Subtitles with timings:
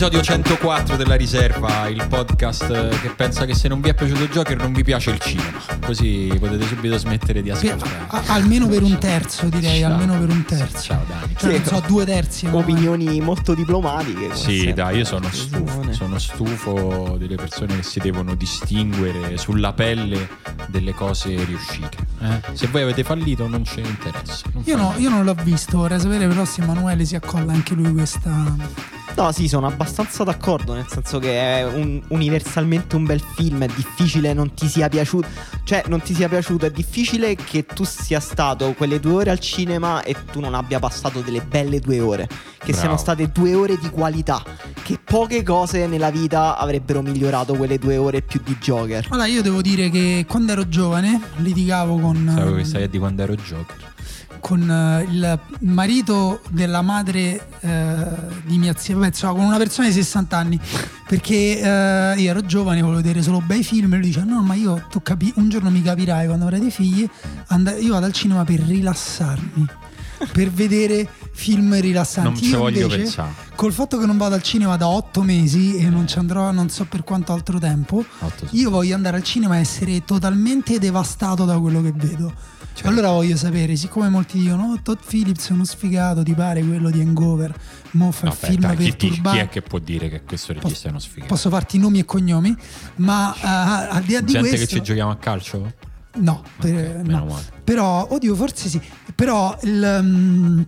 [0.00, 4.28] L'episodio 104 della riserva, il podcast che pensa che se non vi è piaciuto il
[4.30, 5.58] Joker non vi piace il cinema.
[5.84, 8.04] Così potete subito smettere di Per- ascoltare.
[8.06, 9.90] a- almeno per un terzo, direi, Ciao.
[9.90, 10.80] almeno per un terzo.
[10.80, 11.34] Ciao Dani.
[11.36, 11.68] Cioè, non Sì.
[11.68, 12.46] so, due terzi.
[12.46, 14.36] ma- Opinioni molto diplomatiche.
[14.36, 14.72] Sì, sempre.
[14.74, 15.92] dai, io sono stufo.
[15.92, 20.28] Sono stufo delle persone che si devono distinguere sulla pelle
[20.68, 21.96] delle cose riuscite.
[22.20, 22.40] eh.
[22.52, 24.44] Se voi avete fallito, non ce ne interessa.
[24.52, 27.74] Non Io, no, io non l'ho visto, vorrei sapere però se Emanuele si accolla anche
[27.74, 28.54] lui questa...
[29.18, 33.66] No, sì, sono abbastanza d'accordo, nel senso che è un- universalmente un bel film, è
[33.66, 35.26] difficile non ti sia piaciuto,
[35.64, 39.40] cioè non ti sia piaciuto, è difficile che tu sia stato quelle due ore al
[39.40, 42.78] cinema e tu non abbia passato delle belle due ore, che Bravo.
[42.78, 44.40] siano state due ore di qualità,
[44.84, 49.04] che poche cose nella vita avrebbero migliorato quelle due ore più di Joker.
[49.10, 52.24] Allora, io devo dire che quando ero giovane litigavo con...
[52.24, 53.96] Sapevo che ehm, stai a di quando ero Joker.
[54.48, 58.06] Con eh, il marito della madre eh,
[58.46, 60.58] di mia zia, insomma, con una persona di 60 anni,
[61.06, 64.54] perché eh, io ero giovane, volevo vedere solo bei film e lui dice no, ma
[64.54, 67.06] io tu capi- un giorno mi capirai quando avrai dei figli,
[67.48, 69.66] and- io vado al cinema per rilassarmi,
[70.32, 72.30] per vedere film rilassanti.
[72.30, 73.32] Non ci Io voglio invece, pensare.
[73.54, 76.70] Col fatto che non vado al cinema da otto mesi e non ci andrò non
[76.70, 78.02] so per quanto altro tempo,
[78.52, 82.56] io voglio andare al cinema e essere totalmente devastato da quello che vedo.
[82.78, 82.92] Certo.
[82.92, 86.90] Allora voglio sapere, siccome molti dicono oh, Todd Phillips è uno sfigato, ti pare quello
[86.90, 87.52] di Hangover,
[87.92, 89.40] mo fa il Vabbè, film dai, chi, per chi turbare.
[89.40, 91.26] è che può dire che questo regista è uno sfigato?
[91.26, 92.56] Posso farti nomi e cognomi,
[92.98, 93.40] ma eh,
[93.96, 94.66] al di là di Gente questo...
[94.66, 95.72] che ci giochiamo a calcio?
[96.18, 97.40] No, per- Ok, meno no.
[97.64, 98.80] però, oddio, forse sì.
[99.12, 100.60] Però il, mm,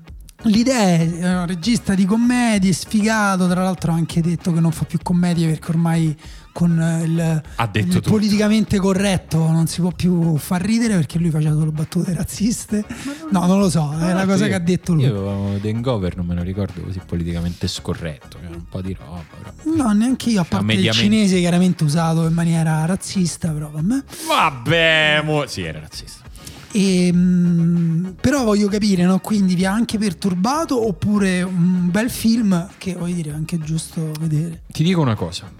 [0.43, 3.47] l'idea è è un regista di commedie, sfigato.
[3.49, 6.17] Tra l'altro, ha anche detto che non fa più commedie perché ormai
[6.61, 11.19] con eh, il, Ha detto il politicamente corretto non si può più far ridere perché
[11.19, 12.85] lui faceva solo battute razziste.
[13.31, 15.05] No, non lo so, è la cosa che ha detto lui.
[15.05, 19.23] Io The Hangover non me lo ricordo così politicamente scorretto, c'era un po' di roba.
[19.63, 19.75] Però.
[19.75, 24.03] No, neanche io, a parte il mediamente- cinese chiaramente usato in maniera razzista, però vabbè.
[24.29, 26.29] Vabbè, mo- sì, era razzista.
[26.73, 29.19] E, mm, però voglio capire, no?
[29.21, 34.13] Quindi vi ha anche perturbato oppure un bel film che voglio dire è anche giusto
[34.21, 34.63] vedere.
[34.67, 35.51] Ti dico una cosa.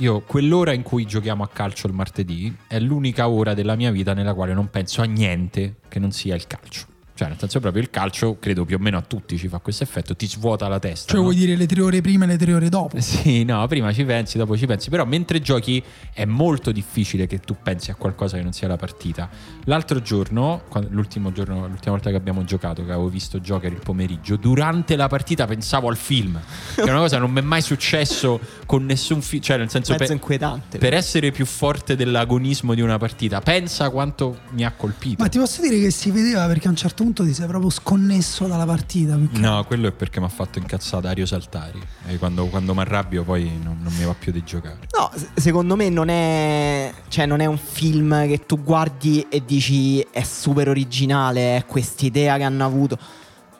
[0.00, 4.14] Io quell'ora in cui giochiamo a calcio il martedì è l'unica ora della mia vita
[4.14, 6.86] nella quale non penso a niente che non sia il calcio.
[7.20, 9.84] Cioè, nel senso proprio il calcio, credo più o meno a tutti ci fa questo
[9.84, 11.08] effetto, ti svuota la testa.
[11.08, 11.24] Cioè no?
[11.24, 12.98] vuoi dire le tre ore prima e le tre ore dopo?
[13.10, 15.82] Sì, no, prima ci pensi, dopo ci pensi, però mentre giochi
[16.14, 19.28] è molto difficile che tu pensi a qualcosa che non sia la partita.
[19.64, 24.36] L'altro giorno, l'ultimo giorno, l'ultima volta che abbiamo giocato, che avevo visto Joker il pomeriggio,
[24.36, 26.40] durante la partita pensavo al film,
[26.74, 29.68] che è una cosa che non mi è mai successo con nessun film, cioè nel
[29.68, 30.78] senso Mezzo per, inquietante.
[30.78, 35.22] per essere più forte dell'agonismo di una partita, pensa quanto mi ha colpito.
[35.22, 37.70] Ma ti posso dire che si vedeva perché a un certo punto ti sei proprio
[37.70, 39.16] sconnesso dalla partita.
[39.16, 41.80] perché- No, quello è perché mi ha fatto incazzare Dario Saltari.
[42.06, 44.78] E quando, quando mi arrabbio poi non, non mi va più di giocare.
[44.98, 46.92] No, se- secondo me non è.
[47.08, 52.36] Cioè, non è un film che tu guardi e dici è super originale, è quest'idea
[52.36, 52.98] che hanno avuto.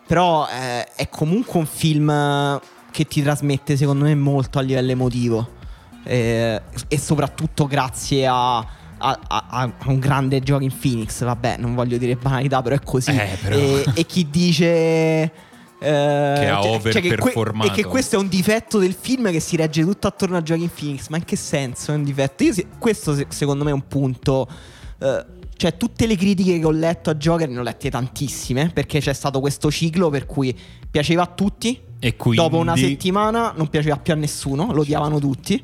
[0.06, 5.58] Però eh, è comunque un film che ti trasmette, secondo me, molto a livello emotivo.
[6.02, 8.66] Eh, e soprattutto grazie a.
[9.00, 13.10] a- a- a un grande Joaquin Phoenix, vabbè, non voglio dire banalità, però è così.
[13.10, 13.56] Eh, però.
[13.56, 15.32] E, e chi dice
[15.80, 17.70] che ha overperformato.
[17.70, 20.70] e che questo è un difetto del film che si regge tutto attorno a Joaquin
[20.72, 21.08] Phoenix.
[21.08, 22.44] Ma in che senso è un difetto?
[22.44, 24.46] Io questo se- secondo me è un punto.
[24.98, 25.24] eh,
[25.56, 28.70] cioè, tutte le critiche che ho letto a Joker ne ho lette tantissime.
[28.72, 30.54] Perché c'è stato questo ciclo per cui
[30.90, 31.78] piaceva a tutti.
[31.98, 32.40] E quindi...
[32.40, 35.62] Dopo una settimana non piaceva più a nessuno, lo odiavano tutti.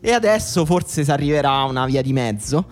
[0.00, 2.66] E adesso forse si arriverà a una via di mezzo.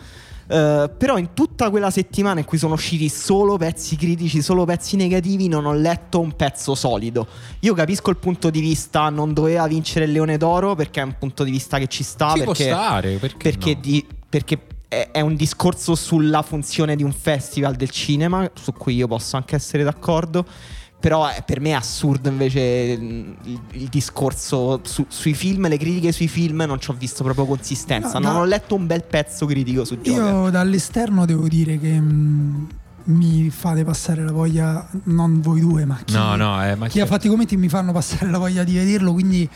[0.51, 4.97] Eh, però in tutta quella settimana in cui sono usciti solo pezzi critici, solo pezzi
[4.97, 7.27] negativi, non ho letto un pezzo solido.
[7.61, 11.17] Io capisco il punto di vista, non doveva vincere il Leone d'Oro perché è un
[11.19, 12.33] punto di vista che ci sta.
[12.33, 13.81] Ci può perché, stare, perché perché, no?
[13.81, 14.59] di- perché
[14.89, 19.37] è, è un discorso sulla funzione di un festival del cinema, su cui io posso
[19.37, 20.47] anche essere d'accordo.
[21.01, 25.77] Però eh, per me è assurdo invece mm, il, il discorso su- sui film, le
[25.79, 28.15] critiche sui film, non ci ho visto proprio consistenza.
[28.19, 30.23] No, non da- ho letto un bel pezzo critico su Joker.
[30.25, 32.65] Io dall'esterno devo dire che mm,
[33.05, 36.99] mi fate passare la voglia, non voi due, ma chi, No, no, eh, ma chi
[37.01, 39.49] ha fatto i commenti mi fanno passare la voglia di vederlo, quindi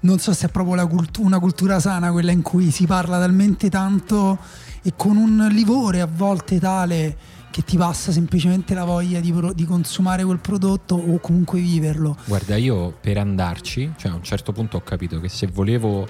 [0.00, 3.18] non so se è proprio la cultu- una cultura sana quella in cui si parla
[3.18, 4.38] talmente tanto
[4.82, 7.16] e con un livore a volte tale
[7.56, 12.14] che ti passa semplicemente la voglia di, pro- di consumare quel prodotto o comunque viverlo.
[12.26, 16.06] Guarda, io per andarci, cioè a un certo punto ho capito che se volevo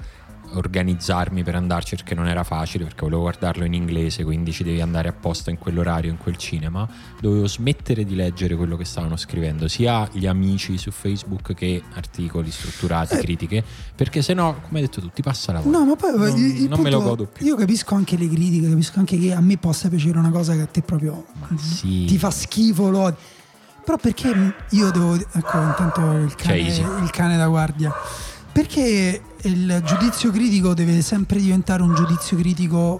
[0.53, 4.81] organizzarmi per andarci perché non era facile, perché volevo guardarlo in inglese, quindi ci devi
[4.81, 6.87] andare apposta in quell'orario, in quel cinema.
[7.19, 12.49] Dovevo smettere di leggere quello che stavano scrivendo, sia gli amici su Facebook che articoli
[12.51, 13.19] strutturati, Eh.
[13.19, 13.63] critiche,
[13.95, 15.77] perché se no, come hai detto tu, ti passa la voglia.
[15.77, 17.45] No, ma poi non, il- il non me lo godo più.
[17.45, 20.61] Io capisco anche le critiche, capisco anche che a me possa piacere una cosa che
[20.61, 22.05] a te proprio Ma sì.
[22.05, 23.15] ti fa schifo, lo.
[23.83, 25.15] Però perché io devo.
[25.15, 26.81] Ecco, intanto il cane, Easy.
[27.01, 27.93] il cane da guardia.
[28.51, 32.99] Perché il giudizio critico deve sempre diventare un giudizio critico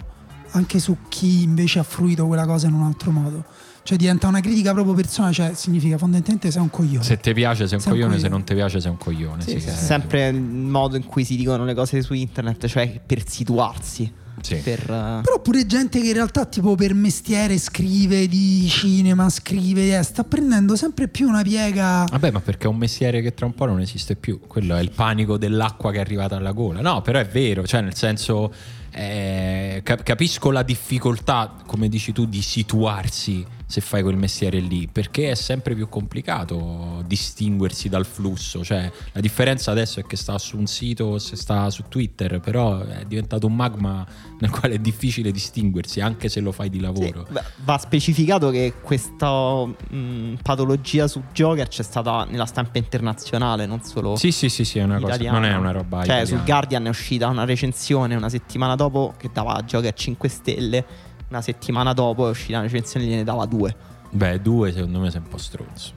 [0.52, 3.44] anche su chi invece ha fruito quella cosa in un altro modo.
[3.82, 7.04] Cioè diventa una critica proprio personale, cioè significa fondamentalmente sei un coglione.
[7.04, 8.36] Se ti piace sei un Sei un coglione, se coglione.
[8.36, 9.42] non ti piace sei un coglione.
[9.42, 13.00] Sì, sì, sì, sempre il modo in cui si dicono le cose su internet, cioè
[13.04, 14.12] per situarsi.
[14.42, 14.56] Sì.
[14.56, 19.98] Per, eh, Però pure gente che in realtà tipo per mestiere scrive di cinema, scrive,
[19.98, 22.04] eh, sta prendendo sempre più una piega.
[22.10, 24.40] Vabbè, ma perché è un mestiere che tra un po' non esiste più.
[24.46, 26.80] Quello è il panico dell'acqua che è arrivata alla gola.
[26.80, 28.52] No, però è vero, cioè nel senso
[28.90, 34.88] eh, cap- capisco la difficoltà, come dici tu, di situarsi se fai quel mestiere lì,
[34.90, 38.64] perché è sempre più complicato distinguersi dal flusso.
[38.64, 42.40] Cioè, la differenza adesso è che sta su un sito o se sta su Twitter,
[42.40, 44.06] però è diventato un magma
[44.40, 47.26] nel quale è difficile distinguersi, anche se lo fai di sì, lavoro.
[47.30, 53.82] va- va specificato che questa mh, patologia su Joker c'è stata nella stampa internazionale, non
[53.82, 55.38] solo Sì, sì, sì, sì, è una cosa, italiana.
[55.40, 56.26] non è una roba Cioè, italiana.
[56.26, 60.84] sul Guardian è uscita una recensione una settimana dopo che dava Joker 5 stelle.
[61.28, 63.76] Una settimana dopo è uscita una recensione gliene dava 2.
[64.10, 65.92] Beh, due secondo me sei un po' stronzo.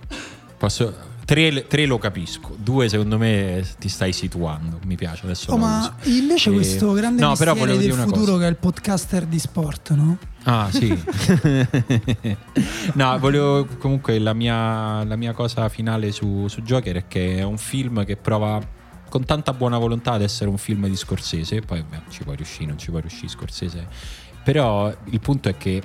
[0.58, 1.10] Posso...
[1.24, 4.80] Tre, tre lo capisco, due secondo me ti stai situando.
[4.84, 5.52] Mi piace adesso.
[5.52, 6.18] Oh, la ma uso.
[6.20, 8.40] invece E- questo grande no, però del dire una futuro cosa.
[8.40, 10.18] che è il podcaster di sport, no?
[10.44, 10.90] Ah, sì.
[12.96, 17.44] no, volevo comunque la mia, la mia cosa finale su, su Joker è che è
[17.44, 18.60] un film che prova
[19.08, 21.62] con tanta buona volontà ad essere un film di Scorsese.
[21.62, 23.88] Poi beh, ci può riuscire, non ci può riuscire Scorsese.
[24.44, 25.82] Però il punto è che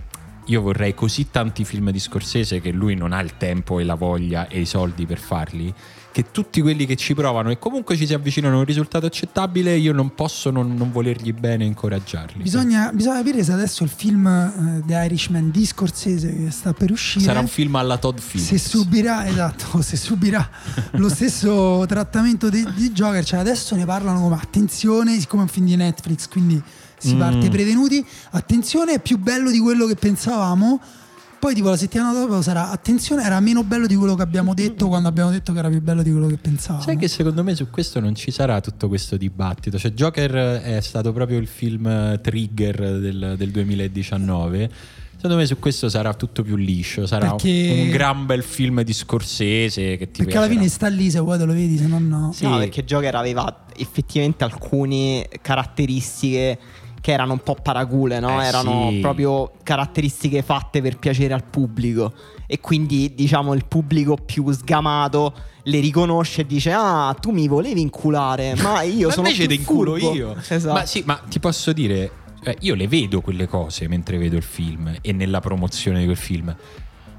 [0.46, 3.94] io vorrei così tanti film di Scorsese che lui non ha il tempo e la
[3.94, 5.72] voglia e i soldi per farli.
[6.12, 9.76] Che tutti quelli che ci provano e comunque ci si avvicinano a un risultato accettabile,
[9.76, 12.42] io non posso non, non volergli bene e incoraggiarli.
[12.42, 16.90] Bisogna, bisogna capire se adesso il film eh, The Irishman di Scorsese che sta per
[16.90, 18.48] uscire Sarà un film alla Todd Phillips.
[18.48, 20.48] se subirà, esatto, se subirà
[20.92, 25.50] lo stesso trattamento di, di Joker, cioè adesso ne parlano come attenzione, siccome è un
[25.50, 26.62] film di Netflix, quindi
[26.98, 27.18] si Mm.
[27.18, 30.80] parte prevenuti, attenzione è più bello di quello che pensavamo.
[31.38, 34.88] Poi tipo la settimana dopo sarà attenzione era meno bello di quello che abbiamo detto
[34.88, 36.82] quando abbiamo detto che era più bello di quello che pensavamo.
[36.82, 39.78] Sai che secondo me su questo non ci sarà tutto questo dibattito.
[39.78, 40.32] Cioè, Joker
[40.62, 44.70] è stato proprio il film trigger del, del 2019.
[45.14, 47.06] Secondo me su questo sarà tutto più liscio.
[47.06, 51.10] Sarà Perché- un gran bel film di Scorsese che ti Perché alla fine sta lì
[51.10, 52.32] se vuoi te lo vedi, se no no.
[52.32, 52.44] Sì.
[52.44, 56.58] No, perché Joker aveva effettivamente alcune caratteristiche
[57.06, 58.42] che erano un po' paracule, no?
[58.42, 58.98] Eh, erano sì.
[58.98, 62.12] proprio caratteristiche fatte per piacere al pubblico.
[62.48, 65.32] E quindi, diciamo, il pubblico più sgamato
[65.62, 69.28] le riconosce e dice: Ah, tu mi volevi inculare, ma io Ma sono.
[69.28, 70.36] invece ti inculo furbo." io.
[70.36, 70.74] Esatto.
[70.74, 72.10] Ma sì, ma ti posso dire,
[72.42, 76.16] eh, io le vedo quelle cose mentre vedo il film e nella promozione di quel
[76.16, 76.56] film.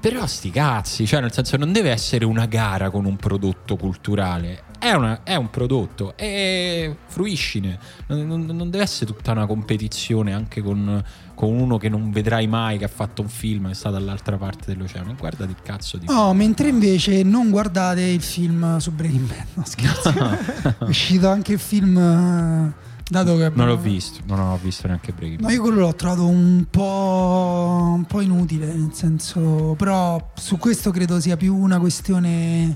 [0.00, 4.62] Però sti cazzi, cioè nel senso non deve essere una gara con un prodotto culturale,
[4.78, 10.62] è, una- è un prodotto e fruiscine, non, non- deve essere tutta una competizione anche
[10.62, 11.02] con,
[11.34, 14.72] con uno che non vedrai mai, che ha fatto un film, che sta dall'altra parte
[14.72, 16.06] dell'oceano, guarda il cazzo di...
[16.06, 20.10] No, mentre invece non guardate il film su Breaking Bad, no scherzo.
[20.78, 22.72] è uscito anche il film eh,
[23.08, 25.54] dato che Non l'ho visto, non ho visto neanche Breaking No, Bad.
[25.56, 31.18] io quello l'ho trovato un po', un po' inutile, nel senso, però su questo credo
[31.20, 32.74] sia più una questione,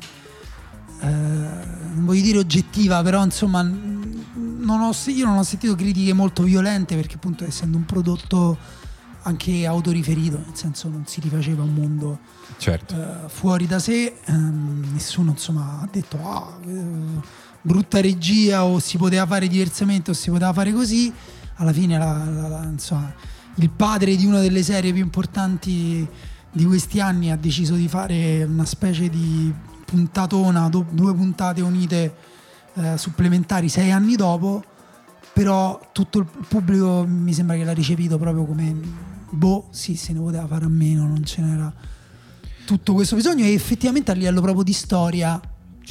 [1.01, 6.43] eh, non voglio dire oggettiva, però insomma, non ho, io non ho sentito critiche molto
[6.45, 8.57] violente perché appunto essendo un prodotto
[9.25, 12.19] anche autoriferito, nel senso non si rifaceva un mondo
[12.57, 12.95] Certo.
[12.95, 17.21] eh, fuori da sé, ehm, nessuno insomma ha detto ah, eh,
[17.63, 21.13] brutta regia o si poteva fare diversamente o si poteva fare così.
[21.57, 23.13] Alla fine la- la- la- insomma,
[23.57, 26.07] il padre di una delle serie più importanti
[26.51, 29.53] di questi anni ha deciso di fare una specie di
[29.85, 32.15] puntatona, do- due puntate unite
[32.75, 34.65] eh, supplementari sei anni dopo,
[35.35, 38.75] però tutto il pubblico mi sembra che l'ha ricepito proprio come
[39.31, 41.73] boh, sì, se ne poteva fare a meno, non ce n'era
[42.65, 45.39] tutto questo bisogno e effettivamente a livello proprio di storia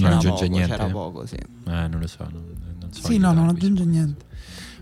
[0.05, 0.71] c'era aggiunge poco, niente.
[0.75, 1.35] C'era poco, sì.
[1.35, 2.43] Eh, non lo so, non,
[2.79, 4.25] non so sì no non aggiunge niente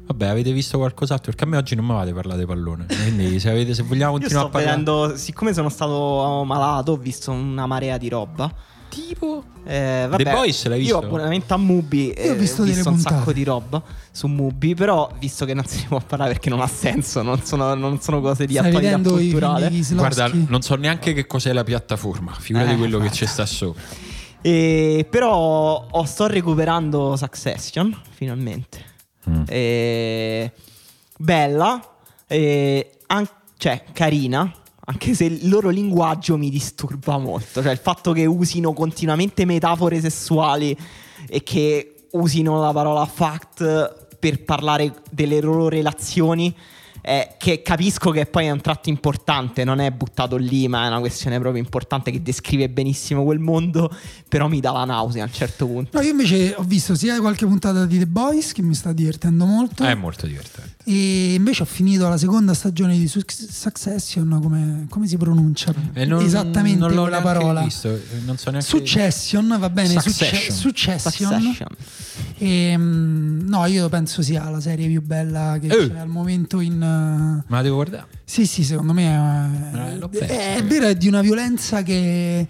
[0.09, 1.25] Vabbè, avete visto qualcos'altro?
[1.31, 2.87] Perché a me oggi non mi va di parlare di pallone.
[2.87, 4.83] Quindi se, avete, se vogliamo Io continuare sto a parlare...
[4.83, 8.51] vedendo, siccome sono stato malato, ho visto una marea di roba.
[8.89, 9.43] tipo?
[9.65, 10.95] Eh, vabbè, The Boys l'hai visto?
[10.95, 13.15] Io ho abbonamento a Mubi e Io ho visto delle un puntate.
[13.17, 16.61] sacco di roba su Mubi, però visto che non se ne può parlare perché non
[16.61, 19.71] ha senso, non sono, non sono cose di attualità culturale.
[19.91, 23.25] Guarda, non so neanche che cos'è la piattaforma, figurati Eh, quello che infatti.
[23.25, 23.79] ci sta sopra.
[24.41, 28.83] E, però ho- sto recuperando Succession finalmente.
[29.29, 29.43] Mm.
[29.47, 30.51] E,
[31.17, 31.95] bella,
[32.27, 34.51] e an- cioè carina,
[34.85, 37.61] anche se il loro linguaggio mi disturba molto.
[37.61, 40.75] Cioè il fatto che usino continuamente metafore sessuali
[41.27, 46.55] e che usino la parola fact per parlare delle loro relazioni.
[47.01, 50.87] Eh, che capisco che poi è un tratto importante, non è buttato lì, ma è
[50.87, 53.91] una questione proprio importante che descrive benissimo quel mondo.
[54.27, 55.97] Però mi dà la nausea a un certo punto.
[55.97, 59.45] No, io invece ho visto sia qualche puntata di The Boys che mi sta divertendo
[59.45, 59.83] molto.
[59.83, 60.78] È molto divertente.
[60.91, 65.71] E invece ho finito la seconda stagione di Suc- Succession, come, come si pronuncia
[66.07, 67.61] non- esattamente non l'ho quella parola?
[67.61, 70.55] visto, eh, non so neanche Succession, va bene, Succe- Succession.
[70.55, 71.41] Succession.
[71.41, 71.67] Succession.
[72.39, 75.89] E, mm, no, io penso sia la serie più bella che Eh.
[75.89, 76.73] c'è al momento in...
[76.73, 78.07] uh, Ma la devo guardare.
[78.23, 79.03] Sì, sì, secondo me
[79.73, 80.65] Eh, è, l'ho è, perso.
[80.65, 82.47] vero, è di una violenza che,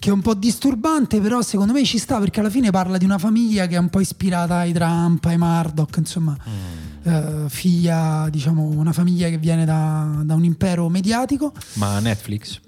[0.00, 3.04] che è un po' disturbante, però secondo me ci sta perché alla fine parla di
[3.04, 6.87] una famiglia che è un po' ispirata ai Trump, ai Murdoch, insomma, Mm.
[7.08, 11.52] Eh, figlia, diciamo, una famiglia che viene da, da un impero mediatico.
[11.74, 12.60] Ma Netflix?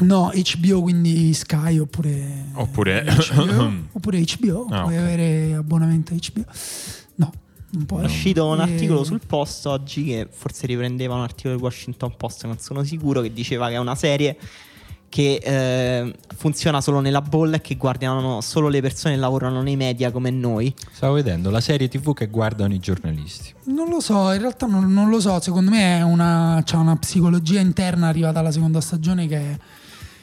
[0.00, 5.02] No, HBO, quindi Sky oppure Oppure- HBO, oppure HBO, Ah, puoi ok.
[5.02, 6.44] avere abbonamento a HBO.
[7.16, 7.32] No,
[7.70, 8.02] non puoi.
[8.02, 12.14] È uscito un E- articolo sul post oggi che forse riprendeva un articolo del Washington
[12.16, 14.38] Post, non sono sicuro, che diceva che è una serie
[15.08, 19.76] che eh, funziona solo nella bolla e che guardano solo le persone che lavorano nei
[19.76, 20.72] media come noi.
[20.92, 23.54] Stavo vedendo la serie TV che guardano i giornalisti.
[23.64, 26.96] Non lo so, in realtà non, non lo so, secondo me è una, c'ha una
[26.96, 29.58] psicologia interna arrivata alla seconda stagione che,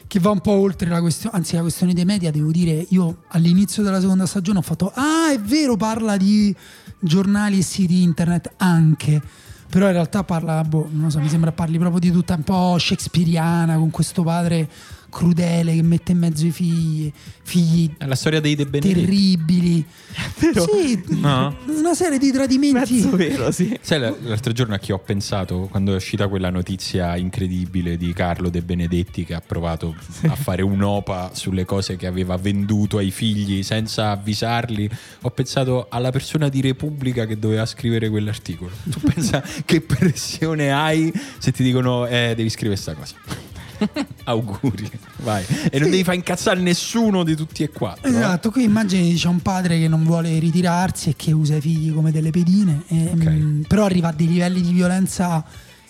[0.07, 3.23] che va un po' oltre la questione, anzi la questione dei media, devo dire, io
[3.29, 6.55] all'inizio della seconda stagione ho fatto, ah è vero, parla di
[6.99, 9.21] giornali e siti internet anche,
[9.69, 12.77] però in realtà parla, boh, non so, mi sembra parli proprio di tutta un po'
[12.77, 14.69] shakespeariana, con questo padre
[15.15, 17.09] crudele che mette in mezzo i figli,
[17.41, 18.99] figli È la storia dei De Benedetti.
[18.99, 19.85] terribili.
[20.35, 21.55] Sì, No?
[21.67, 22.93] una serie di tradimenti.
[22.95, 23.77] Mezzo vero, sì.
[23.81, 28.49] Sai l'altro giorno a chi ho pensato quando è uscita quella notizia incredibile di Carlo
[28.49, 29.95] De Benedetti che ha provato
[30.27, 34.89] a fare un'opa sulle cose che aveva venduto ai figli senza avvisarli?
[35.21, 38.71] Ho pensato alla persona di Repubblica che doveva scrivere quell'articolo.
[38.83, 43.44] Tu pensa che pressione hai se ti dicono eh, devi scrivere questa cosa.
[44.25, 45.43] Auguri, vai.
[45.69, 48.07] E non devi far incazzare nessuno di tutti e quattro.
[48.07, 48.15] eh.
[48.15, 51.93] Esatto, qui immagini c'è un padre che non vuole ritirarsi e che usa i figli
[51.93, 53.25] come delle pedine, e, Ok.
[53.29, 55.43] mm, però arriva a dei livelli di violenza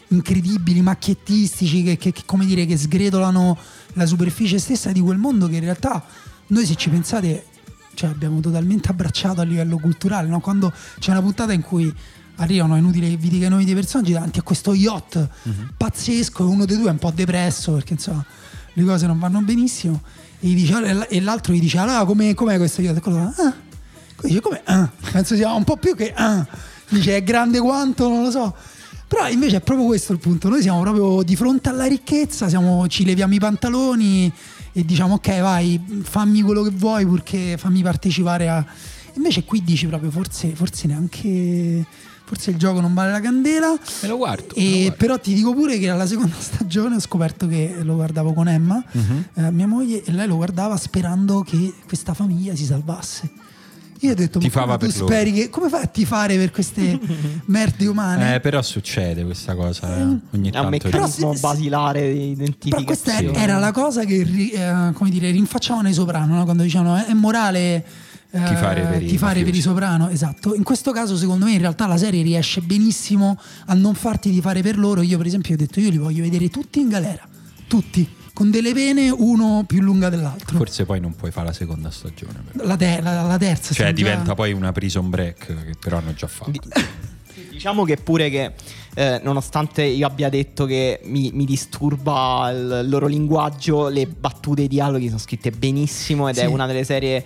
[0.10, 3.58] incredibili, macchiettistici, che, che- che, come dire, che sgretolano
[3.94, 6.04] la superficie stessa di quel mondo che in realtà
[6.48, 7.46] noi se ci pensate
[7.96, 10.42] cioè, abbiamo totalmente abbracciato a livello culturale, no?
[10.42, 11.92] quando c'è una puntata in cui
[12.38, 15.30] arrivano, è inutile che vi dica i nomi dei personaggi, davanti a questo yacht
[15.78, 18.26] pazzesco e uno dei due è un po' depresso perché insomma
[18.74, 20.02] le cose non vanno benissimo
[20.40, 22.98] e, dice- e l'altro gli dice allora com'è, com'è questo yacht?
[22.98, 23.54] E quello ah.
[24.22, 24.62] Dice come?
[24.66, 24.90] Ah.
[25.12, 26.46] Penso sia un po' più che ah.
[26.90, 28.56] dice è grande quanto, non lo so.
[29.08, 30.50] Però invece è proprio questo il punto.
[30.50, 34.32] Noi siamo proprio di fronte alla ricchezza, siamo- ci leviamo i pantaloni
[34.72, 38.66] e diciamo ok vai, fammi quello che vuoi purché fammi partecipare a...
[39.14, 41.86] Invece qui dici proprio forse, forse neanche...
[42.26, 43.78] Forse il gioco non vale la candela.
[44.02, 44.48] Me lo guardo.
[44.56, 44.96] me lo E guardo.
[44.98, 48.84] però ti dico pure che alla seconda stagione ho scoperto che lo guardavo con Emma,
[48.92, 49.26] Mhm.
[49.36, 53.30] eh, mia moglie, e lei lo guardava sperando che questa famiglia si salvasse.
[54.00, 55.14] Io ho detto, Tifava ma come tu per loro.
[55.14, 55.50] speri che...
[55.50, 57.00] Come fai a tifare per queste
[57.46, 58.36] merde umane?
[58.36, 60.70] Eh, però succede questa cosa eh, ogni È un tanto.
[60.70, 62.36] meccanismo Però se- basilare di
[62.70, 63.38] Però questa identificazione.
[63.38, 66.44] era la cosa che eh, come dire, rinfacciavano i soprano no?
[66.44, 67.84] quando dicevano "Eh, è morale eh,
[68.44, 71.88] Tifare per i tifare per i soprano esatto in questo caso secondo me in realtà
[71.88, 75.80] la serie riesce benissimo a non farti tifare per loro io per esempio ho detto
[75.80, 77.26] io li voglio vedere tutti in galera
[77.68, 81.90] tutti con delle pene uno più lunga dell'altro Forse poi non puoi fare la seconda
[81.90, 82.44] stagione.
[82.54, 86.14] la, te- la- la terza Cioè già- diventa poi una prison break che però hanno
[86.14, 86.52] già fatto.
[86.52, 86.60] Di-
[87.52, 88.52] Diciamo che pure che
[88.96, 94.66] eh, nonostante io abbia detto che mi, mi disturba il loro linguaggio, le battute e
[94.66, 96.46] i dialoghi sono scritte benissimo ed è Sì.
[96.48, 97.24] una delle serie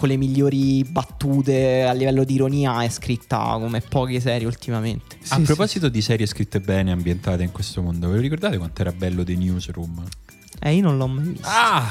[0.00, 5.18] con le migliori battute a livello di ironia, è scritta come poche serie ultimamente.
[5.28, 8.80] A Sì, proposito di serie scritte bene, ambientate in questo mondo, ve lo ricordate quanto
[8.80, 10.02] era bello The Newsroom?
[10.58, 11.46] Eh, io non l'ho mai visto.
[11.46, 11.90] Ah!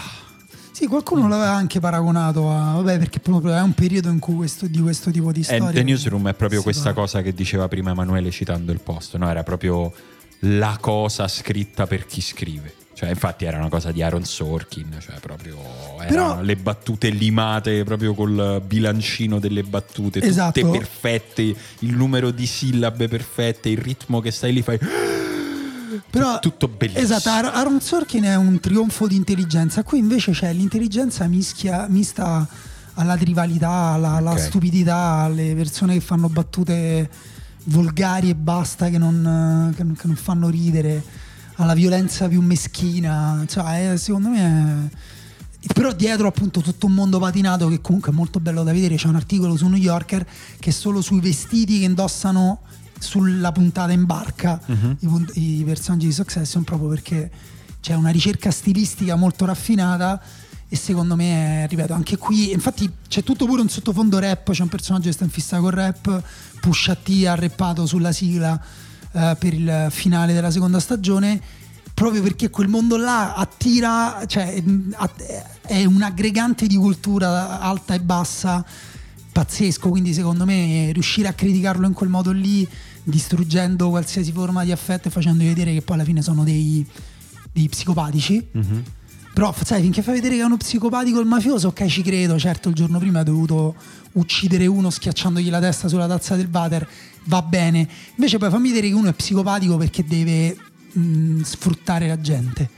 [0.72, 4.66] sì qualcuno l'aveva anche paragonato a vabbè perché proprio è un periodo in cui questo,
[4.66, 6.94] di questo tipo di E storia Eh, The Newsroom è proprio questa fa.
[6.94, 9.30] cosa che diceva prima Emanuele citando il posto, no?
[9.30, 9.94] Era proprio
[10.44, 12.74] la cosa scritta per chi scrive.
[13.00, 15.56] Cioè, infatti era una cosa di Aaron Sorkin, cioè proprio
[16.01, 20.60] erano Però- le battute limate proprio col bilancino delle battute, Esatto.
[20.60, 21.41] tutte perfette,
[21.79, 24.77] il numero di sillabe perfette, il ritmo che stai lì fai
[26.12, 27.03] Però, tutto bellissimo.
[27.06, 29.82] Esatto, Ar- Aaron Sorkin è un trionfo di intelligenza.
[29.84, 32.46] Qui invece c'è l'intelligenza mischia, mista
[32.96, 37.10] alla rivalità, alla, alla stupidità, alle persone che fanno battute
[37.65, 41.01] volgari e basta, che non, che non- che non fanno ridere,
[41.60, 43.44] alla violenza più meschina.
[43.48, 44.89] Cioè, è- secondo me.
[45.62, 48.96] è- Però dietro appunto tutto un mondo patinato che comunque è molto bello da vedere.
[48.96, 50.25] C'è un articolo su New Yorker
[50.58, 52.62] che è solo sui vestiti che indossano
[52.98, 54.60] sulla puntata in barca
[55.00, 57.30] i, punt- i personaggi di Succession proprio perché
[57.82, 60.22] c'è una ricerca stilistica molto raffinata
[60.68, 64.68] e secondo me, ripeto, anche qui infatti c'è tutto pure un sottofondo rap, c'è un
[64.70, 66.22] personaggio che sta in fissa con rap,
[66.62, 68.62] Pusha T ha rappato sulla sigla
[69.12, 71.42] eh, per il finale della seconda stagione
[72.00, 77.94] proprio perché quel mondo là attira, cioè mh, att- è un aggregante di cultura alta
[77.94, 78.66] e bassa
[79.32, 82.68] pazzesco, quindi secondo me riuscire a criticarlo in quel modo lì,
[83.04, 86.86] distruggendo qualsiasi forma di affetto e facendo vedere che poi alla fine sono dei,
[87.51, 88.48] dei psicopatici.
[88.51, 88.84] Mhm.
[89.34, 92.38] Però, sai, finché fai vedere che è uno psicopatico il mafioso, ok, ci credo.
[92.38, 93.75] Certo, il giorno prima ha dovuto
[94.13, 96.88] uccidere uno schiacciandogli la testa sulla tazza del water,
[97.25, 97.88] va bene.
[98.16, 100.58] Invece, poi fammi vedere che uno è psicopatico perché deve
[100.92, 102.70] mh, sfruttare la gente.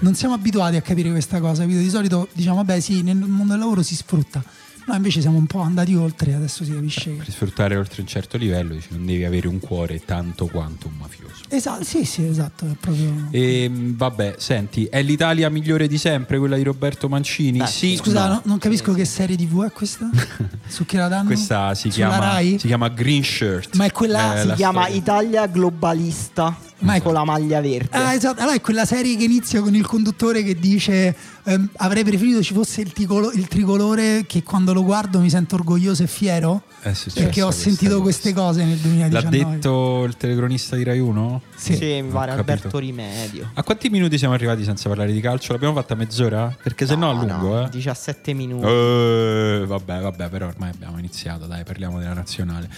[0.00, 1.80] Non siamo abituati a capire questa cosa, capito?
[1.80, 4.44] Di solito diciamo, vabbè, sì, nel mondo del lavoro si sfrutta.
[4.86, 7.16] Noi invece siamo un po' andati oltre, adesso si capisce che.
[7.24, 10.94] Per sfruttare oltre un certo livello dici, non devi avere un cuore tanto quanto un
[10.96, 11.42] mafioso.
[11.48, 12.66] Esatto, sì, sì, esatto.
[12.66, 13.26] È proprio.
[13.32, 17.58] E vabbè, senti, è l'Italia migliore di sempre, quella di Roberto Mancini?
[17.58, 18.34] Beh, sì, Scusa, no.
[18.34, 20.08] no- non capisco che serie TV è questa?
[20.68, 21.26] Su che la danno?
[21.26, 22.58] Questa si Sulla chiama, Rai?
[22.60, 23.74] si chiama Green Shirt.
[23.74, 24.96] Ma è quella- Eh, Si chiama storia.
[25.00, 27.96] Italia Globalista Ma è- con la maglia verde.
[27.96, 28.40] Ah, esatto.
[28.42, 31.14] Allora è quella serie che inizia con il conduttore che dice
[31.44, 35.54] ehm, avrei preferito ci fosse il, ticolo- il tricolore che quando lo guardo mi sento
[35.54, 39.38] orgoglioso e fiero È successo perché ho sentito queste cose nel 2019.
[39.38, 41.42] L'ha detto il telecronista di Rai 1?
[41.56, 41.76] Sì.
[41.76, 42.32] Sì, mi pare.
[42.32, 43.50] Alberto Rimedio.
[43.54, 45.52] A quanti minuti siamo arrivati senza parlare di calcio?
[45.52, 46.54] L'abbiamo fatta mezz'ora?
[46.62, 47.68] Perché se no, a lungo, eh.
[47.70, 48.66] 17 minuti.
[48.66, 52.68] Eh, vabbè, vabbè, però ormai abbiamo iniziato, dai, parliamo della nazionale.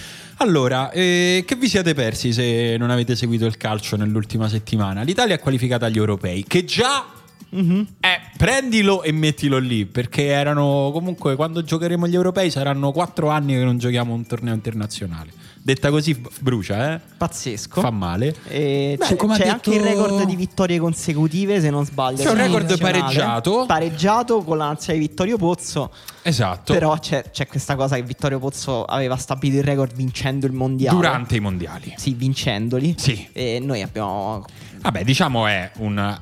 [0.41, 5.03] Allora, eh, che vi siete persi se non avete seguito il calcio nell'ultima settimana?
[5.03, 7.05] L'Italia è qualificata agli europei, che già...
[7.51, 7.87] Mhm.
[7.99, 13.55] Eh, prendilo e mettilo lì, perché erano comunque quando giocheremo gli europei saranno quattro anni
[13.55, 15.31] che non giochiamo un torneo internazionale.
[15.69, 17.01] Detta così brucia, eh?
[17.19, 17.83] Pazzesco.
[17.83, 18.35] Fa male.
[18.49, 22.23] E Beh, c'è c'è detto- anche il record di vittorie consecutive, se non sbaglio.
[22.23, 23.67] C'è un record pareggiato.
[23.67, 25.93] Pareggiato con la nazionale di Vittorio Pozzo.
[26.23, 26.73] Esatto.
[26.73, 30.97] Però c'è, c'è questa cosa che Vittorio Pozzo aveva stabilito il record vincendo il mondiale.
[30.97, 31.93] Durante i mondiali.
[31.99, 32.95] Sì, vincendoli.
[32.97, 33.29] Sì.
[33.35, 34.47] E noi abbiamo.
[34.81, 36.19] Vabbè, diciamo è un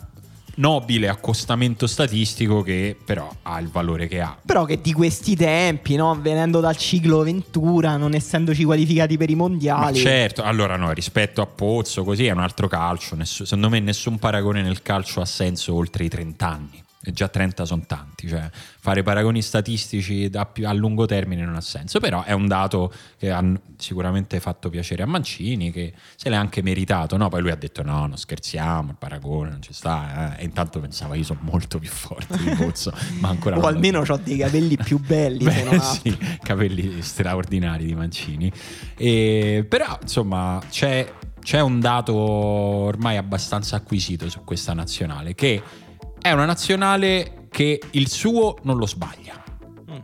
[0.57, 4.37] nobile accostamento statistico che però ha il valore che ha.
[4.45, 6.19] Però che di questi tempi, no?
[6.21, 9.99] venendo dal ciclo Ventura, non essendoci qualificati per i Ma mondiali.
[9.99, 13.17] certo, allora no, rispetto a Pozzo, così è un altro calcio.
[13.17, 16.85] Ness- secondo me nessun paragone nel calcio ha senso oltre i 30 anni.
[17.13, 21.61] Già 30 sono tanti, cioè fare paragoni statistici da più- a lungo termine non ha
[21.61, 23.45] senso, però è un dato che ha
[23.77, 27.29] sicuramente fatto piacere a Mancini, che se l'è anche meritato, no?
[27.29, 30.43] Poi lui ha detto no, non scherziamo, il paragone non ci sta, eh.
[30.43, 34.17] e intanto pensava io sono molto più forte di Pozzo, ma ancora O almeno ho
[34.17, 35.45] dei capelli più belli.
[35.45, 38.51] Beh, sì, capelli straordinari di Mancini.
[38.97, 45.63] E, però, insomma, c'è, c'è un dato ormai abbastanza acquisito su questa nazionale, che
[46.21, 49.43] è una nazionale che il suo non lo sbaglia,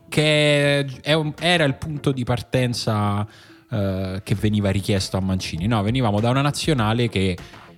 [0.09, 3.27] che è un- era il punto di partenza
[3.71, 5.67] eh, che veniva richiesto a Mancini.
[5.67, 7.37] No, venivamo da una nazionale che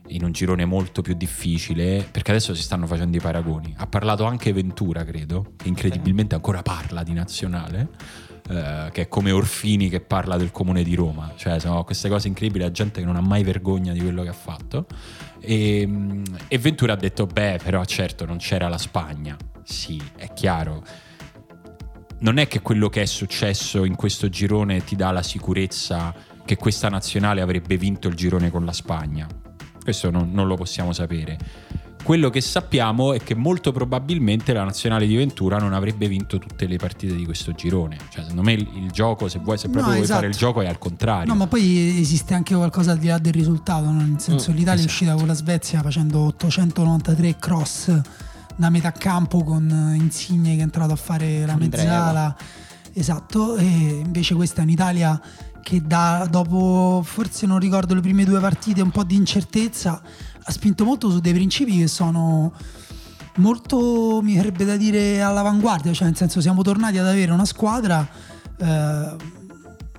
[0.08, 3.72] in un girone molto più difficile, perché adesso si stanno facendo i paragoni.
[3.78, 7.88] Ha parlato anche Ventura, credo, che incredibilmente ancora parla di nazionale.
[8.48, 12.28] Eh, che è come Orfini che parla del comune di Roma, cioè sono queste cose
[12.28, 14.86] incredibili, la gente che non ha mai vergogna di quello che ha fatto.
[15.40, 15.88] E,
[16.48, 19.36] e Ventura ha detto: Beh, però certo non c'era la Spagna.
[19.62, 20.84] Sì, è chiaro,
[22.18, 26.56] non è che quello che è successo in questo girone ti dà la sicurezza che
[26.56, 29.26] questa nazionale avrebbe vinto il girone con la Spagna.
[29.82, 31.38] Questo non, non lo possiamo sapere.
[32.04, 36.66] Quello che sappiamo è che molto probabilmente la nazionale di Ventura non avrebbe vinto tutte
[36.66, 37.96] le partite di questo girone.
[38.10, 40.20] Cioè, secondo me il, il gioco, se vuoi, se proprio No, vuoi esatto.
[40.20, 41.32] fare il gioco, è al contrario.
[41.32, 43.92] No, ma poi esiste anche qualcosa al di là del risultato, no?
[44.00, 44.90] nel senso Mm, l'Italia è esatto.
[44.92, 48.00] uscita con la Svezia facendo 893 cross
[48.56, 52.36] da metà campo con eh, Insigne che è entrato a fare la mezzala.
[52.92, 55.20] Esatto, e invece questa è un'Italia
[55.64, 60.00] che da, dopo forse non ricordo le prime due partite un po' di incertezza
[60.46, 62.52] ha spinto molto su dei principi che sono
[63.36, 68.06] molto, mi verrebbe da dire, all'avanguardia, cioè nel senso siamo tornati ad avere una squadra
[68.58, 69.16] eh,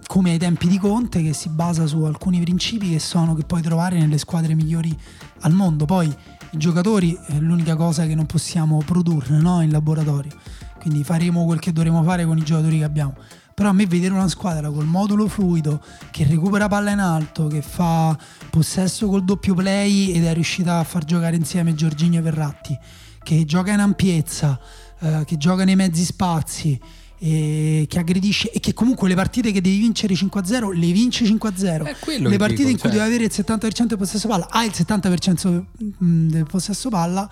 [0.05, 3.63] come ai tempi di Conte che si basa su alcuni principi che sono che puoi
[3.63, 4.95] trovare nelle squadre migliori
[5.41, 5.85] al mondo.
[5.85, 9.61] Poi i giocatori è l'unica cosa che non possiamo produrre no?
[9.61, 10.31] in laboratorio,
[10.79, 13.15] quindi faremo quel che dovremo fare con i giocatori che abbiamo.
[13.55, 17.61] Però a me vedere una squadra col modulo fluido, che recupera palla in alto, che
[17.61, 18.17] fa
[18.49, 22.77] possesso col doppio play ed è riuscita a far giocare insieme Giorginio e Verratti,
[23.23, 24.59] che gioca in ampiezza,
[24.99, 26.77] eh, che gioca nei mezzi spazi,
[27.17, 32.27] e che aggredisce e che comunque le partite che devi vincere 5-0 le vince 5-0
[32.27, 32.91] le partite dico, in cui cioè...
[32.91, 37.29] devi avere il 70% del possesso palla hai il 70% del possesso palla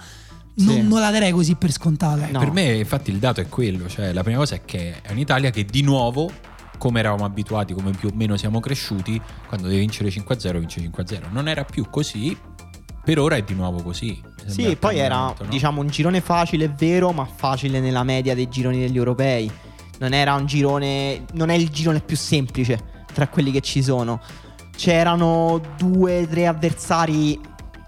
[0.56, 0.82] sì.
[0.82, 2.28] non, la darei così per scontata.
[2.30, 2.39] No.
[2.39, 5.50] Per me, infatti, il dato è quello: cioè, la prima cosa è che è un'Italia
[5.50, 6.32] che di nuovo,
[6.78, 11.32] come eravamo abituati, come più o meno siamo cresciuti, quando devi vincere 5-0, vince 5-0.
[11.32, 12.38] Non era più così.
[13.04, 14.22] Per ora è di nuovo così.
[14.46, 15.36] Sì, poi era no?
[15.50, 19.52] diciamo un girone facile, è vero, ma facile nella media dei gironi degli europei.
[20.00, 21.26] Non era un girone.
[21.34, 24.22] Non è il girone più semplice tra quelli che ci sono.
[24.76, 27.39] C'erano due, tre avversari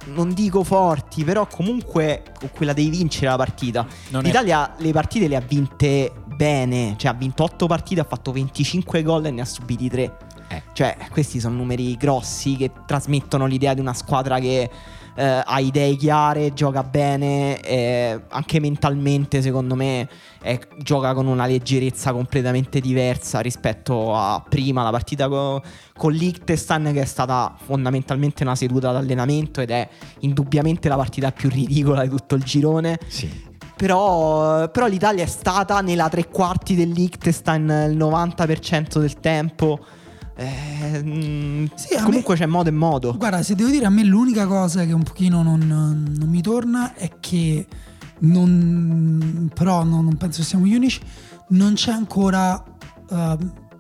[0.06, 3.86] non dico forti, però comunque con quella devi vincere la partita.
[4.10, 4.82] Non L'Italia è...
[4.82, 9.26] le partite le ha vinte bene, cioè ha vinto 8 partite, ha fatto 25 gol
[9.26, 10.18] e ne ha subiti 3.
[10.48, 10.64] Eh.
[10.74, 14.70] Cioè, questi sono numeri grossi che trasmettono l'idea di una squadra che
[15.16, 20.08] eh, ha idee chiare, gioca bene, eh, anche mentalmente secondo me
[20.42, 25.62] eh, gioca con una leggerezza completamente diversa rispetto a prima la partita co-
[25.98, 29.88] con l'Ichtestan che è stata fondamentalmente una seduta d'allenamento ed è
[30.20, 33.00] indubbiamente la partita più ridicola di tutto il girone.
[33.08, 33.54] Sì.
[33.76, 39.80] Però, però, l'Italia è stata nella tre quarti dell'Ichtestan il 90% del tempo.
[40.38, 43.16] Eh, mm, sì, comunque me, c'è modo e modo.
[43.18, 46.94] Guarda, se devo dire a me l'unica cosa che un pochino non, non mi torna
[46.94, 47.66] è che
[48.20, 51.02] non, però non, non, penso siamo gli unici,
[51.50, 52.62] non c'è ancora
[53.10, 53.16] uh,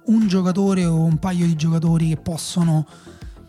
[0.05, 2.85] un giocatore o un paio di giocatori che possono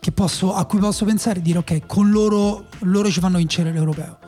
[0.07, 3.73] che posso, a cui posso pensare e dire ok, con loro, loro ci fanno vincere
[3.73, 4.19] l'europeo.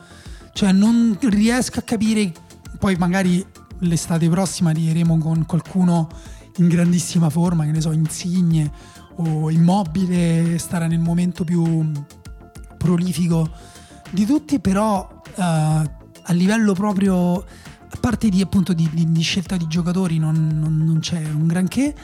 [0.51, 2.33] Cioè non riesco a capire,
[2.77, 3.45] poi magari
[3.79, 6.09] l'estate prossima arriveremo con qualcuno
[6.59, 8.71] in grandissima forma, che ne so, Insigne
[9.15, 11.91] o Immobile starà nel momento più
[12.77, 13.49] prolifico
[14.11, 19.57] di tutti, però uh, a livello proprio, a parte di, appunto, di, di, di scelta
[19.57, 21.95] di giocatori non, non, non c'è un granché,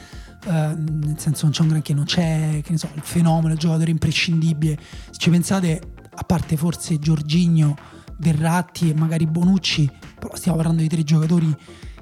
[0.46, 3.58] uh, nel senso non c'è un granché, non c'è che ne so, il fenomeno, il
[3.58, 4.78] giocatore imprescindibile.
[5.10, 5.80] Se ci pensate,
[6.14, 7.76] a parte forse Giorginio,
[8.18, 11.54] Verratti e magari Bonucci, però stiamo parlando di tre giocatori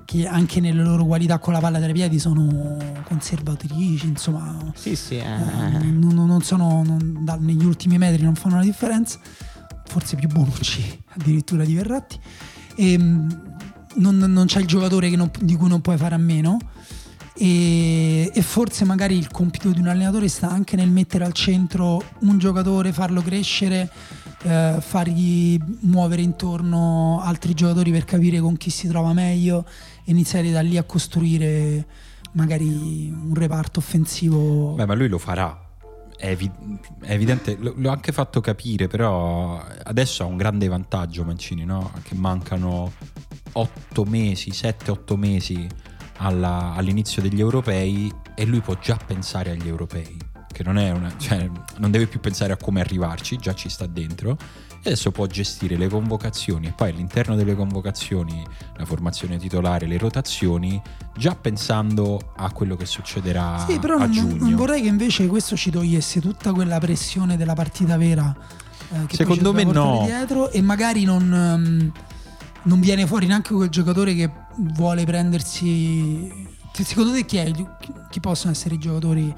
[0.05, 4.97] che anche nelle loro qualità con la palla tra i piedi sono conservatrici, insomma, sì,
[4.97, 5.23] sì, eh.
[5.23, 9.19] Eh, non, non, sono non, da, negli ultimi metri non fanno la differenza,
[9.87, 12.19] forse più Bonucci addirittura di Verratti.
[12.77, 13.53] E, ehm,
[13.97, 15.09] non, non c'è il giocatore
[15.41, 16.59] di cui non puoi fare a meno.
[17.37, 22.01] E, e, forse magari il compito di un allenatore sta anche nel mettere al centro
[22.21, 23.91] un giocatore, farlo crescere
[24.45, 29.65] eh, fargli muovere intorno altri giocatori per capire con chi si trova meglio
[30.05, 31.87] e iniziare da lì a costruire
[32.33, 32.67] magari
[33.11, 34.75] un reparto offensivo.
[34.75, 35.61] Beh, ma lui lo farà.
[36.17, 36.51] È, evi-
[37.01, 41.91] è evidente, l'ho anche fatto capire, però adesso ha un grande vantaggio Mancini, no?
[42.03, 42.93] Che mancano
[43.53, 45.67] 8 mesi, 7-8 mesi
[46.19, 51.51] alla, all'inizio degli europei e lui può già pensare agli europei che non, una, cioè,
[51.79, 54.39] non deve più pensare a come arrivarci, già ci sta dentro,
[54.87, 58.45] e adesso può gestire le convocazioni e poi all'interno delle convocazioni
[58.77, 60.81] la formazione titolare, le rotazioni,
[61.17, 64.37] già pensando a quello che succederà sì, però a non, giugno.
[64.37, 68.35] Non vorrei che invece questo ci togliesse tutta quella pressione della partita vera.
[68.93, 70.03] Eh, che Secondo me no.
[70.05, 71.93] Dietro e magari non, um,
[72.63, 76.53] non viene fuori neanche quel giocatore che vuole prendersi...
[76.73, 77.53] Secondo te chi è?
[78.11, 79.35] Chi possono essere i giocatori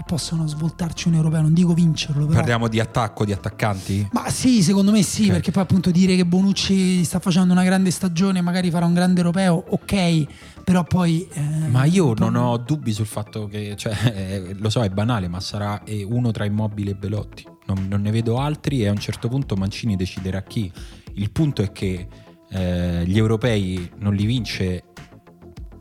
[0.00, 2.24] che possono svoltarci un europeo, non dico vincerlo.
[2.24, 2.38] Però.
[2.38, 4.08] Parliamo di attacco, di attaccanti?
[4.12, 5.34] Ma sì, secondo me sì, okay.
[5.34, 9.20] perché poi appunto dire che Bonucci sta facendo una grande stagione, magari farà un grande
[9.20, 11.28] europeo, ok, però poi...
[11.32, 15.28] Eh, ma io non ho dubbi sul fatto che, cioè, eh, lo so, è banale,
[15.28, 17.44] ma sarà uno tra Immobile e Belotti.
[17.66, 20.72] Non, non, ne vedo altri e a un certo punto Mancini deciderà chi.
[21.14, 22.08] Il punto è che
[22.50, 24.84] eh, gli europei non li vince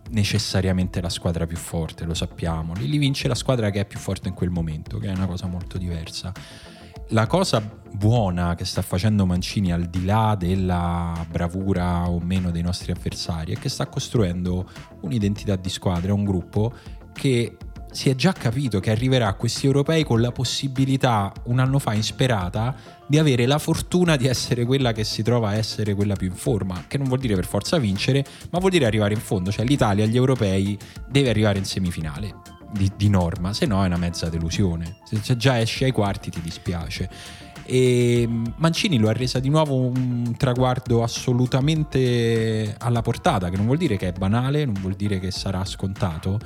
[0.10, 2.74] necessariamente la squadra più forte, lo sappiamo.
[2.76, 5.48] Lì vince la squadra che è più forte in quel momento, che è una cosa
[5.48, 6.32] molto diversa.
[7.10, 7.60] La cosa
[7.92, 13.54] buona che sta facendo Mancini al di là della bravura o meno dei nostri avversari
[13.54, 14.70] è che sta costruendo
[15.02, 16.72] un'identità di squadra, un gruppo
[17.14, 17.58] che
[17.92, 21.94] si è già capito che arriverà a questi europei con la possibilità, un anno fa
[21.94, 22.76] insperata,
[23.10, 26.36] di avere la fortuna di essere quella che si trova a essere quella più in
[26.36, 29.66] forma, che non vuol dire per forza vincere, ma vuol dire arrivare in fondo, cioè
[29.66, 30.78] l'Italia agli europei
[31.10, 32.36] deve arrivare in semifinale.
[32.72, 34.98] Di, di norma, se no è una mezza delusione.
[35.04, 37.10] Se già esci ai quarti ti dispiace.
[37.66, 43.80] E Mancini lo ha resa di nuovo un traguardo assolutamente alla portata, che non vuol
[43.80, 46.40] dire che è banale, non vuol dire che sarà scontato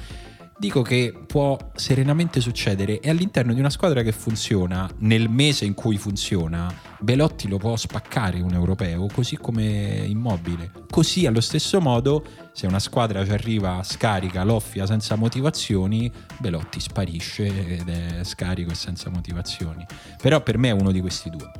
[0.57, 5.73] dico che può serenamente succedere e all'interno di una squadra che funziona, nel mese in
[5.73, 10.71] cui funziona, Belotti lo può spaccare un europeo, così come immobile.
[10.89, 17.45] Così allo stesso modo, se una squadra ci arriva scarica, loffia, senza motivazioni, Belotti sparisce
[17.45, 19.85] ed è scarico e senza motivazioni.
[20.21, 21.51] Però per me è uno di questi due.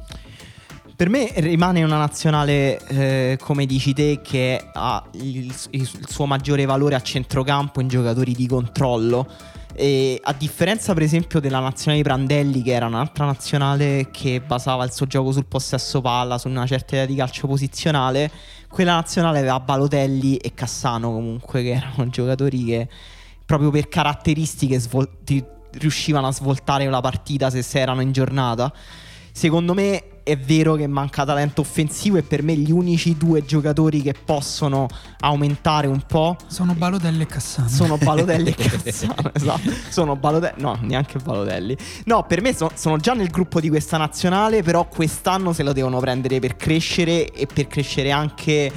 [0.95, 6.65] Per me rimane una nazionale, eh, come dici te, che ha il, il, suo maggiore
[6.65, 9.27] valore a centrocampo in giocatori di controllo.
[9.73, 14.83] E a differenza, per esempio, della nazionale di Prandelli, che era un'altra nazionale che basava
[14.83, 18.29] il suo gioco sul possesso palla, su una certa idea di calcio posizionale,
[18.69, 22.87] quella nazionale aveva Balotelli e Cassano, comunque, che erano giocatori che
[23.43, 25.09] proprio per caratteristiche svol-
[25.71, 28.71] riuscivano a svoltare la partita se, se erano in giornata.
[29.31, 34.01] Secondo me è vero che manca talento offensivo e per me gli unici due giocatori
[34.01, 34.87] che possono
[35.19, 37.67] aumentare un po' sono Balotelli e Cassano.
[37.67, 39.71] Sono Balotelli e Cassano, esatto.
[39.89, 41.77] Sono Balotelli, no, neanche Balotelli.
[42.05, 45.73] No, per me so, sono già nel gruppo di questa nazionale, però quest'anno se lo
[45.73, 48.71] devono prendere per crescere e per crescere anche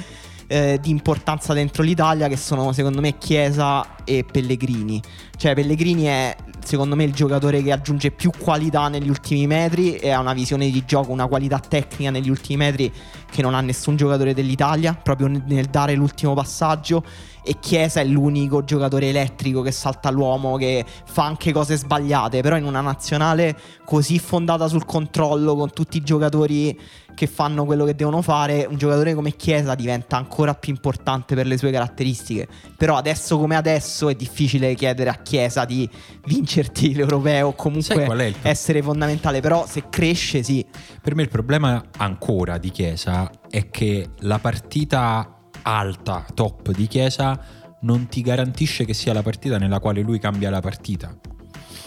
[0.47, 5.01] eh, di importanza dentro l'Italia che sono secondo me Chiesa e Pellegrini.
[5.35, 10.09] Cioè Pellegrini è secondo me il giocatore che aggiunge più qualità negli ultimi metri e
[10.09, 12.91] ha una visione di gioco, una qualità tecnica negli ultimi metri
[13.29, 17.03] che non ha nessun giocatore dell'Italia, proprio nel dare l'ultimo passaggio
[17.47, 22.57] e Chiesa è l'unico giocatore elettrico che salta l'uomo, che fa anche cose sbagliate, però
[22.57, 26.77] in una nazionale così fondata sul controllo, con tutti i giocatori
[27.17, 31.47] che fanno quello che devono fare, un giocatore come Chiesa diventa ancora più importante per
[31.47, 32.47] le sue caratteristiche.
[32.77, 35.89] Però adesso come adesso è difficile chiedere a Chiesa di
[36.25, 40.63] vincerti l'europeo o comunque essere fondamentale, però se cresce sì.
[41.01, 47.39] Per me il problema ancora di Chiesa è che la partita alta, top di Chiesa,
[47.81, 51.17] non ti garantisce che sia la partita nella quale lui cambia la partita.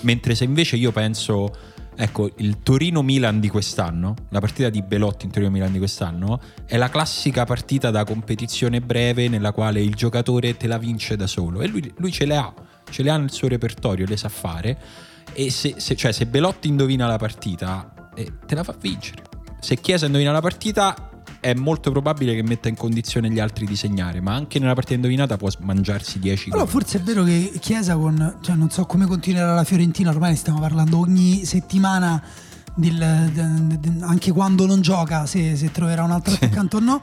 [0.01, 1.55] Mentre se invece io penso,
[2.03, 6.89] ecco, il Torino-Milan di quest'anno, la partita di Belotti in Torino-Milan di quest'anno, è la
[6.89, 11.67] classica partita da competizione breve nella quale il giocatore te la vince da solo e
[11.67, 12.53] lui, lui ce le ha,
[12.89, 14.79] ce le ha nel suo repertorio, le sa fare.
[15.33, 19.23] E se, se, cioè, se Belotti indovina la partita, eh, te la fa vincere.
[19.61, 21.10] Se Chiesa indovina la partita,
[21.41, 24.95] è molto probabile che metta in condizione gli altri di segnare, ma anche nella partita
[24.95, 26.59] indovinata può mangiarsi 10 gol.
[26.59, 30.37] Però forse è vero che Chiesa con, cioè non so come continuerà la Fiorentina, ormai
[30.37, 32.23] stiamo parlando ogni settimana
[32.75, 36.45] del, de, de, anche quando non gioca, se, se troverà un altro sì.
[36.45, 37.01] attaccante o no.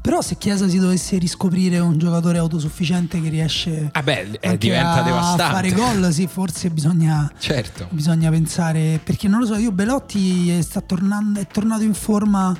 [0.00, 5.04] Però se Chiesa si dovesse riscoprire un giocatore autosufficiente che riesce ah beh, eh, diventa
[5.04, 7.88] a fare gol, sì, forse bisogna, certo.
[7.90, 9.00] bisogna pensare.
[9.02, 12.56] Perché non lo so, io Belotti sta tornando, è tornato in forma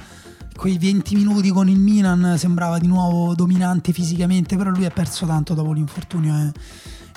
[0.58, 5.24] quei 20 minuti con il Milan sembrava di nuovo dominante fisicamente, però lui ha perso
[5.24, 6.34] tanto dopo l'infortunio.
[6.34, 6.50] È,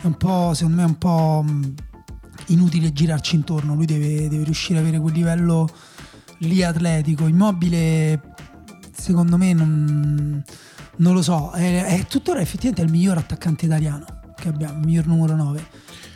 [0.03, 1.43] è un po', secondo me, è un po'
[2.49, 3.73] inutile girarci intorno.
[3.73, 5.67] Lui deve, deve riuscire ad avere quel livello
[6.37, 7.25] lì atletico.
[7.25, 8.21] Immobile,
[8.91, 10.43] secondo me, non,
[10.97, 11.49] non lo so.
[11.49, 15.67] È, è tuttora effettivamente il miglior attaccante italiano che abbiamo, il miglior numero 9.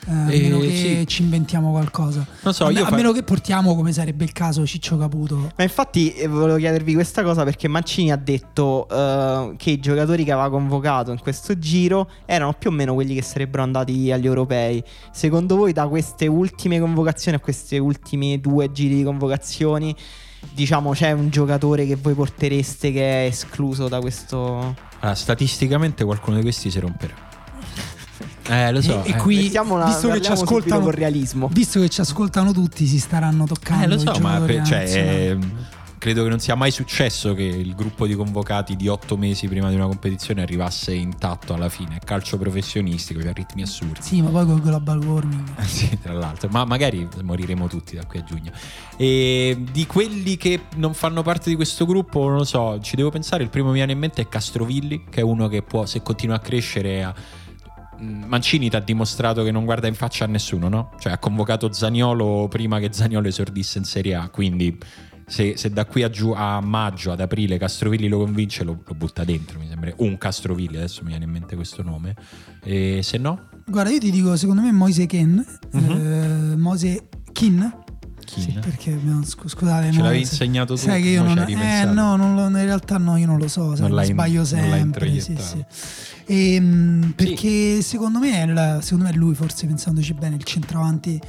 [0.08, 1.08] Eh, a eh, meno che sì.
[1.08, 2.26] ci inventiamo qualcosa.
[2.42, 2.96] Non so, a, io a fa...
[2.96, 5.52] meno che portiamo, come sarebbe il caso, Ciccio Caputo.
[5.56, 10.24] Ma infatti eh, volevo chiedervi questa cosa perché Mancini ha detto uh, che i giocatori
[10.24, 14.26] che aveva convocato in questo giro erano più o meno quelli che sarebbero andati agli
[14.26, 14.84] europei.
[15.12, 19.96] Secondo voi, da queste ultime convocazioni a questi ultimi due giri di convocazioni,
[20.54, 24.76] diciamo, c'è un giocatore che voi portereste che è escluso da questo?
[25.00, 27.25] Allora, statisticamente qualcuno di questi si romperà.
[28.48, 29.04] Eh, lo so.
[29.04, 31.50] E, e qui, una, visto che ci ascoltano con realismo.
[31.52, 33.84] Visto che ci ascoltano tutti, si staranno toccando.
[33.84, 35.38] Eh, lo so, ma per, cioè, eh,
[35.98, 39.70] credo che non sia mai successo che il gruppo di convocati di otto mesi prima
[39.70, 42.00] di una competizione arrivasse intatto alla fine.
[42.06, 44.02] Calcio professionistico, cioè ritmi assurdi.
[44.02, 45.58] Sì, ma poi con global warming.
[45.66, 46.48] sì, tra l'altro.
[46.52, 48.52] Ma magari moriremo tutti da qui a giugno.
[48.96, 53.10] E di quelli che non fanno parte di questo gruppo, non lo so, ci devo
[53.10, 53.42] pensare.
[53.42, 56.04] Il primo che mi viene in mente è Castrovilli, che è uno che può, se
[56.04, 57.16] continua a crescere, a
[58.00, 60.92] Mancini ti ha dimostrato che non guarda in faccia a nessuno, no?
[61.00, 64.78] Cioè ha convocato Zaniolo prima che Zaniolo esordisse in Serie A, quindi
[65.28, 68.94] se, se da qui a, giù, a maggio, ad aprile Castrovilli lo convince, lo, lo
[68.96, 69.92] butta dentro, mi sembra.
[69.98, 72.16] Un Castrovilli, adesso mi viene in mente questo nome.
[72.64, 73.48] E se no?
[73.66, 75.92] Guarda, io ti dico, secondo me Moise Ken, Mhm.
[75.92, 77.74] eh, Moise Kin,
[78.26, 80.82] sì, perché abbiamo- scusate, Ce l'avevi se- insegnato tu?
[80.82, 83.76] Sai che io non, eh, no, non lo- in realtà no, io non lo so,
[83.76, 85.20] sai, Non sbaglio sempre.
[85.20, 85.66] Sì, introiettato.
[86.26, 86.56] Sì.
[86.56, 91.20] Ehm, perché secondo me, il- secondo me è lui, forse pensandoci bene, il centravanti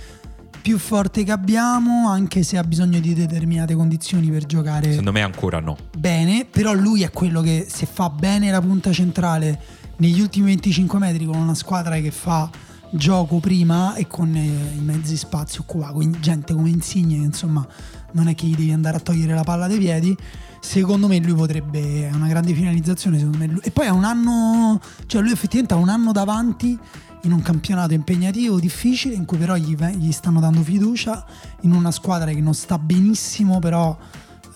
[0.63, 5.23] più forte che abbiamo, anche se ha bisogno di determinate condizioni per giocare Secondo me
[5.23, 5.77] ancora no.
[5.97, 9.61] bene, però lui è quello che se fa bene la punta centrale
[9.99, 12.51] negli ultimi 25 metri con una squadra che fa
[12.91, 17.65] gioco prima e con eh, i mezzi spazi occupati, gente come Insigne che insomma
[18.13, 20.17] non è che gli devi andare a togliere la palla dai piedi,
[20.67, 24.03] secondo me lui potrebbe, è una grande finalizzazione secondo me lui- e poi ha un
[24.05, 26.77] anno, cioè lui effettivamente ha un anno davanti
[27.23, 31.25] in un campionato impegnativo, difficile, in cui però gli, gli stanno dando fiducia
[31.63, 33.97] in una squadra che non sta benissimo, però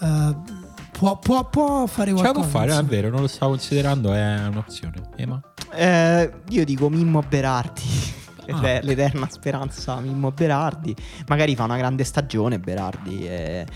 [0.00, 0.36] eh,
[0.92, 2.48] può, può- può fare Ce la qualcosa.
[2.48, 5.00] può fare, è vero, non lo stavo considerando, è un'opzione.
[5.16, 5.40] Ema?
[5.72, 7.82] Eh, io dico Mimmo Berardi.
[8.52, 8.60] Ah.
[8.60, 10.94] L'e- L'eterna speranza Mimmo Berardi.
[11.28, 13.26] Magari fa una grande stagione Berardi.
[13.26, 13.66] eh.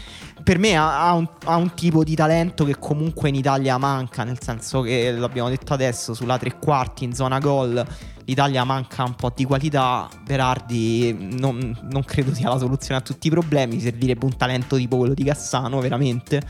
[0.43, 4.25] Per me ha, ha un, ha un tipo di talento che comunque in Italia manca,
[4.25, 7.85] nel senso che l'abbiamo detto adesso, sulla tre quarti in zona gol
[8.27, 10.09] l'Italia manca un po' di qualità.
[10.25, 14.97] Berardi non, non credo sia la soluzione a tutti i problemi, servirebbe un talento tipo
[14.97, 16.43] quello di Cassano, veramente.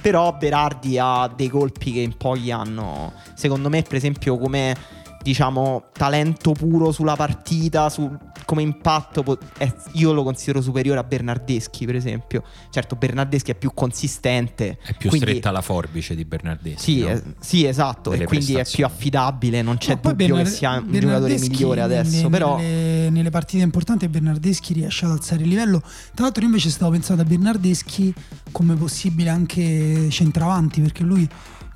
[0.00, 4.76] Però Berardi ha dei colpi che in poi hanno, secondo me, per esempio, come
[5.22, 8.10] diciamo talento puro sulla partita, su-
[8.44, 12.42] come impatto, po- è- io lo considero superiore a Bernardeschi, per esempio.
[12.70, 14.78] Certo, Bernardeschi è più consistente.
[14.82, 16.80] È più quindi- stretta la forbice di Bernardeschi.
[16.94, 17.08] Sì, no?
[17.08, 18.10] eh, sì, esatto.
[18.10, 21.80] Delle e quindi è più affidabile, non c'è dubbio Bernar- che sia un giocatore migliore
[21.82, 22.16] adesso.
[22.16, 25.80] nelle, però nelle, nelle partite importanti Bernardeschi riesce ad alzare il livello.
[26.14, 28.14] Tra l'altro, io invece stavo pensando a Bernardeschi
[28.50, 31.28] come possibile anche centravanti, perché lui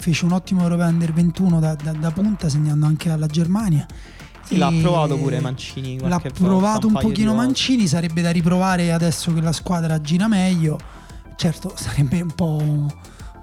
[0.02, 3.86] fece un ottimo europeo under 21 da, da- da punta, segnando anche alla Germania.
[4.44, 5.96] sì, l'ha provato pure Mancini.
[6.00, 7.34] L'ha volta, provato un di pochino.
[7.34, 10.76] Mancini, sarebbe da riprovare adesso che la squadra gira meglio.
[11.36, 12.92] Certo, sarebbe un po'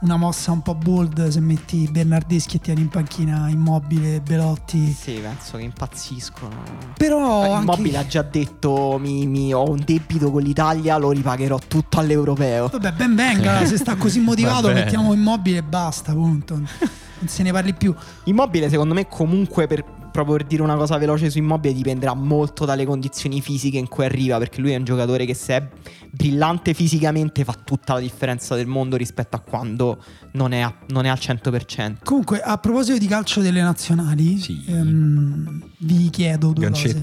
[0.02, 4.92] una mossa un po' bold se metti Bernardeschi e tieni in panchina Immobile, Belotti.
[4.98, 6.56] Sì, penso che impazziscono.
[6.98, 11.12] Però Eh, anche- Immobile ha già detto: mi, mi- ho un debito con l'Italia, lo
[11.12, 12.68] ripagherò tutto all'europeo.
[12.70, 16.60] Vabbè, ben venga, se sta così motivato mettiamo immobile e basta, punto.
[17.20, 17.94] Non se ne parli più.
[18.26, 22.66] Immobile, secondo me, comunque, per, proprio per dire una cosa veloce su Immobile, dipenderà molto
[22.66, 24.38] dalle condizioni fisiche in cui arriva.
[24.38, 25.68] Perché lui è un giocatore che, se è
[26.12, 30.02] brillante fisicamente, fa tutta la differenza del mondo rispetto a quando
[30.34, 31.98] non è, a- non è al 100%.
[32.04, 34.64] Comunque, a proposito di calcio delle nazionali, Sì.
[34.68, 37.02] ehm, vi chiedo due cose.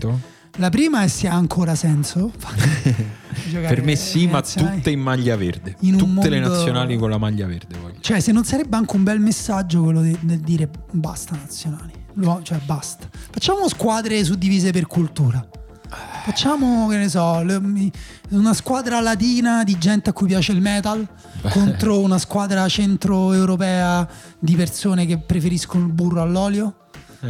[0.57, 2.33] La prima è se ha ancora senso.
[3.53, 5.77] Per me sì, ma tutte in maglia verde.
[5.81, 7.77] In Tutte le mondo- nazionali con la maglia verde.
[7.79, 7.97] voglio.
[8.01, 11.93] Cioè, se non sarebbe anche un bel messaggio quello di- del dire basta nazionali.
[12.15, 13.07] Lo- Cioè, basta.
[13.31, 15.47] Facciamo squadre suddivise per cultura.
[16.25, 17.61] Facciamo, che ne so, le-
[18.31, 21.07] una squadra latina di gente a cui piace il metal
[21.51, 26.75] contro una squadra centroeuropea di persone che preferiscono il burro all'olio.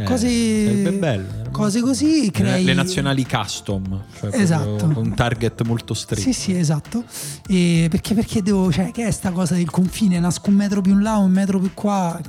[0.01, 1.49] Eh, Cose- bello.
[1.51, 2.63] Cose così crei...
[2.63, 4.03] Le nazionali custom.
[4.19, 4.91] Cioè Esatto.
[4.95, 6.21] Un target molto stretto.
[6.21, 7.03] Sì, sì, esatto.
[7.47, 10.19] E perché, perché devo, cioè, che è sta cosa del confine?
[10.19, 12.19] Nasco un metro più in là, un metro più qua.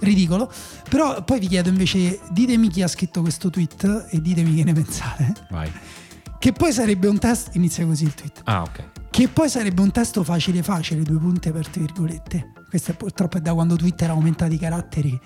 [0.00, 0.50] Ridicolo.
[0.88, 4.72] Però poi vi chiedo invece, ditemi chi ha scritto questo tweet e ditemi che ne
[4.72, 5.32] pensate.
[5.50, 5.70] Vai.
[6.38, 8.42] Che poi sarebbe un test, inizia così il tweet.
[8.44, 8.84] Ah, ok.
[9.10, 12.52] Che poi sarebbe un testo facile facile, due punti aperte virgolette.
[12.68, 15.18] Questo è purtroppo è da quando Twitter ha aumentato i caratteri,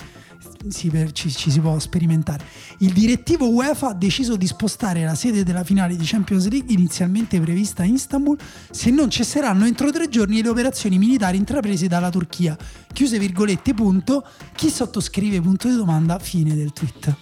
[0.68, 2.44] si per- ci, ci si può sperimentare.
[2.78, 7.40] Il direttivo UEFA ha deciso di spostare la sede della finale di Champions League inizialmente
[7.40, 8.38] prevista a Istanbul
[8.70, 12.56] se non cesseranno entro tre giorni le operazioni militari intraprese dalla Turchia.
[12.92, 14.24] Chiuse virgolette, punto.
[14.54, 17.14] Chi sottoscrive, punto di domanda, fine del tweet.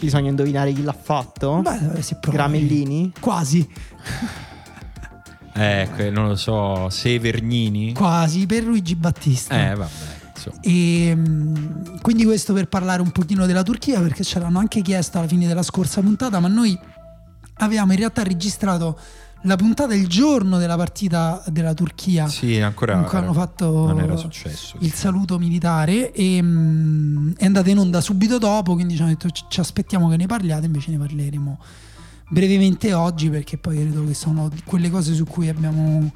[0.00, 1.60] Bisogna indovinare chi l'ha fatto?
[1.62, 2.36] Beh, si prova.
[2.36, 3.12] Gramellini?
[3.20, 3.66] Quasi,
[5.54, 7.92] Eh, non lo so, Severnini.
[7.92, 9.70] quasi, per Luigi Battista.
[9.70, 10.16] Eh, vabbè.
[10.38, 10.60] Insomma.
[10.62, 15.18] E mm, quindi questo per parlare un pochino della Turchia, perché ce l'hanno anche chiesto
[15.18, 16.78] alla fine della scorsa puntata, ma noi
[17.54, 18.98] avevamo in realtà registrato
[19.42, 22.26] la puntata il giorno della partita della Turchia.
[22.28, 24.76] Sì, ancora in cui hanno fatto non era successo.
[24.80, 29.28] il saluto militare e mm, è andata in onda subito dopo, quindi ci hanno detto
[29.30, 31.58] ci aspettiamo che ne parliate, invece ne parleremo
[32.28, 36.10] brevemente oggi perché poi credo che sono quelle cose su cui abbiamo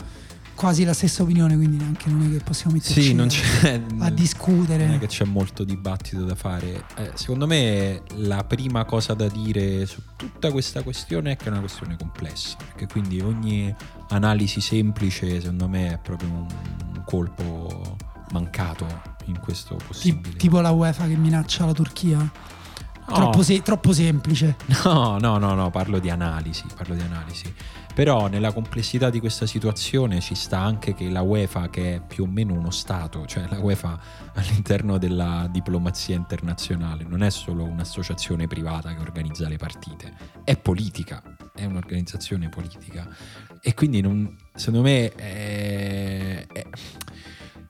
[0.55, 4.11] quasi la stessa opinione, quindi neanche non è che possiamo metterci Sì, non c'è, a
[4.11, 4.87] discutere.
[4.87, 6.85] Non è che c'è molto dibattito da fare.
[6.97, 11.49] Eh, secondo me la prima cosa da dire su tutta questa questione è che è
[11.49, 13.75] una questione complessa, perché quindi ogni
[14.11, 16.47] analisi semplice secondo me è proprio un,
[16.95, 17.97] un colpo
[18.33, 18.87] mancato
[19.27, 20.37] in questo possibile.
[20.37, 22.31] tipo la UEFA che minaccia la Turchia.
[23.05, 24.57] Troppo, se- troppo semplice.
[24.85, 27.53] No, no, no, no, parlo di analisi, parlo di analisi.
[27.95, 32.25] Però nella complessità di questa situazione ci sta anche che la UEFA, che è più
[32.25, 34.01] o meno uno Stato, cioè la UEFA
[34.35, 41.23] all'interno della diplomazia internazionale, non è solo un'associazione privata che organizza le partite, è politica,
[41.55, 43.07] è un'organizzazione politica.
[43.61, 46.67] E quindi non, secondo me è, è,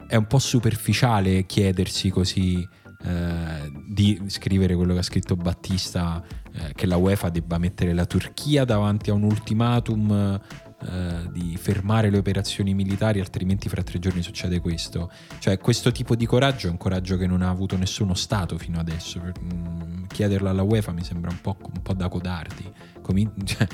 [0.07, 2.67] è un po' superficiale chiedersi così
[3.05, 8.07] eh, di scrivere quello che ha scritto Battista, eh, che la UEFA debba mettere la
[8.07, 10.41] Turchia davanti a un ultimatum
[10.85, 15.11] eh, di fermare le operazioni militari, altrimenti fra tre giorni succede questo.
[15.39, 18.81] Cioè, questo tipo di coraggio è un coraggio che non ha avuto nessuno Stato fino
[18.81, 19.21] adesso.
[19.21, 22.69] Mm, chiederlo alla UEFA mi sembra un po', un po da codardi.
[23.01, 23.67] Comin- cioè,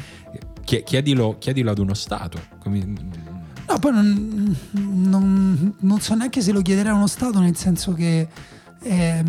[0.84, 2.40] chiedilo, chiedilo, ad uno Stato.
[2.58, 3.36] Comin-
[3.68, 8.26] No, poi non, non, non so neanche se lo chiederà uno Stato, nel senso che
[8.80, 9.24] eh,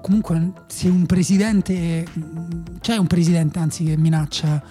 [0.00, 2.06] comunque se un presidente,
[2.80, 4.62] c'è un presidente anzi che minaccia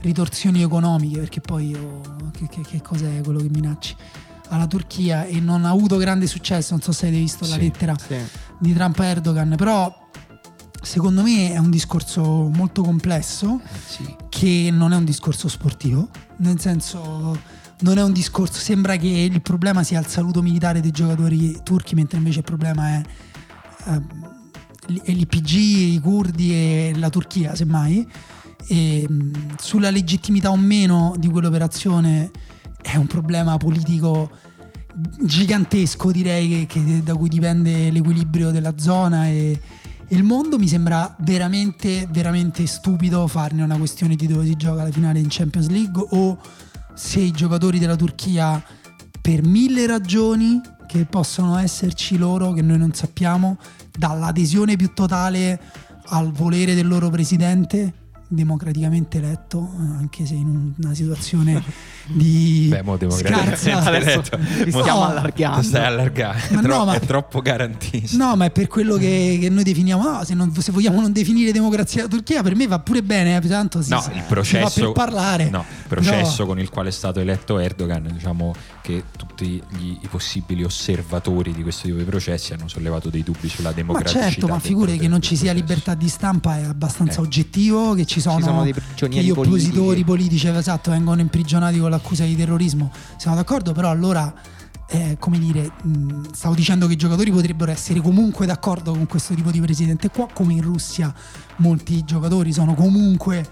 [0.00, 2.00] ritorsioni economiche, perché poi io,
[2.32, 3.96] che, che, che cos'è quello che minacci?
[4.48, 7.96] alla Turchia e non ha avuto grande successo, non so se avete visto la lettera
[7.98, 8.16] sì.
[8.58, 9.92] di Trump a Erdogan, però
[10.80, 12.22] secondo me è un discorso
[12.54, 14.16] molto complesso eh, sì.
[14.28, 17.38] che non è un discorso sportivo, nel senso
[17.80, 21.94] non è un discorso, sembra che il problema sia il saluto militare dei giocatori turchi,
[21.94, 23.02] mentre invece il problema è
[23.86, 24.34] eh,
[24.86, 28.06] l'IPG, i curdi e la Turchia, semmai.
[28.68, 29.06] E,
[29.58, 32.30] sulla legittimità o meno di quell'operazione
[32.82, 34.30] è un problema politico
[35.20, 39.60] gigantesco, direi, che, che, da cui dipende l'equilibrio della zona e,
[40.08, 40.58] e, il mondo.
[40.58, 45.26] Mi sembra veramente, veramente stupido farne una questione di dove si gioca la finale in
[45.28, 46.38] Champions League o
[46.94, 48.62] se i giocatori della Turchia,
[49.20, 53.58] per mille ragioni, che possono esserci loro che noi non sappiamo,
[53.96, 55.60] dall'adesione più totale
[56.08, 61.62] al volere del loro presidente democraticamente eletto, anche se in una situazione
[62.06, 64.38] di Beh, mo scarsa eletto.
[64.68, 65.62] stiamo no, allargando.
[65.62, 68.16] Stai allargando, è, tro- ma, è, troppo garantista.
[68.16, 71.12] No, ma è per quello che, che noi definiamo, no, se, non, se, vogliamo non
[71.12, 74.80] definire democrazia la Turchia, per me va pure bene, eh, tanto si, no, il processo,
[74.86, 75.48] per parlare.
[75.48, 76.48] No, processo no.
[76.48, 81.62] con il quale è stato eletto Erdogan, diciamo che tutti gli, i possibili osservatori di
[81.62, 84.20] questo tipo di processi hanno sollevato dei dubbi sulla democrazia.
[84.20, 87.24] Ma certo, ma figure che non ci sia libertà di stampa è abbastanza eh.
[87.24, 88.62] oggettivo, che ci sono, ci sono
[89.08, 90.04] che gli oppositori politici.
[90.04, 92.90] politici esatto, vengono imprigionati con l'accusa di terrorismo.
[93.16, 94.32] Siamo d'accordo, però allora
[94.88, 99.34] eh, come dire, mh, stavo dicendo che i giocatori potrebbero essere comunque d'accordo con questo
[99.34, 101.12] tipo di presidente qua, come in Russia
[101.56, 103.44] molti giocatori sono comunque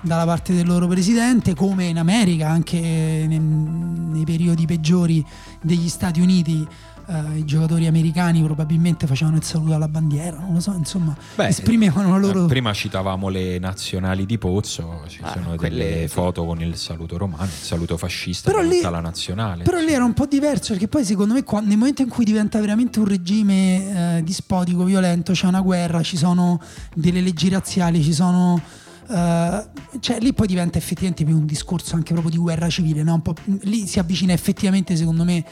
[0.00, 5.24] dalla parte del loro presidente, come in America, anche nei, nei periodi peggiori
[5.62, 6.66] degli Stati Uniti.
[7.08, 11.46] Uh, i giocatori americani probabilmente facevano il saluto alla bandiera, non lo so, insomma, Beh,
[11.46, 12.44] esprimevano la loro.
[12.44, 15.84] Prima citavamo le nazionali di Pozzo, ci ah, sono quelle...
[15.86, 19.64] delle foto con il saluto romano, il saluto fascista però lì, la nazionale.
[19.64, 22.26] Però lì era un po' diverso perché poi secondo me quando, nel momento in cui
[22.26, 26.60] diventa veramente un regime eh, dispotico, violento, c'è una guerra, ci sono
[26.94, 28.60] delle leggi razziali, ci sono
[29.08, 33.22] Uh, cioè lì poi diventa effettivamente più un discorso anche proprio di guerra civile, no?
[33.62, 35.42] lì si avvicina effettivamente secondo me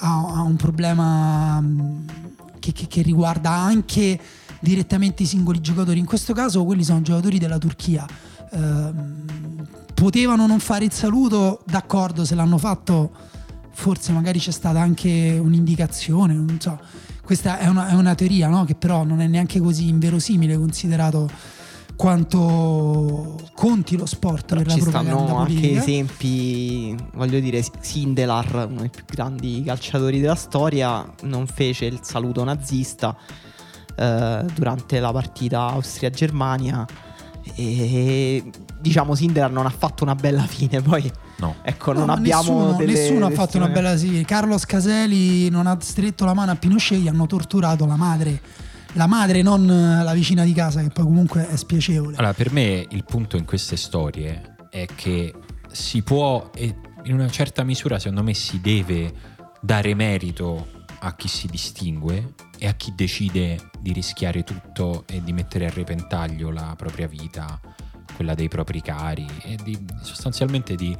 [0.00, 2.08] a, a un problema mm,
[2.58, 4.20] che, che, che, riguarda anche
[4.60, 8.06] direttamente i singoli giocatori, in questo caso quelli sono giocatori della Turchia.
[8.50, 8.92] Uh,
[9.94, 13.10] potevano non fare il saluto, d'accordo, se l'hanno fatto
[13.72, 16.78] forse magari c'è stata anche un'indicazione, non so.
[17.22, 18.64] Questa è una, è una teoria, no?
[18.64, 21.30] che però non è neanche così inverosimile considerato
[22.00, 28.88] quanto conti lo sport Però per ci stanno anche esempi, voglio dire, Sindelar, uno dei
[28.88, 33.14] più grandi calciatori della storia, non fece il saluto nazista
[33.96, 36.86] eh, durante la partita Austria-Germania
[37.54, 41.56] e diciamo Sindelar non ha fatto una bella fine, poi No.
[41.62, 44.24] Ecco, non abbiamo nessuno, delle, nessuno ha fatto una bella fine.
[44.24, 48.40] Carlos Caseli non ha stretto la mano a Pinochet, gli hanno torturato la madre
[48.94, 52.16] la madre, non la vicina di casa, che poi comunque è spiacevole.
[52.16, 55.34] Allora, per me il punto in queste storie è che
[55.70, 56.74] si può, e
[57.04, 59.12] in una certa misura, secondo me, si deve
[59.60, 65.32] dare merito a chi si distingue e a chi decide di rischiare tutto e di
[65.32, 67.58] mettere a repentaglio la propria vita,
[68.14, 70.94] quella dei propri cari e di, sostanzialmente di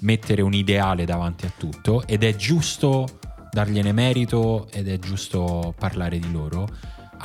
[0.00, 3.20] mettere un ideale davanti a tutto ed è giusto
[3.54, 6.68] dargliene merito ed è giusto parlare di loro.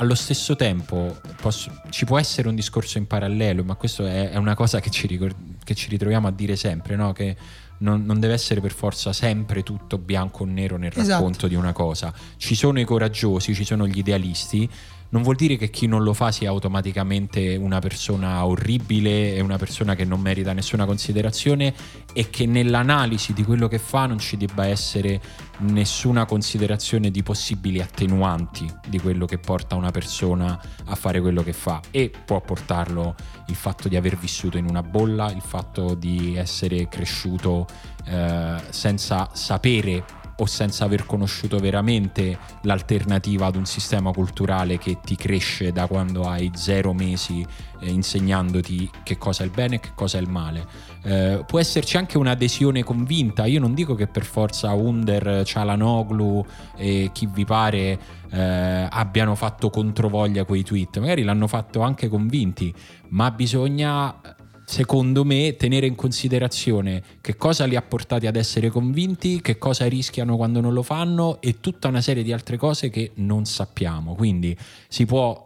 [0.00, 4.36] Allo stesso tempo posso- ci può essere un discorso in parallelo, ma questo è, è
[4.36, 7.12] una cosa che ci, ricor- che ci ritroviamo a dire sempre, no?
[7.12, 7.36] che
[7.80, 11.08] non, non deve essere per forza sempre tutto bianco o nero nel Esatto.
[11.10, 12.14] racconto di una cosa.
[12.38, 14.68] Ci sono i coraggiosi, ci sono gli idealisti.
[15.12, 19.58] Non vuol dire che chi non lo fa sia automaticamente una persona orribile e una
[19.58, 21.74] persona che non merita nessuna considerazione
[22.12, 25.20] e che nell'analisi di quello che fa non ci debba essere
[25.58, 31.52] nessuna considerazione di possibili attenuanti di quello che porta una persona a fare quello che
[31.52, 31.80] fa.
[31.90, 33.16] E può portarlo
[33.48, 37.66] il fatto di aver vissuto in una bolla, il fatto di essere cresciuto
[38.04, 45.14] eh, senza sapere o senza aver conosciuto veramente l'alternativa ad un sistema culturale che ti
[45.14, 47.46] cresce da quando hai zero mesi
[47.80, 50.66] eh, insegnandoti che cosa è il bene e che cosa è il male.
[51.02, 56.44] Eh, può esserci anche un'adesione convinta, io non dico che per forza Under, Cialanoglu
[56.76, 57.98] e chi vi pare
[58.30, 62.72] eh, abbiano fatto controvoglia quei tweet, magari l'hanno fatto anche convinti,
[63.08, 64.38] ma bisogna
[64.70, 69.88] secondo me, tenere in considerazione che cosa li ha portati ad essere convinti, che cosa
[69.88, 74.14] rischiano quando non lo fanno e tutta una serie di altre cose che non sappiamo.
[74.14, 74.56] Quindi
[74.86, 75.44] si può,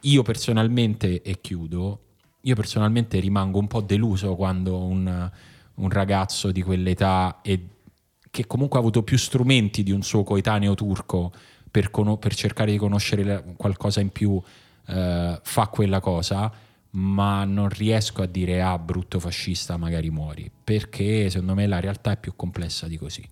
[0.00, 2.00] io personalmente, e chiudo,
[2.40, 5.30] io personalmente rimango un po' deluso quando un,
[5.74, 7.68] un ragazzo di quell'età e
[8.28, 11.30] che comunque ha avuto più strumenti di un suo coetaneo turco
[11.70, 14.42] per, cono- per cercare di conoscere qualcosa in più,
[14.88, 21.28] eh, fa quella cosa ma non riesco a dire ah brutto fascista magari muori perché
[21.28, 23.26] secondo me la realtà è più complessa di così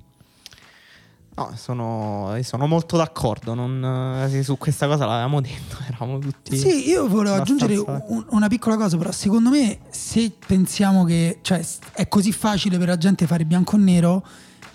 [1.35, 3.55] No, sono, sono molto d'accordo.
[3.55, 5.79] non- eh, su questa cosa l'avevamo detto.
[5.89, 6.55] Eravamo tutti.
[6.59, 11.39] Sì, io volevo abbastanza aggiungere un- una piccola cosa, però secondo me se pensiamo che
[11.41, 14.27] cioè, è così facile per la gente fare bianco o nero,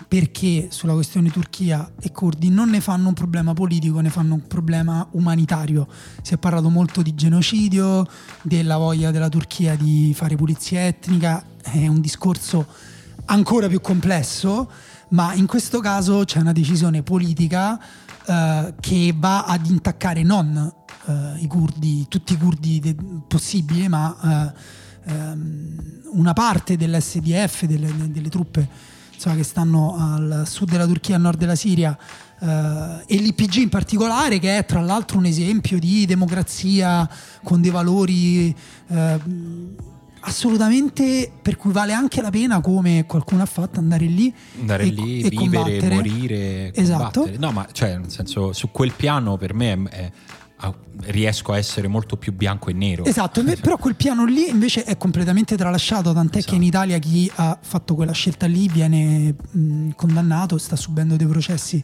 [0.08, 4.46] perché sulla questione Turchia e curdi non ne fanno un problema politico, ne fanno un
[4.46, 5.86] problema umanitario.
[6.22, 8.08] Si è parlato molto di genocidio,
[8.40, 12.66] della voglia della Turchia di fare pulizia etnica, è un discorso
[13.26, 14.70] ancora più complesso,
[15.10, 17.78] ma in questo caso c'è una decisione politica
[18.24, 20.72] eh, che va ad intaccare non
[21.04, 22.96] eh, i curdi, tutti i curdi de-
[23.26, 24.54] possibili, ma
[25.04, 31.16] eh, ehm, una parte dell'SDF, delle, delle truppe insomma, che stanno al sud della Turchia,
[31.16, 31.96] a nord della Siria.
[32.40, 32.46] eh,
[33.06, 37.08] e l'IPG in particolare, che è tra l'altro un esempio di democrazia
[37.42, 38.54] con dei valori
[38.88, 39.20] eh,
[40.20, 44.90] assolutamente per cui vale anche la pena, come qualcuno ha fatto, andare lì andare e-
[44.90, 45.94] lì, e vivere, combattere.
[45.94, 47.20] morire, Esatto.
[47.22, 47.38] combattere.
[47.38, 50.12] No, ma cioè, nel senso, su quel piano per me è- è-
[51.02, 53.04] riesco a essere molto più bianco e nero.
[53.04, 56.52] Esatto, inve- però quel piano lì invece è completamente tralasciato, tant'è Esatto.
[56.52, 61.26] che in Italia chi ha fatto quella scelta lì viene mh, condannato, sta subendo dei
[61.26, 61.82] processi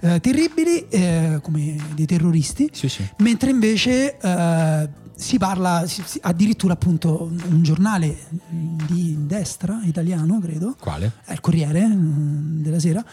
[0.00, 3.06] eh, terribili eh, come dei terroristi, Sì, sì.
[3.18, 8.16] mentre invece eh, si parla si- si- addirittura appunto un giornale
[8.48, 11.12] di destra italiano, credo, Quale?
[11.24, 13.04] è il Corriere mh, della Sera.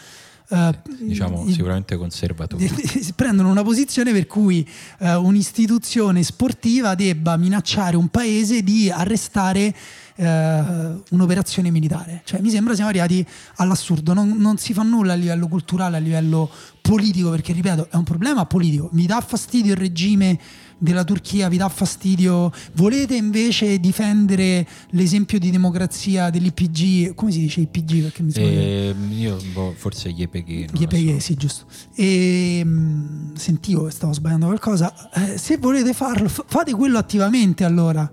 [0.48, 2.70] Eh, Diciamo sicuramente conservatori.
[3.16, 4.66] prendono una posizione per cui
[4.98, 9.74] eh, un'istituzione sportiva debba minacciare un paese di arrestare
[10.16, 12.22] eh, un'operazione militare.
[12.24, 13.26] Cioè, mi sembra siamo arrivati
[13.56, 14.12] all'assurdo.
[14.12, 18.04] Non, non si fa nulla a livello culturale, a livello politico, perché ripeto, è un
[18.04, 18.88] problema politico.
[18.92, 20.38] Mi dà fastidio il regime
[20.78, 22.52] della Turchia, vi dà fastidio.
[22.74, 27.14] Volete invece difendere l'esempio di democrazia dell'IPG?
[27.14, 28.02] Come si dice IPG?
[28.02, 31.20] Perché mi sembra Ehm, io boh, forse lo Epeghe, so.
[31.20, 31.64] sì, giusto.
[31.94, 35.10] E mh, sentivo che stavo sbagliando qualcosa.
[35.12, 38.10] Eh, se volete farlo, fa- fate quello attivamente allora.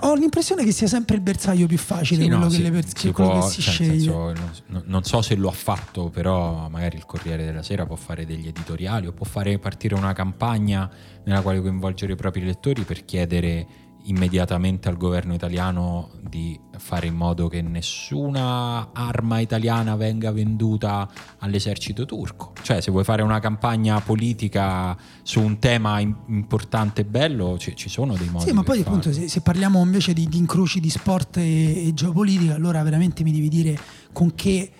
[0.00, 2.82] Ho l'impressione che sia sempre il bersaglio più facile, Sì, quello, no, che, sì, le
[2.94, 3.90] si quello può- che si cioè, sceglie.
[4.00, 4.32] senso,
[4.68, 8.24] non, non so se lo ha fatto, però magari il Corriere della Sera può fare
[8.26, 10.90] degli editoriali o può fare partire una campagna
[11.24, 13.66] nella quale coinvolgere i propri lettori per chiedere
[14.04, 22.04] immediatamente al governo italiano di fare in modo che nessuna arma italiana venga venduta all'esercito
[22.04, 22.52] turco.
[22.62, 27.74] Cioè, se vuoi fare una campagna politica su un tema im- importante e bello, ci,
[27.76, 28.46] ci sono dei modi.
[28.46, 31.94] Sì, ma poi appunto se, se parliamo invece di, di incroci di sport e, e
[31.94, 33.78] geopolitica, allora veramente mi devi dire
[34.12, 34.70] con che,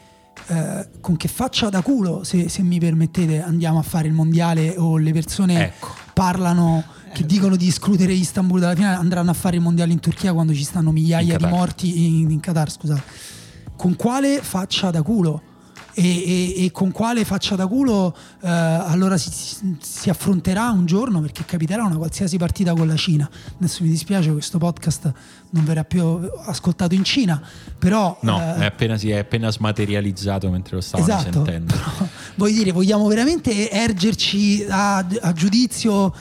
[0.49, 4.75] eh, con che faccia da culo, se, se mi permettete, andiamo a fare il mondiale
[4.77, 5.89] o le persone Ecco.
[6.13, 10.33] parlano che dicono di escludere Istanbul dalla finale, andranno a fare il mondiale in Turchia
[10.33, 13.03] quando ci stanno migliaia di morti in, in Qatar, scusate.
[13.77, 15.43] Con quale faccia da culo?
[15.95, 19.31] e, e, e con quale faccia da culo eh, allora si,
[19.81, 23.31] si, affronterà un giorno perché capiterà una qualsiasi partita con la Cina.
[23.57, 25.13] Adesso mi dispiace, questo podcast
[25.51, 27.41] non verrà più ascoltato in Cina,
[27.79, 28.19] però...
[28.23, 31.75] No, eh, è, appena, si è appena smaterializzato mentre lo stavano esatto, sentendo.
[31.95, 36.13] Però, voglio dire, vogliamo veramente ergerci a, a giudizio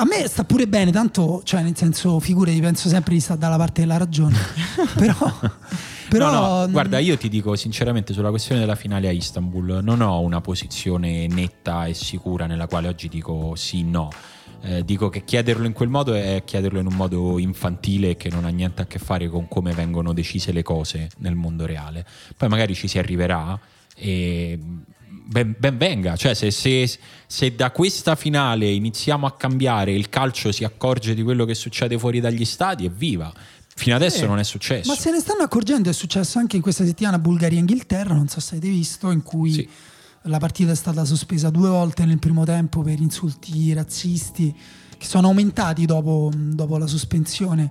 [0.00, 3.56] a me sta pure bene, tanto, cioè, nel senso, figurati, penso sempre di stare dalla
[3.56, 4.36] parte della ragione.
[4.94, 5.14] però,
[6.08, 10.00] però no, no, guarda, io ti dico sinceramente sulla questione della finale a Istanbul, non
[10.00, 14.10] ho una posizione netta e sicura nella quale oggi dico sì, no.
[14.60, 18.44] Eh, dico che chiederlo in quel modo è chiederlo in un modo infantile che non
[18.44, 22.06] ha niente a che fare con come vengono decise le cose nel mondo reale.
[22.36, 23.58] Poi magari ci si arriverà
[23.96, 24.58] e
[25.28, 26.90] ben, ben venga, cioè se, se,
[27.26, 31.98] se, da questa finale iniziamo a cambiare, il calcio si accorge di quello che succede
[31.98, 33.32] fuori dagli stadi, evviva.
[33.74, 34.90] Fino adesso eh, non è successo.
[34.90, 38.56] Ma se ne stanno accorgendo, è successo anche in questa settimana Bulgaria-Inghilterra, non so se
[38.56, 39.68] avete visto, in cui sì.
[40.22, 44.56] la partita è stata sospesa due volte nel primo tempo per insulti razzisti
[44.96, 47.68] che sono aumentati dopo, dopo la sospensione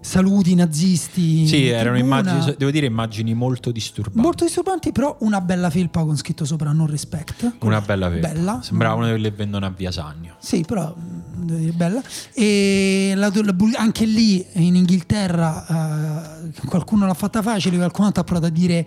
[0.00, 1.46] saluti nazisti.
[1.46, 4.20] Sì, erano immagini, devo dire, immagini molto disturbanti.
[4.20, 7.56] Molto disturbanti, però una bella felpa con scritto sopra non respect.
[7.60, 8.28] Una bella felpa.
[8.28, 8.60] Bella.
[8.62, 10.34] Sembrava una delle vendono a Via Sagno.
[10.38, 12.02] Sì, però mm, devo dire bella.
[12.32, 18.46] E la, la, anche lì in Inghilterra uh, qualcuno l'ha fatta facile, qualcuno ha provato
[18.46, 18.86] a dire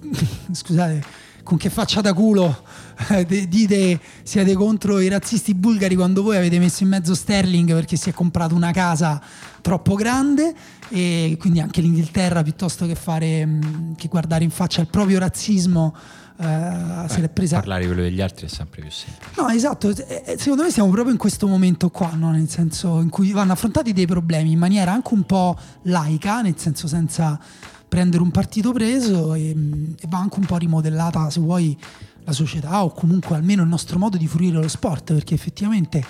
[0.52, 1.02] scusate,
[1.48, 2.62] con che faccia da culo
[3.08, 7.96] eh, dite siete contro i razzisti bulgari quando voi avete messo in mezzo Sterling perché
[7.96, 9.18] si è comprato una casa
[9.62, 10.54] troppo grande
[10.90, 15.96] e quindi anche l'Inghilterra piuttosto che, fare, mm, che guardare in faccia il proprio razzismo
[16.38, 17.56] Uh, se l'è presa.
[17.56, 19.42] Parlare di quello degli altri è sempre più semplice.
[19.42, 19.92] No, esatto.
[19.92, 22.30] Secondo me siamo proprio in questo momento qua, no?
[22.30, 26.54] nel senso in cui vanno affrontati dei problemi in maniera anche un po' laica, nel
[26.56, 27.40] senso senza
[27.88, 31.76] prendere un partito preso e, e va anche un po' rimodellata, se vuoi,
[32.24, 36.04] la società o comunque almeno il nostro modo di fruire lo sport, perché effettivamente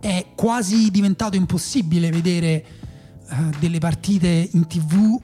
[0.00, 2.64] è quasi diventato impossibile vedere
[3.28, 5.20] uh, delle partite in tv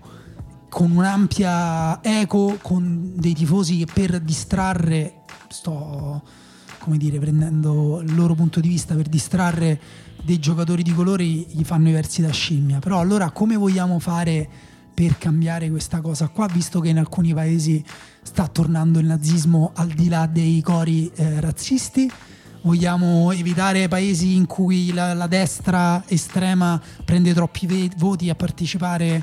[0.68, 6.22] con un'ampia eco, con dei tifosi che per distrarre, sto
[6.78, 9.80] come dire, prendendo il loro punto di vista, per distrarre
[10.24, 12.80] dei giocatori di colore gli fanno i versi da scimmia.
[12.80, 14.48] Però allora come vogliamo fare
[14.94, 17.84] per cambiare questa cosa qua, visto che in alcuni paesi
[18.22, 22.10] sta tornando il nazismo al di là dei cori eh, razzisti?
[22.62, 29.22] Vogliamo evitare paesi in cui la, la destra estrema prende troppi ve- voti a partecipare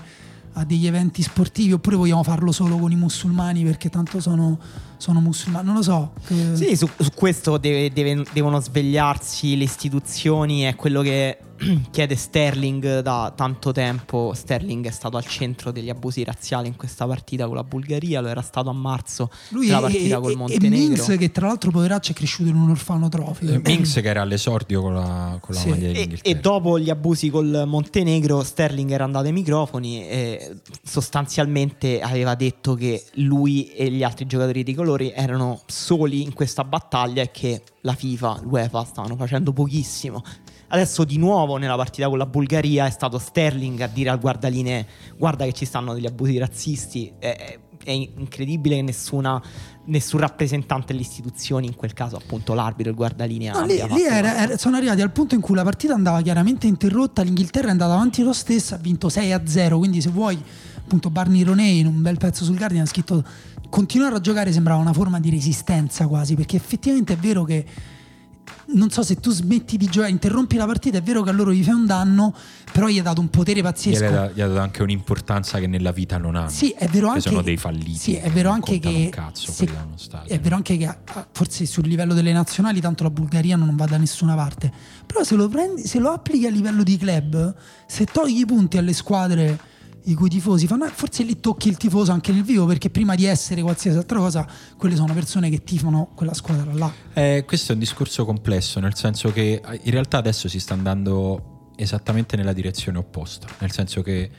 [0.54, 4.60] a degli eventi sportivi oppure vogliamo farlo solo con i musulmani perché tanto sono,
[4.98, 6.12] sono musulmani, non lo so.
[6.54, 11.38] Sì, su, su questo deve, deve, devono svegliarsi le istituzioni, è quello che
[11.92, 14.34] chiede Sterling da tanto tempo.
[14.36, 18.28] Sterling è stato al centro degli abusi razziali in questa partita con la Bulgaria, lo
[18.28, 20.76] era stato a marzo Lui la partita e, col Montenegro.
[20.76, 23.54] E Minx che tra l'altro poveraccio è cresciuto in un orfanotrofio.
[23.54, 25.70] Eh, Minx che era all'esordio con la, con la sì.
[25.70, 32.02] maglia e, e dopo gli abusi col Montenegro Sterling era andato ai microfoni e sostanzialmente
[32.02, 37.22] aveva detto che lui e gli altri giocatori di colori erano soli in questa battaglia
[37.22, 40.24] e che la FIFA, l'UEFA stavano facendo pochissimo
[40.74, 44.88] Adesso di nuovo nella partita con la Bulgaria è stato Sterling a dire al guardaline
[45.18, 47.12] guarda che ci stanno degli abusi razzisti.
[47.20, 49.42] È, è incredibile che nessuna,
[49.86, 53.52] nessun rappresentante delle istituzioni, in quel caso appunto l'arbitro, il guardalinea.
[53.52, 56.68] No, lì, lì era, era, sono arrivati al punto in cui la partita andava chiaramente
[56.68, 60.42] interrotta, l'Inghilterra è andata avanti lo stesso, ha vinto 6 a 0, quindi se vuoi
[60.78, 63.24] appunto Barney Roney in un bel pezzo sul Guardian ha scritto
[63.70, 67.66] continuare a giocare sembrava una forma di resistenza quasi, perché effettivamente è vero che
[68.74, 71.52] non so se tu smetti di giocare, interrompi la partita, è vero che a loro
[71.52, 72.34] gli fai un danno,
[72.72, 74.04] però gli ha dato un potere pazzesco.
[74.04, 76.50] Gli ha, gli ha dato anche un'importanza che nella vita non hanno.
[76.50, 77.22] Sì, è vero anche.
[77.22, 77.96] Che sono dei falliti.
[77.96, 79.10] Sì, è vero anche che.
[79.12, 79.70] Cazzo, se,
[80.26, 80.98] è vero anche che
[81.32, 84.72] forse sul livello delle nazionali, tanto la Bulgaria non va da nessuna parte.
[85.06, 87.56] Però se lo, prendi, se lo applichi a livello di club,
[87.86, 89.70] se togli i punti alle squadre
[90.06, 93.26] i cui tifosi fanno, forse lì tocchi il tifoso anche nel vivo perché prima di
[93.26, 94.48] essere qualsiasi altra cosa
[94.78, 96.92] quelle sono persone che tifano quella squadra là.
[97.14, 100.74] Eh, questo è un discorso complesso nel senso che eh, in realtà adesso si sta
[100.74, 104.30] andando esattamente nella direzione opposta, nel senso che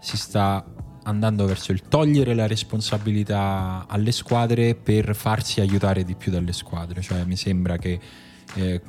[0.00, 0.64] si sta
[1.04, 7.00] andando verso il togliere la responsabilità alle squadre per farsi aiutare di più dalle squadre,
[7.00, 7.98] cioè mi sembra che
[8.54, 8.80] eh,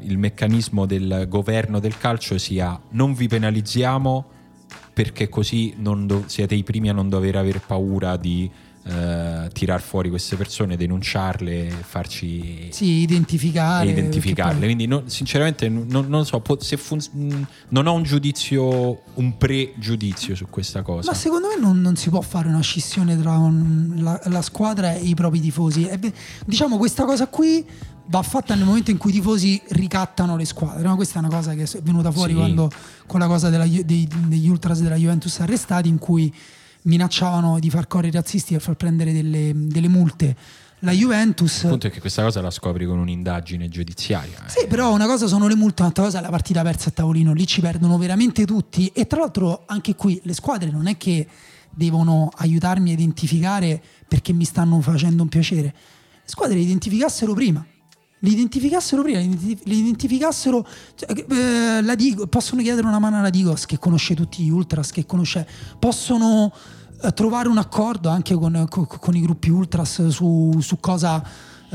[0.00, 4.30] il meccanismo del governo del calcio sia non vi penalizziamo
[4.94, 5.74] perché così
[6.06, 8.48] do- siete i primi a non dover avere paura di
[8.86, 13.88] eh, tirar fuori queste persone, denunciarle, farci Sì, identificare.
[13.90, 14.52] identificarle.
[14.58, 16.42] poi- Quindi, no- sinceramente, non, non so.
[16.58, 21.10] se fun- non ho un giudizio, un pregiudizio su questa cosa.
[21.10, 24.92] Ma secondo me non, non si può fare una scissione tra un- la, la squadra
[24.94, 25.86] e i propri tifosi.
[25.86, 25.98] E
[26.44, 27.64] diciamo questa cosa qui
[28.06, 30.82] va fatta nel momento in cui i tifosi ricattano le squadre.
[30.86, 30.94] no?
[30.94, 32.38] Questa è una cosa che è venuta fuori Sì.
[32.38, 32.70] quando
[33.06, 36.30] con la cosa della dei- degli ultras della Juventus arrestati in cui
[36.84, 40.36] minacciavano di far correre i razzisti per far prendere delle, delle multe.
[40.80, 41.62] La Juventus...
[41.62, 44.44] Il punto è che questa cosa la scopri con un'indagine giudiziaria.
[44.44, 44.50] eh.
[44.50, 47.32] Sì, però una cosa sono le multe, un'altra cosa è la partita persa a tavolino.
[47.32, 48.88] Lì ci perdono veramente tutti.
[48.88, 51.26] E tra l'altro, anche qui le squadre non è che
[51.70, 55.62] devono aiutarmi a identificare perché mi stanno facendo un piacere.
[55.62, 55.72] Le
[56.24, 57.64] squadre le identificassero prima.
[58.24, 60.66] Li identificassero prima, li identi- li identificassero.
[60.94, 64.90] cioè, eh, la Digo- possono chiedere una mano alla Digos che conosce tutti gli ultras,
[64.90, 65.46] che conosce.
[65.78, 66.50] Possono
[67.02, 71.22] eh, trovare un accordo anche con, co- con i gruppi ultras su, su cosa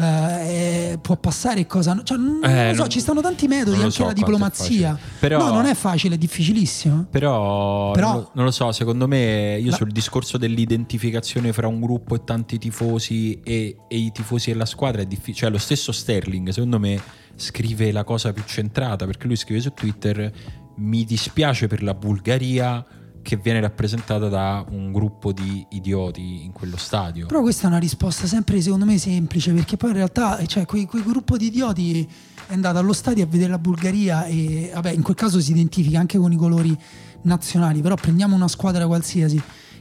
[0.02, 2.04] eh, può passare e cosa no.
[2.04, 4.98] Cioè, non, Eh, lo so, non- ci stanno tanti metodi, non anche so la diplomazia.
[5.20, 7.06] Però- No, non è facile, è difficilissimo.
[7.10, 11.68] Però, Però- non, lo, non lo so, secondo me io La- sul discorso dell'identificazione fra
[11.68, 15.36] un gruppo e tanti tifosi e, e i tifosi e la squadra è difficile.
[15.40, 17.00] Cioè, lo stesso Sterling, secondo me,
[17.36, 20.32] scrive la cosa più centrata perché lui scrive su Twitter:
[20.78, 22.86] Mi dispiace per la Bulgaria
[23.30, 27.28] che viene rappresentata da un gruppo di idioti in quello stadio.
[27.28, 30.88] Però questa è una risposta sempre secondo me semplice, perché poi in realtà cioè, quel,
[30.88, 32.10] quel gruppo di idioti
[32.48, 36.00] è andato allo stadio a vedere la Bulgaria e vabbè, in quel caso si identifica
[36.00, 36.76] anche con i colori
[37.22, 39.40] nazionali, però prendiamo una squadra qualsiasi.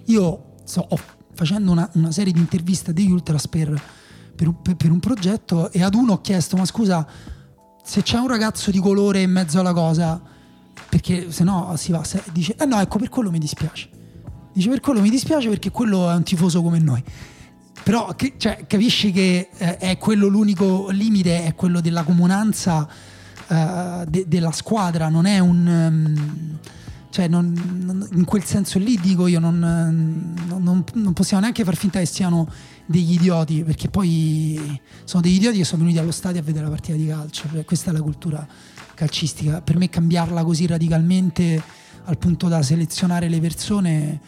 [0.08, 0.86] Io sto
[1.32, 3.80] facendo una, una serie di interviste degli Ultras per,
[4.36, 7.08] per- per un progetto e ad uno ho chiesto, ma scusa,
[7.82, 10.20] se c'è un ragazzo di colore in mezzo alla cosa,
[10.88, 13.88] perché se no si va, se- dice, eh no, ecco per quello mi dispiace.
[14.52, 17.02] Dice per quello mi dispiace perché quello è un tifoso come noi.
[17.82, 22.88] Però che- cioè, capisci che eh, è quello l'unico limite, è quello della comunanza
[23.48, 25.66] eh, de- della squadra, non è un...
[25.68, 26.58] ehm,
[27.10, 31.74] cioè non- in quel senso lì dico io non, non- non- non possiamo neanche far
[31.74, 32.46] finta che siano
[32.84, 36.70] degli idioti perché poi sono degli idioti che sono venuti allo stadio a vedere la
[36.70, 38.46] partita di calcio Cioè, questa è la cultura
[38.98, 39.60] calcistica.
[39.60, 41.62] Per me cambiarla così radicalmente
[42.04, 44.20] al punto da selezionare le persone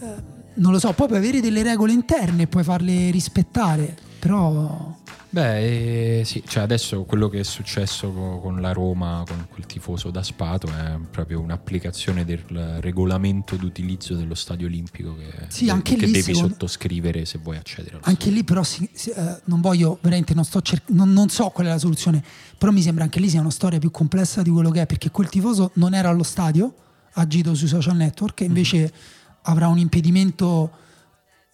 [0.00, 4.96] eh, non lo so poi puoi avere delle regole interne e puoi farle rispettare però
[5.30, 9.66] Beh, eh, sì, cioè adesso quello che è successo co- con la Roma, con quel
[9.66, 15.96] tifoso da Spato, è proprio un'applicazione del regolamento d'utilizzo dello stadio olimpico che, Sì, anche
[15.96, 19.40] che lì, devi secondo- sottoscrivere se vuoi accedere allo Anche lì però si- si- eh,
[19.44, 22.24] non voglio, veramente non, sto cer- non, non so qual è la soluzione,
[22.56, 25.10] però mi sembra anche lì sia una storia più complessa di quello che è, perché
[25.10, 26.72] quel tifoso non era allo stadio,
[27.12, 28.90] agito sui social network e invece
[29.42, 30.70] avrà un impedimento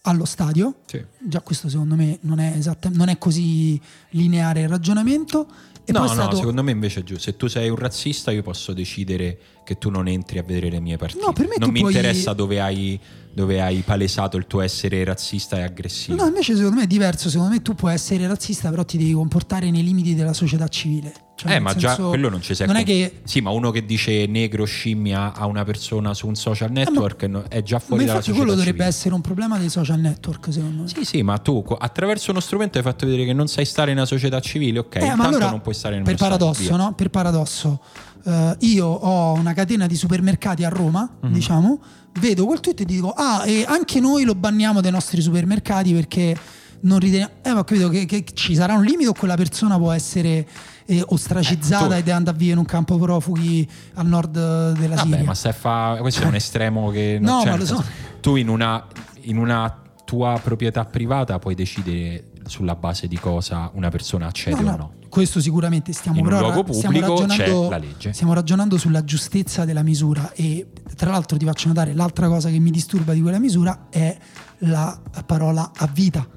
[0.05, 0.75] allo stadio.
[0.85, 1.03] Sì.
[1.19, 3.79] Già questo secondo me non è, esatta- non è così
[4.11, 5.47] lineare il ragionamento.
[5.87, 7.23] E no, no, stato- secondo me invece è giusto.
[7.23, 10.79] Se tu sei un razzista, io posso decidere che tu non entri a vedere le
[10.79, 11.23] mie partite.
[11.23, 12.99] No, per me non mi puoi- interessa dove hai,
[13.35, 16.15] dove hai palesato il tuo essere razzista e aggressivo.
[16.15, 19.11] No, invece secondo me è diverso, secondo me tu puoi essere razzista, però ti devi
[19.11, 21.11] comportare nei limiti della società civile.
[21.35, 23.69] Cioè, eh, ma già senso, quello non ci sei Non è che Sì, ma uno
[23.71, 27.81] che dice negro scimmia a una persona su un social network no- è già Ma
[27.81, 28.85] fuori dalla infatti società quello dovrebbe civile.
[28.89, 30.87] essere un problema dei social network, secondo me.
[30.87, 33.97] Sì, sì, ma tu attraverso uno strumento hai fatto vedere che non sai stare in
[33.97, 34.95] una società civile, ok?
[34.95, 36.77] Eh, intanto ma allora, non puoi stare in per uno stadio, paradosso, via.
[36.85, 36.93] no?
[36.93, 37.79] Per paradosso,
[38.23, 41.33] eh, io ho una catena di supermercati a Roma, Mhm.
[41.33, 41.79] diciamo,
[42.19, 46.35] vedo quel tweet e dico, ah, e anche noi lo banniamo dai nostri supermercati perché
[46.81, 47.31] non riteniamo...
[47.41, 50.47] Eh, ma ho capito che, che ci sarà un limite o quella persona può essere
[50.85, 54.95] eh, ostracizzata Eh, ed andare a vivere in un campo profughi al nord eh, della
[54.95, 55.23] Vabbè, Siria?
[55.23, 55.97] ma a fa...
[55.99, 57.83] questo è un estremo che non No, c'è, ma lo so.
[58.21, 58.85] Tu in una,
[59.21, 64.67] in una tua proprietà privata puoi decidere sulla base di cosa una persona accede No,
[64.67, 64.93] o no, no.
[65.09, 68.13] Questo sicuramente stiamo In un luogo pubblico c'è ragionando, la legge.
[68.13, 72.59] Stiamo ragionando sulla giustezza della misura e tra l'altro ti faccio notare l'altra cosa che
[72.59, 74.17] mi disturba di quella misura è
[74.59, 76.27] la parola a vita.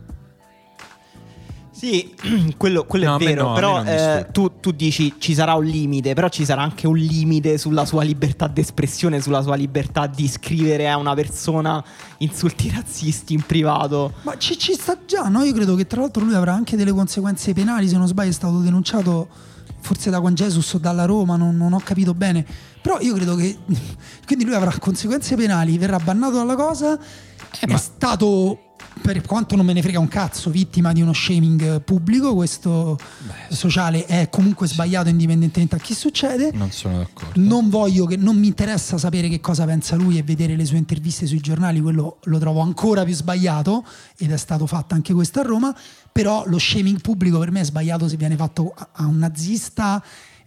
[1.78, 2.12] Sì,
[2.58, 6.12] quello, quello No, è vero, no, però eh, tu, tu dici ci sarà un limite,
[6.12, 10.88] però ci sarà anche un limite sulla sua libertà d'espressione, sulla sua libertà di scrivere
[10.88, 11.82] a una persona
[12.18, 14.12] insulti razzisti in privato.
[14.22, 15.44] Ma ci, ci sta già, no?
[15.44, 18.32] Io credo che tra l'altro lui avrà anche delle conseguenze penali, se non sbaglio è
[18.32, 19.28] stato denunciato
[19.80, 22.44] forse da Juan Jesus o dalla Roma, non, non ho capito bene.
[22.82, 23.56] Però io credo che
[24.26, 28.62] quindi lui avrà conseguenze penali, verrà bannato dalla cosa, è ma- stato
[29.00, 33.54] per quanto non me ne frega un cazzo, vittima di uno shaming pubblico, questo Beh,
[33.54, 36.50] sociale è comunque sbagliato indipendentemente a chi succede.
[36.52, 37.40] non sono d'accordo.
[37.40, 40.76] Non voglio che non mi interessa sapere che cosa pensa lui e vedere le sue
[40.78, 43.84] interviste sui giornali, quello lo trovo ancora più sbagliato
[44.16, 45.74] ed è stato fatto anche questo a Roma,
[46.12, 50.02] però lo shaming pubblico per me è sbagliato se viene fatto a- un nazista,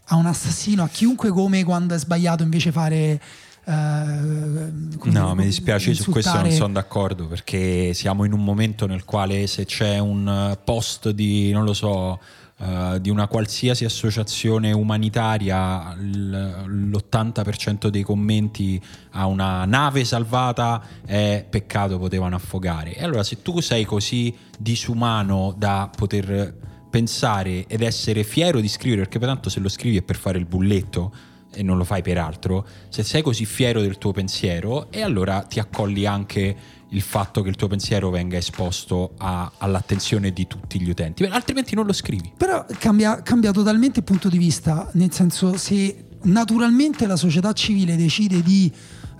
[0.06, 3.22] a un assassino, a chiunque come quando è sbagliato invece fare
[3.64, 9.06] No, dire, mi dispiace, su questo non sono d'accordo perché siamo in un momento nel
[9.06, 12.20] quale se c'è un eh, post di, non lo so,
[12.58, 18.80] eh, di una qualsiasi associazione umanitaria, l- l'80% dei commenti
[19.12, 22.96] a una nave salvata è peccato potevano affogare.
[22.96, 26.56] E allora se tu sei così disumano da poter
[26.90, 30.46] pensare ed essere fiero di scrivere, perché tanto se lo scrivi è per fare il
[30.46, 31.12] bulletto,
[31.54, 35.42] e non lo fai per altro, se sei così fiero del tuo pensiero e allora
[35.42, 36.56] ti accolli anche
[36.90, 41.76] il fatto che il tuo pensiero venga esposto a- all'attenzione di tutti gli utenti, altrimenti
[41.76, 42.32] non lo scrivi.
[42.36, 47.96] Però cambia, cambia totalmente il punto di vista, nel senso se naturalmente la società civile
[47.96, 48.72] decide di,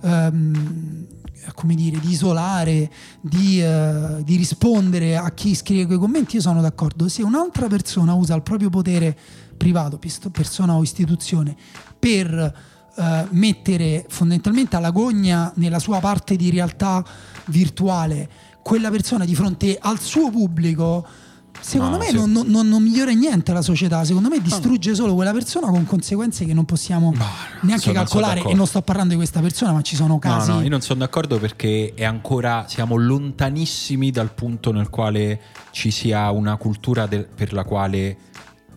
[0.02, 1.06] ehm,
[1.54, 6.60] come dire, di isolare, di, eh, di rispondere a chi scrive quei commenti, io sono
[6.60, 7.08] d'accordo.
[7.08, 9.16] Se un'altra persona usa il proprio potere
[9.62, 9.98] privato,
[10.32, 11.54] persona o istituzione,
[11.98, 12.28] per
[12.96, 17.04] eh, mettere fondamentalmente alla gogna nella sua parte di realtà
[17.46, 18.28] virtuale
[18.62, 21.04] quella persona di fronte al suo pubblico,
[21.60, 22.14] secondo No, me sì.
[22.14, 26.44] non, non- non- migliora niente la società, secondo me distrugge solo quella persona con conseguenze
[26.44, 28.34] che non possiamo neanche sono- sono calcolare.
[28.34, 28.50] d'accordo.
[28.54, 30.48] E non sto parlando di questa persona, ma ci sono casi.
[30.50, 35.40] No, no, io non sono d'accordo perché è ancora siamo lontanissimi dal punto nel quale
[35.72, 38.16] ci sia una cultura del- per la quale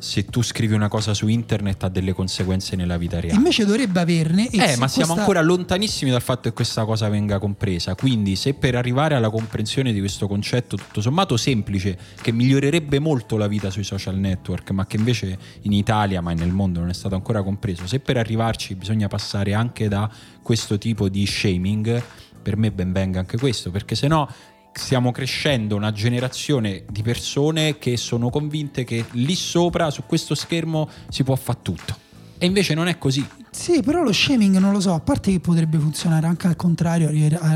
[0.05, 3.35] se tu scrivi una cosa su internet ha delle conseguenze nella vita reale.
[3.35, 4.47] Invece dovrebbe averne.
[4.49, 7.95] Eh, ma siamo questa- ancora lontanissimi dal fatto che questa cosa venga compresa.
[7.95, 13.35] Quindi, se per arrivare alla comprensione di questo concetto tutto sommato semplice, che migliorerebbe molto
[13.35, 16.93] la vita sui social network, ma che invece in Italia, ma nel mondo non è
[16.93, 20.07] stato ancora compreso, se per arrivarci bisogna passare anche da
[20.43, 22.03] questo tipo di shaming,
[22.43, 24.29] per me ben venga anche questo, perché se no
[24.77, 30.89] stiamo crescendo una generazione di persone che sono convinte che lì sopra, su questo schermo,
[31.09, 31.97] si può fare tutto.
[32.37, 33.25] E invece non è così.
[33.49, 37.09] Sì, però lo shaming non lo so, a parte che potrebbe funzionare anche al contrario,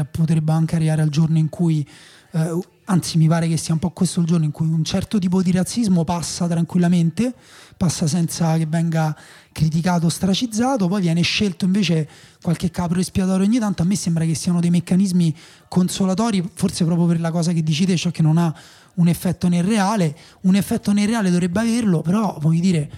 [0.09, 1.85] potrebbe anche arrivare al giorno in cui,
[2.31, 5.19] eh, anzi mi pare che sia un po' questo il giorno in cui un certo
[5.19, 7.33] tipo di razzismo passa tranquillamente,
[7.79, 9.15] passa senza che venga
[9.53, 12.09] criticato, ostracizzato, poi viene scelto invece
[12.41, 15.33] qualche capro espiatorio ogni tanto, a me sembra che siano dei meccanismi
[15.69, 18.53] consolatori, forse proprio per la cosa che dici te, cioè che non ha
[18.95, 22.89] un effetto nel reale, un effetto nel reale dovrebbe averlo, però voglio dire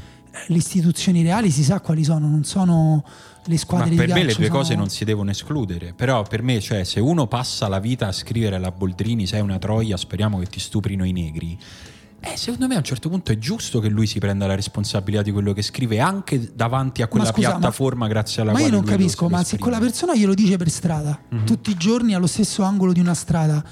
[0.48, 3.04] le istituzioni reali si sa quali sono, non sono
[3.46, 5.94] le Ma squadre per di me le due sono- cose non si devono escludere.
[5.96, 9.60] Però per me, cioè, se uno passa la vita a scrivere alla Boldrini, sei una
[9.60, 11.56] troia, speriamo che ti stuprino i negri.
[12.24, 15.24] Eh, secondo me a un certo punto è giusto che lui si prenda la responsabilità
[15.24, 18.60] di quello che scrive anche davanti a quella Ma scusa, ma- piattaforma grazie alla Ma
[18.60, 21.46] io quale non lui lo- capisco, ma se quella persona glielo dice per strada, Mhm.
[21.46, 23.64] tutti i giorni allo stesso angolo di una strada,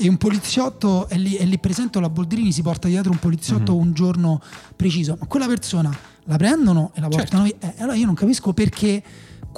[0.00, 3.74] e un poliziotto è lì, è lì presente, la Boldrini si porta dietro un poliziotto
[3.74, 3.78] Mhm.
[3.80, 4.40] un giorno
[4.74, 5.94] preciso, ma quella persona
[6.24, 7.58] la prendono e la portano Certo.
[7.60, 7.74] via.
[7.76, 9.02] Eh, allora io non capisco perché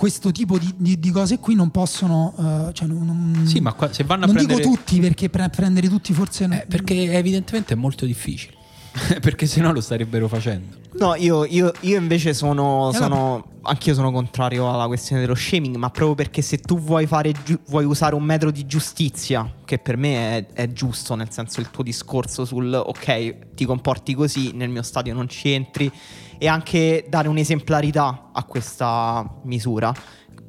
[0.01, 2.32] questo tipo di, di- di cose qui non possono...
[2.38, 4.62] eh, cioè non, non- Sì, ma qua- se vanno a non prendere...
[4.62, 6.46] dico tutti perché pre- prendere tutti forse...
[6.46, 8.55] non- Eh, perché evidentemente è molto difficile.
[9.20, 10.78] perché sennò lo starebbero facendo.
[10.98, 15.76] No, io, io- io invece sono, E sono anch'io sono contrario alla questione dello shaming,
[15.76, 17.34] ma proprio perché se tu vuoi, fare
[17.68, 21.68] vuoi usare un metro di giustizia, che per me è, è giusto, nel senso il
[21.70, 25.92] tuo discorso sul ok, ti comporti così, nel mio stadio non ci entri,
[26.43, 29.93] e anche dare un'esemplarità a questa misura.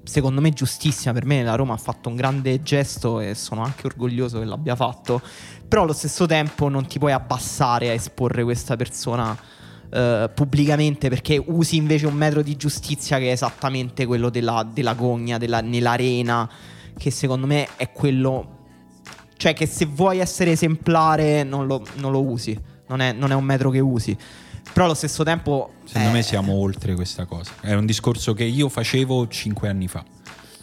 [0.05, 3.87] Secondo me giustissima, per me la Roma ha fatto un grande gesto e sono anche
[3.87, 5.21] orgoglioso che l'abbia fatto,
[5.67, 9.37] però allo stesso tempo non ti puoi abbassare a esporre questa persona
[9.91, 14.93] eh, pubblicamente perché usi invece un metro di giustizia che è esattamente quello della, della
[14.93, 16.49] gogna, della- nell'arena,
[16.97, 18.59] che secondo me è quello...
[19.35, 23.35] Cioè che se vuoi essere esemplare non lo, non lo usi, non è, non è
[23.35, 24.17] un metro che usi.
[24.73, 25.73] Però allo stesso tempo...
[25.85, 27.51] Secondo eh, me siamo oltre questa cosa.
[27.59, 30.03] È un discorso che io facevo cinque anni fa.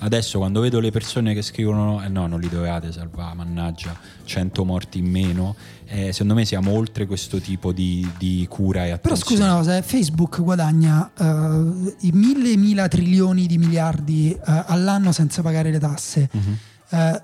[0.01, 4.65] Adesso quando vedo le persone che scrivono eh no, non li dovevate salvare, mannaggia, 100
[4.65, 5.57] morti in meno,
[5.87, 9.01] eh, secondo me siamo oltre questo tipo di, di cura e attenzione.
[9.01, 14.39] Però scusa una cosa, eh, Facebook guadagna eh, i mille mila trilioni di miliardi eh,
[14.45, 16.29] all'anno senza pagare le tasse.
[16.31, 16.59] Mhm.
[16.91, 17.23] Eh,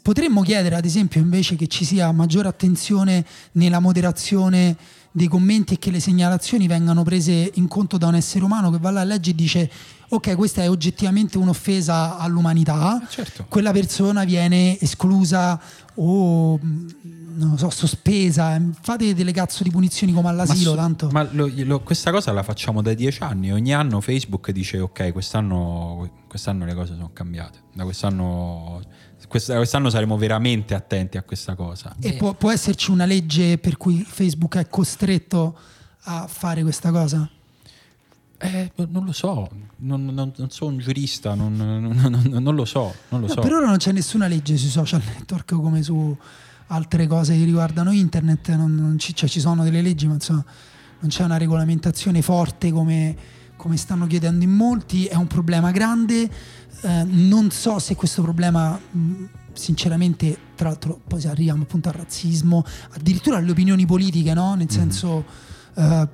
[0.00, 4.76] potremmo chiedere ad esempio invece che ci sia maggiore attenzione nella moderazione
[5.16, 8.78] dei commenti e che le segnalazioni vengano prese in conto da un essere umano che
[8.78, 9.70] va là a legge e dice
[10.08, 13.46] ok questa è oggettivamente un'offesa all'umanità Certo.
[13.48, 15.60] quella persona viene esclusa
[15.94, 16.86] o mh,
[17.36, 18.60] non lo so, sospesa.
[18.80, 21.08] Fate delle cazzo di punizioni come all'asilo, ma, tanto.
[21.10, 23.52] Ma lo, lo, questa cosa la facciamo da dieci anni.
[23.52, 27.58] Ogni anno Facebook dice: Ok, quest'anno, quest'anno le cose sono cambiate.
[27.72, 28.80] Da quest'anno,
[29.28, 31.94] quest'anno saremo veramente attenti a questa cosa.
[32.00, 35.56] E può, può esserci una legge per cui Facebook è costretto
[36.04, 37.28] a fare questa cosa?
[38.38, 39.48] Eh, non lo so,
[39.78, 42.94] non, non, non sono un giurista, non, non lo so.
[43.08, 43.40] Non lo no, so.
[43.40, 46.16] Per ora non c'è nessuna legge sui social network come su
[46.68, 50.44] altre cose che riguardano internet, non, ci, cioè, ci, sono delle leggi, ma insomma
[51.00, 53.16] non c'è una regolamentazione forte come,
[53.56, 56.28] come stanno chiedendo in molti, è un problema grande,
[56.82, 58.78] eh, non so se questo problema...
[58.90, 64.54] Mh, sinceramente, tra l'altro, poi arriviamo appunto al razzismo, addirittura alle opinioni politiche, no?
[64.54, 64.68] Nel mm.
[64.68, 65.24] senso,
[65.74, 66.08] uh,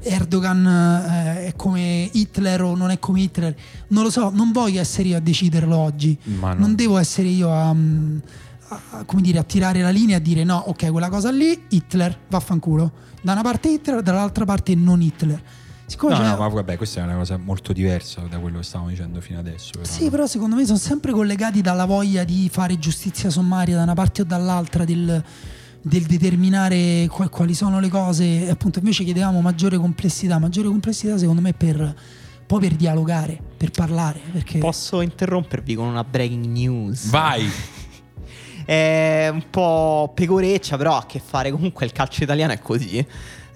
[0.00, 3.54] Erdogan uh, è come Hitler o non è come Hitler,
[3.88, 6.54] non lo so, non voglio essere io a deciderlo oggi, no.
[6.54, 10.44] non devo essere io a, a, come dire, a tirare la linea e a dire
[10.44, 13.04] no, ok, quella cosa lì, Hitler, vaffanculo.
[13.22, 15.42] Da una parte Hitler, dall'altra parte non Hitler
[15.86, 18.90] Siccome no, no, ma vabbè, questa è una cosa molto diversa da quello che stavamo
[18.90, 19.70] dicendo fino adesso.
[19.72, 19.84] Però.
[19.84, 23.94] Sì, però secondo me sono sempre collegati dalla voglia di fare giustizia sommaria da una
[23.94, 25.22] parte o dall'altra, del,
[25.80, 28.46] del determinare quali sono le cose.
[28.46, 30.38] E appunto invece chiedevamo maggiore complessità.
[30.38, 31.94] Maggiore complessità secondo me per
[32.46, 34.20] poi per dialogare, per parlare.
[34.32, 34.58] Perché...
[34.58, 37.08] Posso interrompervi con una breaking news?
[37.10, 37.48] Vai!
[38.64, 43.04] è un po' pecoreccia, però ha a che fare comunque il calcio italiano è così.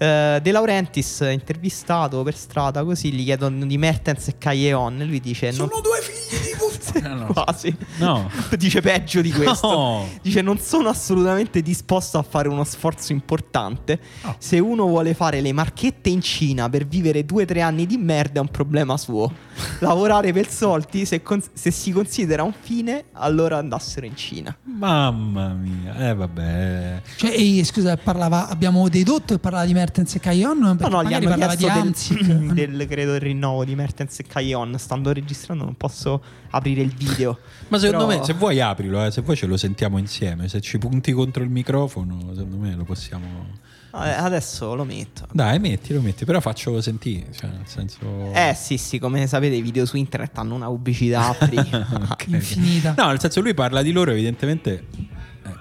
[0.01, 5.51] Uh, De Laurentiis intervistato per strada così gli chiedono di Mertens e Calleon lui dice
[5.51, 5.81] sono non...
[5.83, 7.09] due figli di puttana.
[7.21, 7.75] No, quasi.
[7.97, 8.29] No.
[8.57, 9.67] dice peggio di questo.
[9.67, 10.07] No.
[10.23, 13.99] dice non sono assolutamente disposto a fare uno sforzo importante.
[14.23, 14.35] Oh.
[14.39, 17.97] se uno vuole fare le marchette in Cina per vivere due o tre anni di
[17.97, 19.31] merda è un problema suo.
[19.79, 24.57] Lavorare per soldi se, con- se si considera un fine allora andassero in Cina.
[24.63, 26.09] Mamma mia.
[26.09, 27.01] Eh vabbè.
[27.17, 30.57] Cioè ehi, scusa parlava abbiamo dedotto e parlava di Mertens Mertens e Caillon?
[30.57, 31.65] No, no, gli hanno parlava di.
[31.65, 34.75] Del, del, credo, il rinnovo di Mertens e Caillon.
[34.77, 36.21] Stando registrando non posso
[36.51, 37.37] aprire il video.
[37.67, 38.19] Ma secondo Però...
[38.19, 40.47] me, se vuoi aprilo, eh, se vuoi ce lo sentiamo insieme.
[40.47, 43.59] Se ci punti contro il microfono, secondo me lo possiamo...
[43.91, 45.27] Adesso lo metto.
[45.33, 47.25] Dai, metti, lo metti, però faccio sentire.
[47.33, 48.31] Cioè, nel senso.
[48.31, 52.33] Eh sì, sì, come sapete, i video su internet hanno una pubblicità okay.
[52.33, 52.93] infinita.
[52.95, 54.85] No, nel senso, lui parla di loro, evidentemente.
[55.43, 55.55] Eh.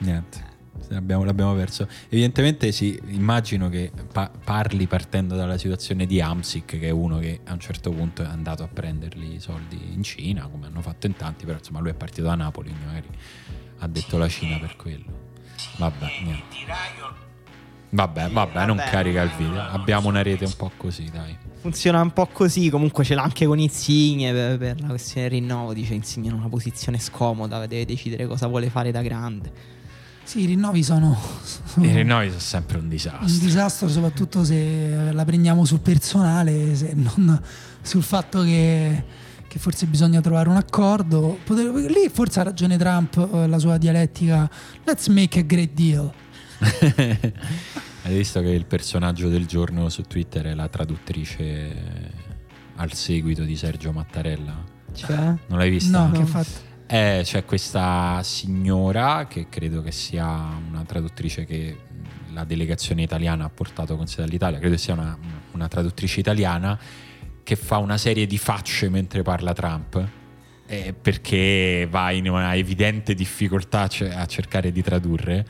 [0.00, 0.45] Niente.
[0.88, 1.88] L'abbiamo, l'abbiamo, perso.
[2.08, 7.40] Evidentemente sì, immagino che pa- parli partendo dalla situazione di Amsic, che è uno che
[7.44, 11.06] a un certo punto è andato a prenderli i soldi in Cina, come hanno fatto
[11.06, 13.08] in tanti, però insomma lui è partito da Napoli, magari
[13.78, 15.24] ha detto la Cina per quello.
[15.78, 16.56] Vabbè, niente.
[17.88, 19.60] Vabbè, vabbè, non carica il video.
[19.60, 21.36] Abbiamo una rete un po' così, dai.
[21.60, 25.40] Funziona un po' così, comunque ce l'ha anche con Insigne per, per la questione del
[25.40, 29.74] rinnovo, dice Insigne in una posizione scomoda, deve decidere cosa vuole fare da grande.
[30.26, 33.26] Sì, i rinnovi sono, sono, I rinnovi sono sempre un disastro.
[33.26, 37.40] Un disastro, soprattutto se la prendiamo sul personale, se non
[37.80, 39.04] sul fatto che,
[39.46, 41.38] che forse bisogna trovare un accordo.
[41.46, 44.50] Lì forse ha ragione Trump, eh, la sua dialettica.
[44.84, 46.12] Let's make a great deal.
[48.02, 52.12] Hai visto che il personaggio del giorno su Twitter è la traduttrice
[52.74, 54.60] al seguito di Sergio Mattarella?
[54.92, 55.16] Cioè?
[55.46, 55.98] Non l'hai vista?
[55.98, 56.12] No, no.
[56.12, 56.74] che ha fatto?
[56.88, 61.76] Eh, c'è questa signora che credo che sia una traduttrice che
[62.32, 65.18] la delegazione italiana ha portato con sé dall'Italia, credo sia una,
[65.52, 66.78] una traduttrice italiana
[67.42, 70.08] che fa una serie di facce mentre parla Trump.
[70.68, 75.46] Eh, perché va in una evidente difficoltà a cercare di tradurre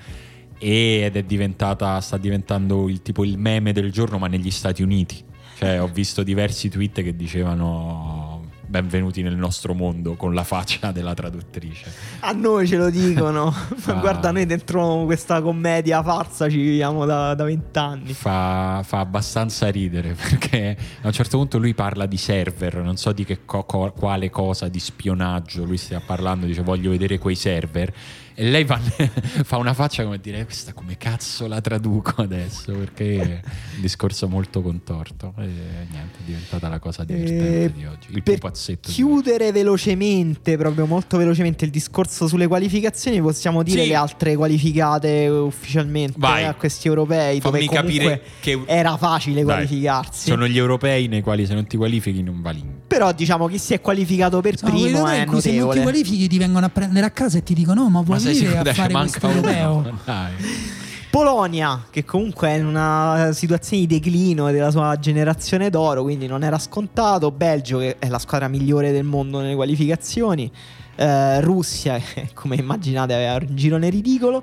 [0.59, 5.25] ed è diventata sta diventando il tipo il meme del giorno ma negli Stati Uniti
[5.57, 8.26] cioè ho visto diversi tweet che dicevano
[8.67, 11.93] benvenuti nel nostro mondo con la faccia della traduttrice.
[12.21, 13.51] A noi ce lo dicono.
[13.77, 13.95] Fa...
[13.95, 18.13] Guarda, noi dentro questa commedia farsa ci viviamo da vent'anni.
[18.13, 23.13] Fa, fa, abbastanza ridere perché a un certo punto lui parla di server, non so
[23.13, 27.93] di che co- quale cosa di spionaggio lui stia parlando, dice voglio vedere quei server
[28.39, 28.79] e lei fa,
[29.45, 32.71] fa, una faccia come dire: Questa come cazzo la traduco adesso?
[32.75, 33.41] Perché è
[33.77, 35.33] un discorso molto contorto.
[35.39, 38.09] E niente, è diventata la cosa divertente e di oggi.
[38.11, 38.91] Il pupazzetto.
[38.91, 43.89] Chiudere velocemente, proprio molto velocemente, il discorso sulle qualificazioni, possiamo dire sì.
[43.89, 46.45] le altre qualificate ufficialmente Vai.
[46.45, 47.41] a questi europei.
[47.41, 49.45] Fammi dove capire che era facile Dai.
[49.45, 50.29] qualificarsi.
[50.29, 52.76] Sono gli europei nei quali se non ti qualifichi non vali.
[52.87, 55.41] Però diciamo chi si è qualificato per no, primo è notevole.
[55.41, 58.01] Se non ti qualifichi ti vengono a prendere a casa e ti dicono: No, ma
[58.03, 59.99] vuoi venire a fare questo europeo.
[61.11, 66.43] Polonia, che comunque è in una situazione di declino della sua generazione d'oro, quindi non
[66.45, 67.31] era scontato.
[67.31, 70.51] Belgio, che è la squadra migliore del mondo nelle qualificazioni.
[70.95, 74.43] Eh, Russia, che come immaginate aveva un girone ridicolo.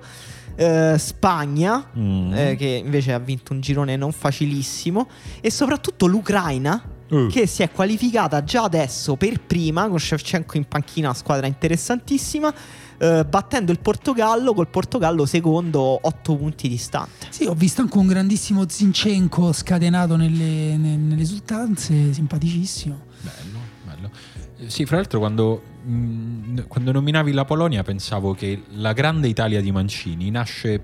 [0.55, 2.33] Eh, Spagna, Mm.
[2.33, 5.07] eh, che invece ha vinto un girone non facilissimo.
[5.41, 7.27] E soprattutto l'Ucraina, Uh.
[7.27, 12.51] che si è qualificata già adesso per prima con Shevchenko in panchina, una squadra interessantissima,
[12.97, 17.27] eh, battendo il Portogallo col Portogallo secondo 8 punti distante.
[17.29, 22.99] Sì, ho visto anche un grandissimo Zinchenko scatenato nelle, ne- nelle esultanze, simpaticissimo.
[23.21, 24.09] Bello, bello.
[24.57, 29.61] Eh, Sì, fra l'altro quando, mh, quando nominavi la Polonia pensavo che la grande Italia
[29.61, 30.81] di Mancini nasce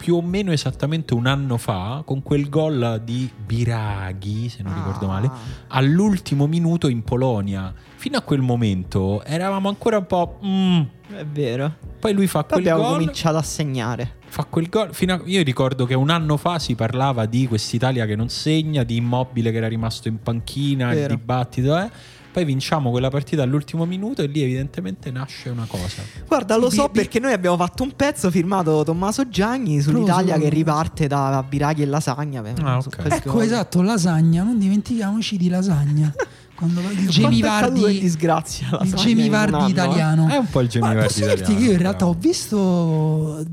[0.00, 5.06] più o meno esattamente un anno fa con quel gol di Biraghi, se non ricordo
[5.06, 5.36] male, Ah.
[5.68, 7.72] all'ultimo minuto in Polonia.
[7.96, 10.38] Fino a quel momento eravamo ancora un po'...
[10.44, 10.80] mm.
[11.16, 11.74] È vero.
[11.98, 12.98] Poi lui fa Poi quel abbiamo gol.
[12.98, 14.14] cominciato a segnare.
[14.26, 14.94] Fa quel gol.
[14.94, 18.84] Fino a- io ricordo che un anno fa si parlava di quest'Italia che non segna,
[18.84, 21.76] di immobile che era rimasto in panchina, il dibattito.
[21.76, 21.90] Eh.
[22.32, 26.02] Poi vinciamo quella partita all'ultimo minuto e lì evidentemente nasce una cosa.
[26.28, 31.06] Guarda, lo so perché noi abbiamo fatto un pezzo firmato Tommaso Gianni sull'Italia che riparte
[31.08, 32.40] da biraghi e lasagna.
[32.40, 32.96] Beh, Ah, su ok.
[33.02, 36.12] questo- Ecco, esatto, lasagna, non dimentichiamoci di lasagna.
[36.54, 39.70] Quando il Jamie Vardi, disgrazia il lasagna Jamie Vardi anno, eh?
[39.70, 40.28] italiano.
[40.28, 42.12] È un po' il Jamie Ma Vardy posso dirti italiano, che io in realtà bravo.
[42.12, 43.46] ho visto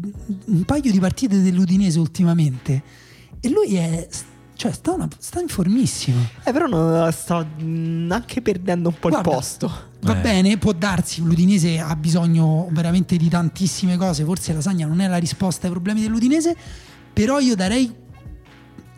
[0.45, 2.82] un paio di partite dell'Udinese ultimamente
[3.39, 4.07] e lui è
[4.58, 6.20] cioè sta, una- sta in formissimo.
[6.43, 9.72] Eh, però non, sta mm, anche perdendo un po' Guarda, il posto.
[10.01, 10.22] Va Eh.
[10.22, 15.18] bene, può darsi, l'Udinese ha bisogno veramente di tantissime cose, forse lasagna non è la
[15.18, 16.55] risposta ai problemi dell'Udinese,
[17.14, 17.93] però io darei,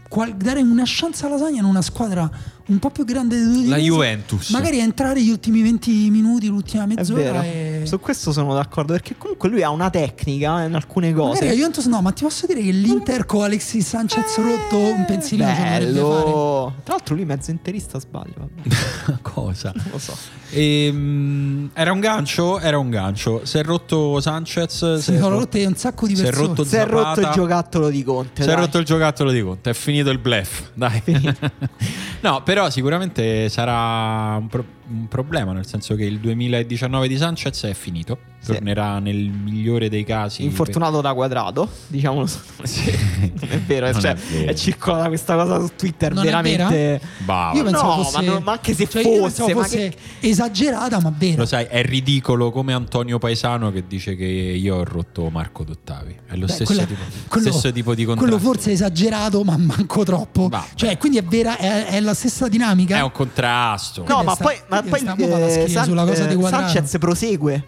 [0.10, 2.30] qual- darei una chance a lasagna in una squadra
[2.70, 3.70] un po' più grande dell'Udinese.
[3.70, 4.50] La Juventus.
[4.52, 7.82] Magari entrare gli ultimi 20 minuti, l'ultima mezz'ora e...
[7.86, 11.34] Su questo sono d'accordo perché comunque lui ha una tecnica in alcune cose.
[11.34, 15.06] Magari a Juventus no, ma ti posso dire che l'Inter con Alexis Sanchez rotto un
[15.06, 15.86] fare.
[15.86, 16.74] Bello.
[16.84, 18.50] Tra l'altro lui mezzo interista sbaglio,
[19.22, 19.72] cosa?
[19.74, 20.16] Non lo so.
[20.52, 22.60] Ehm, era un gancio?
[22.60, 23.42] Era un gancio.
[23.46, 24.96] Si è rotto Sanchez.
[24.96, 26.48] Si sono ro- rotte un sacco di si è persone.
[26.48, 28.44] rotto Si è rotto il giocattolo di Conte.
[28.44, 30.70] Si è rotto il giocattolo di Conte, è finito il bluff.
[30.74, 31.02] Dai.
[32.22, 37.64] no, però sicuramente sarà un, pro- un problema, nel senso che il 2019 di Sanchez
[37.66, 38.20] è finito.
[38.42, 38.54] Sì.
[38.54, 40.44] Tornerà nel migliore dei casi.
[40.46, 42.26] Infortunato da quadrato, diciamolo.
[42.64, 42.90] Sì.
[43.20, 44.52] Non è vero, Non cioè, è vero.
[44.52, 47.02] è circolata questa cosa su Twitter Non è veramente.
[47.26, 50.28] Bah, Io No, fosse, ma non- ma anche se cioè, io fosse, ma fosse che-
[50.28, 51.38] esagerata, ma vera.
[51.40, 56.16] Lo sai, è ridicolo come Antonio Paesano che dice che io ho rotto Marco Dottavi.
[56.28, 58.30] È lo Beh, stesso, quella- tipo, quello- stesso tipo di contratto.
[58.36, 60.50] Quello forse è esagerato, ma manco troppo.
[60.76, 62.98] Cioè, quindi è vera, è, è la stessa dinamica.
[62.98, 64.04] È un contrasto.
[64.08, 66.68] No, ma sta- poi, ma poi eh, schiena sulla cosa di Quadrato.
[66.74, 67.64] Sanchez prosegue.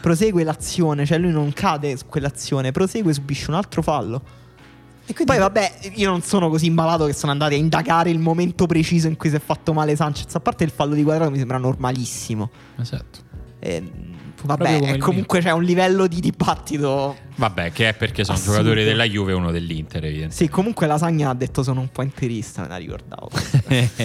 [0.00, 4.22] Prosegue l'azione, cioè lui non cade su quell'azione, prosegue, subisce un altro fallo.
[5.08, 8.18] E quindi- Poi vabbè, io non sono così imbalato che sono andati a indagare il
[8.18, 10.32] momento preciso in cui si è fatto male Sanchez.
[10.34, 12.50] A parte il fallo di quadrato mi sembra normalissimo.
[12.78, 13.18] Esatto.
[13.58, 17.16] E, proprio vabbè, come è il comunque c'è un livello di dibattito.
[17.36, 18.58] Vabbè, che è perché sono Assurdo.
[18.58, 20.36] giocatori della Juve e uno dell'Inter, evidentemente.
[20.36, 23.30] Sì, comunque Lasagna ha detto sono un po' interista, me la ricordavo.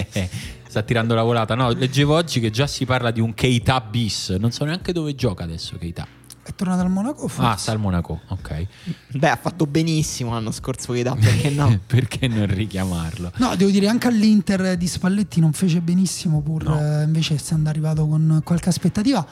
[0.67, 1.53] Sta tirando la volata.
[1.55, 4.29] No, leggevo oggi che già si parla di un Keita bis.
[4.39, 6.07] Non so neanche dove gioca adesso Keita.
[6.43, 7.27] è tornato al Monaco?
[7.27, 7.51] Forse?
[7.51, 8.21] Ah, sta al Monaco.
[8.29, 8.65] Ok.
[9.09, 11.77] Beh, ha fatto benissimo l'anno scorso che dà, perché no?
[11.85, 13.31] perché non richiamarlo?
[13.37, 16.79] No, devo dire anche all'Inter di Spalletti non fece benissimo, pur No.
[16.79, 19.25] eh, invece essendo arrivato con qualche aspettativa.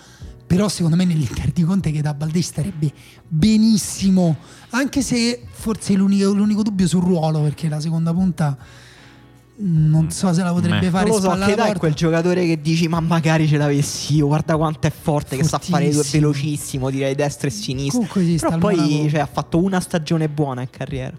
[0.49, 2.91] Però secondo me nell'Inter di Conte che da Balde starebbe
[3.27, 4.35] benissimo,
[4.71, 8.57] anche se forse l'unico, l'unico dubbio sul ruolo, perché la seconda punta
[9.61, 10.89] non so se la potrebbe Meh.
[10.89, 11.79] fare non lo so, che dai porta.
[11.79, 15.59] quel giocatore che dici ma magari ce l'avessi io, guarda quanto è forte, che sa
[15.59, 16.21] fare due Fortissimo.
[16.31, 18.07] velocissimo, direi destra e sinistra.
[18.11, 21.15] Sì, Però poi cioè, ha fatto una stagione buona in carriera.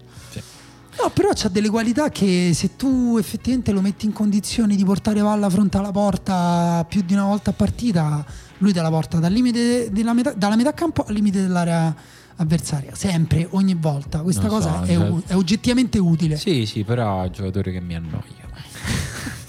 [1.01, 5.21] No, però c'ha delle qualità che se tu effettivamente lo metti in condizioni di portare
[5.21, 8.25] palla fronte alla porta più di una volta a partita,
[8.61, 11.93] lui te la porta dal limite della metà, dalla metà campo al limite dell'area
[12.37, 14.21] avversaria, sempre, ogni volta.
[14.21, 16.37] Questa Non so, cosa è, cioè- u- è oggettivamente utile.
[16.37, 18.49] Sì, sì, però è un giocatore che mi annoia.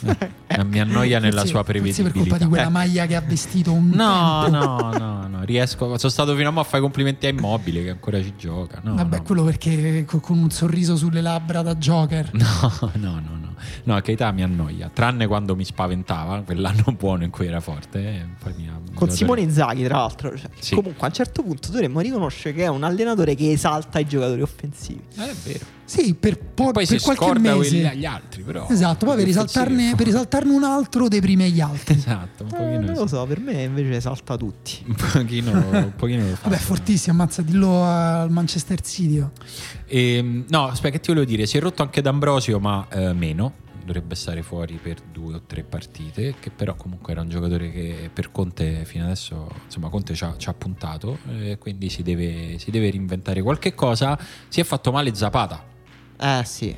[0.48, 2.10] Eh, mi annoia nella Forse- sua prevedibilità.
[2.10, 5.96] per colpa di quella Eh, maglia che ha vestito un No, no, no, no, riesco.
[5.96, 8.80] Sono stato fino a mo' a fare complimenti a Immobile che ancora ci gioca.
[8.82, 9.22] No, Vabbè, no.
[9.22, 12.30] quello perché co- con un sorriso sulle labbra da Joker.
[12.34, 13.38] No, no, no,
[13.84, 14.00] no.
[14.00, 17.98] Keita mi annoia, tranne quando mi spaventava, quell'anno buono in cui era forte.
[18.00, 18.26] eh,
[18.94, 20.36] Con Simone Inzaghi, tra l'altro.
[20.36, 20.74] cioè, Sì.
[20.74, 24.42] Comunque, a un certo punto dovremmo riconoscere che è un allenatore che esalta i giocatori
[24.42, 25.02] offensivi.
[25.16, 25.64] Eh, è vero.
[25.93, 27.80] Sì, per, po- Poi per si qualche scorda mese.
[27.82, 28.66] quelli altri, però.
[28.70, 31.95] Esatto, poi per risaltarne, per risaltarne un altro deprime gli altri.
[32.03, 34.82] Esatto, un Eh, pochino, non lo so, per me invece salta tutti.
[34.86, 36.48] un pochino, un pochino lo fa.
[36.48, 39.19] Vabbè, fortissimo, ammazza, dillo al Manchester City.
[39.20, 39.32] oh.
[39.86, 41.44] Ehm, no, aspetta, che ti volevo dire?
[41.44, 43.60] Si è rotto anche D'Ambrosio, ma eh, meno.
[43.85, 46.36] Dovrebbe stare fuori per due o tre partite.
[46.40, 50.35] Che però comunque era un giocatore che per Conte fino adesso, insomma, Conte ci ha,
[50.39, 51.19] ci ha puntato.
[51.28, 54.16] eh, quindi si deve, si deve reinventare qualche cosa.
[54.48, 55.70] Si è fatto male Zapata.
[56.23, 56.74] Eh sì.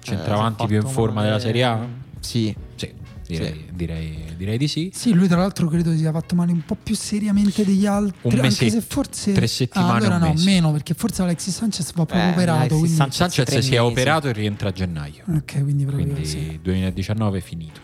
[0.00, 1.26] Centravanti Eh, più in forma male.
[1.28, 1.86] della Serie A?
[2.20, 2.54] Sì.
[2.76, 2.92] Sì,
[3.38, 4.90] direi, direi, direi di sì.
[4.94, 8.18] Sì, lui tra l'altro credo si sia fatto male un po' più seriamente degli altri.
[8.22, 9.32] Un anche mesetto, se forse.
[9.32, 10.44] tre settimane, Ah, allora un no, mese.
[10.44, 12.58] meno, perché forse Alexis Sanchez va proprio Eh, operato.
[12.74, 13.12] Alexis Quindi...
[13.14, 15.24] Sanchez- si è operato e rientra a gennaio.
[15.26, 16.58] Ok, quindi proprio Quindi sì.
[16.62, 17.80] 2019 è finito.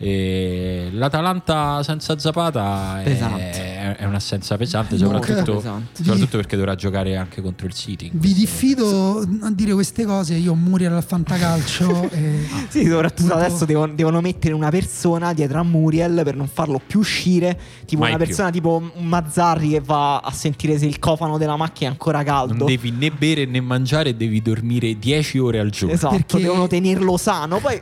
[0.00, 6.04] E L'Atalanta senza Zapata è, è un'assenza pesante, soprattutto, pesante.
[6.04, 8.08] soprattutto perché dovrà giocare anche contro il City.
[8.12, 10.34] Vi diffido a dire queste cose.
[10.34, 12.10] Io Muriel al fantacalcio.
[12.14, 12.46] e...
[12.68, 16.80] Sì, soprattutto Molto- adesso devono, devono mettere una persona dietro a Muriel per non farlo
[16.84, 17.58] più uscire.
[17.84, 18.26] Tipo Mai una più.
[18.26, 22.22] persona tipo un Mazzarri che va a sentire se il cofano della macchina è ancora
[22.22, 22.54] caldo.
[22.54, 25.94] Non devi né bere né mangiare, devi dormire 10 ore al giorno.
[25.94, 27.58] Esatto, Perché- devono tenerlo sano.
[27.58, 27.80] Poi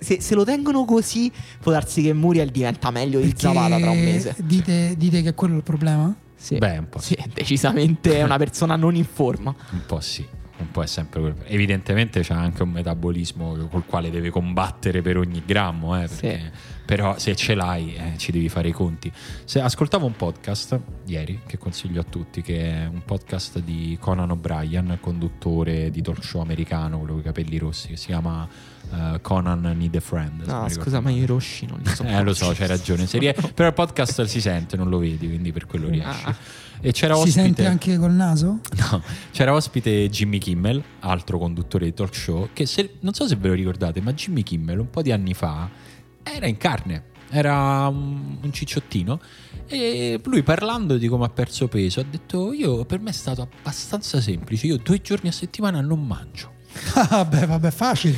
[0.00, 4.02] se, se lo tengono così, può darsi che Muriel diventa meglio di Zapata tra un
[4.02, 4.34] mese.
[4.38, 6.14] Dite, dite che è quello il problema?
[6.34, 6.56] Sì.
[6.56, 9.54] Beh, un po' Sì, decisamente è una persona non in forma.
[9.70, 10.24] Un po' sì,
[10.58, 11.36] un po' è sempre quello.
[11.44, 16.52] Evidentemente c'ha anche un metabolismo col quale deve combattere per ogni grammo, eh, perché-
[16.84, 19.12] però se ce l'hai eh, ci devi fare i conti.
[19.44, 24.30] Se, ascoltavo un podcast ieri che consiglio a tutti, che è un podcast di Conan
[24.30, 28.48] O'Brien, conduttore di talk show americano, quello con i capelli rossi, che si chiama
[28.90, 30.44] eh, Conan Need a Friend.
[30.46, 32.04] No, scusa, ma i rosci non li so.
[32.04, 33.06] Eh, lo so, c'hai ragione.
[33.06, 36.24] Se rie- però il podcast si sente, non lo vedi, quindi per quello riesci.
[36.24, 36.36] Ah.
[36.80, 37.40] E c'era si ospite...
[37.40, 38.60] sente anche col naso?
[38.90, 39.02] No,
[39.32, 43.48] c'era ospite Jimmy Kimmel, altro conduttore di talk show, che se- non so se ve
[43.48, 45.68] lo ricordate, ma Jimmy Kimmel un po' di anni fa
[46.22, 49.20] era in carne, era un, un cicciottino
[49.66, 53.42] e lui parlando di come ha perso peso ha detto io per me è stato
[53.42, 56.56] abbastanza semplice, io due giorni a settimana non mangio.
[56.94, 58.16] Ah, vabbè, vabbè, facile.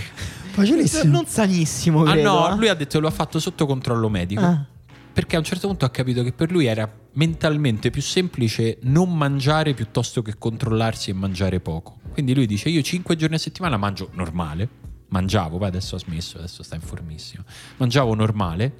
[0.50, 1.10] Facilissimo.
[1.12, 2.30] Non sanissimo, Ah credo.
[2.30, 2.56] no, eh.
[2.56, 4.42] lui ha detto che lo ha fatto sotto controllo medico.
[4.42, 4.64] Ah.
[5.12, 9.16] Perché a un certo punto ha capito che per lui era mentalmente più semplice non
[9.16, 11.98] mangiare piuttosto che controllarsi e mangiare poco.
[12.12, 14.68] Quindi lui dice: Io 5 giorni a settimana mangio normale.
[15.08, 17.44] Mangiavo, poi adesso ha smesso, adesso sta informissimo.
[17.78, 18.72] Mangiavo normale.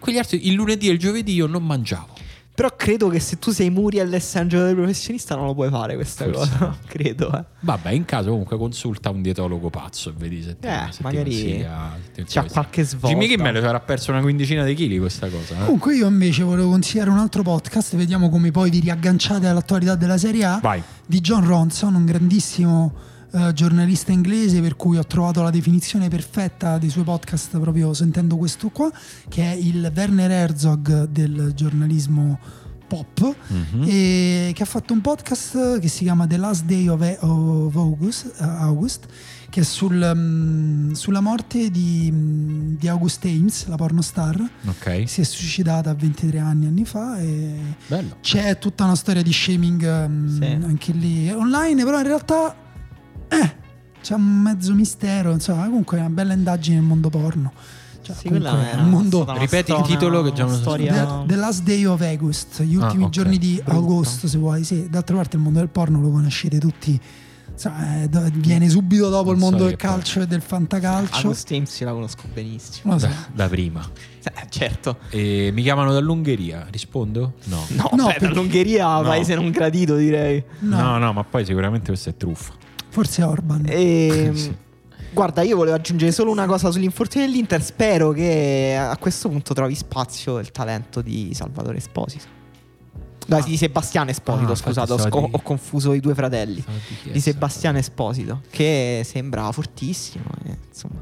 [0.00, 2.14] Quegli altri, il lunedì e il giovedì io non mangiavo.
[2.60, 5.70] Però credo che se tu sei Muriel e sei un giocatore professionista non lo puoi
[5.70, 6.76] fare questa Forse cosa.
[6.86, 7.42] credo, eh.
[7.60, 11.30] Vabbè, in caso comunque consulta un dietologo pazzo e vedi se ti, Eh, se magari
[11.30, 13.08] consiglia- se ti C'ha qualche svolta.
[13.08, 15.54] Jimmy Kimmel ci avrà perso una quindicina di chili questa cosa.
[15.54, 15.64] eh?
[15.64, 20.18] Comunque io invece volevo consigliare un altro podcast, vediamo come poi vi riagganciate all'attualità della
[20.18, 20.82] Serie A, Vai.
[21.06, 22.92] di John Ronson, un grandissimo
[23.32, 28.36] eh, giornalista inglese per cui ho trovato la definizione perfetta dei suoi podcast proprio sentendo
[28.36, 28.90] questo qua,
[29.28, 32.38] che è il Werner Herzog del giornalismo
[32.86, 33.84] pop, Mhm.
[33.86, 38.34] e che ha fatto un podcast che si chiama The Last Day of, of August,
[38.40, 39.06] eh, August,
[39.48, 45.20] che è sul, mm, sulla morte di, mm, di August Ames, la pornostar, Ok, si
[45.20, 47.54] è suicidata 23 anni anni fa e
[47.86, 48.16] bello.
[48.20, 50.44] c'è tutta una storia di shaming mm, Sì.
[50.44, 52.56] anche lì online, però in realtà
[53.30, 53.54] eh,
[54.02, 57.52] c'è un mezzo mistero, insomma, comunque è una bella indagine nel mondo porno.
[58.02, 60.68] Cioè, Sì, comunque quella è un mondo Ripeti il titolo che già una non so.
[60.70, 61.04] storia...
[61.04, 63.12] The, The Last Day of August, gli ultimi Ah, ok.
[63.12, 63.78] giorni di Brutto.
[63.78, 64.64] agosto, se vuoi.
[64.64, 66.98] Sì, d'altra parte il mondo del porno lo conoscete tutti.
[68.08, 71.26] Do- viene subito dopo il Non so mondo di del calcio e del fantacalcio.
[71.50, 72.98] Ames io la conosco benissimo.
[72.98, 73.06] So.
[73.06, 73.86] Da, da prima.
[74.22, 74.96] Eh, certo.
[75.10, 77.34] E mi chiamano dall'Ungheria, rispondo?
[77.44, 77.62] No.
[77.68, 79.02] No, No, beh, perché- dall'Ungheria, No.
[79.02, 80.42] paese non gradito direi.
[80.60, 82.54] No, No, no, ma poi sicuramente questa è truffa.
[82.90, 83.64] Forse Orban.
[83.66, 84.54] E, Sì.
[85.12, 87.60] Guarda, io volevo aggiungere solo una cosa sull'infortunio dell'Inter.
[87.64, 92.24] Spero che a questo punto trovi spazio il talento di Salvatore Esposito.
[93.26, 96.62] No, di Sebastiano Esposito, Ah, scusate, ho, di- ho confuso i due fratelli.
[97.04, 100.24] Di Di Sebastiano Esposito, che sembra fortissimo.
[100.46, 101.00] e, insomma.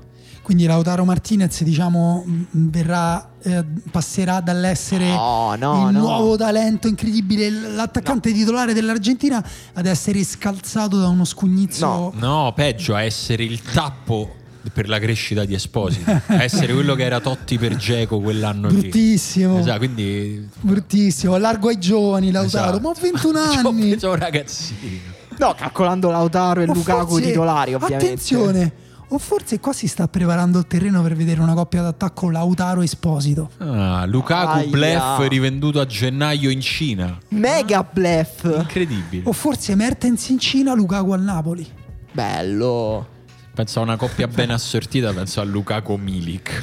[0.49, 6.01] Quindi Lautaro Martinez, diciamo, verrà, eh, passerà dall'essere No, no, il no.
[6.01, 9.45] nuovo talento incredibile, l'attaccante titolare dell'Argentina,
[9.75, 11.87] ad essere scalzato da uno scugnizzo.
[11.87, 12.13] No.
[12.15, 14.37] No, peggio a essere il tappo
[14.73, 16.11] per la crescita di Esposito.
[16.11, 18.81] a essere quello che era Totti per Geco quell'anno lì.
[18.81, 19.59] Bruttissimo.
[19.59, 22.81] Esatto, quindi Bruttissimo, largo ai giovani Lautaro, Esatto.
[22.81, 23.99] ma ho 21 Ci ho anni.
[24.01, 25.01] un ragazzino.
[25.39, 28.05] No, calcolando Lautaro e O Lukaku forse- titolari, ovviamente.
[28.07, 28.73] Attenzione,
[29.11, 33.51] o forse qua si sta preparando il terreno per vedere una coppia d'attacco Lautaro Esposito.
[33.59, 34.69] Ah, Lukaku Aia.
[34.69, 37.19] Blef rivenduto a gennaio in Cina.
[37.29, 38.45] Mega bluff.
[38.45, 39.23] Incredibile.
[39.27, 41.67] O forse Mertens in Cina, Lukaku al Napoli.
[42.13, 43.17] Bello.
[43.55, 46.63] Penso a una coppia ben assortita, penso a Lukaku Milik.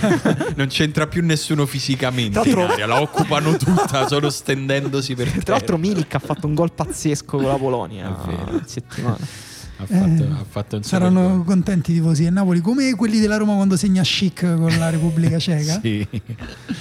[0.56, 5.76] non c'entra più nessuno fisicamente in area, la occupano tutta solo stendendosi per Tra l'altro
[5.76, 8.60] Milik ha fatto un gol pazzesco con la Polonia È vero.
[8.64, 9.18] settimana.
[9.82, 13.54] Ha fatto, Eh, ha fatto Saranno contenti i tifosi del Napoli, come quelli della Roma
[13.54, 15.80] quando segna Chic con la Repubblica Ceca.
[15.82, 16.06] Sì.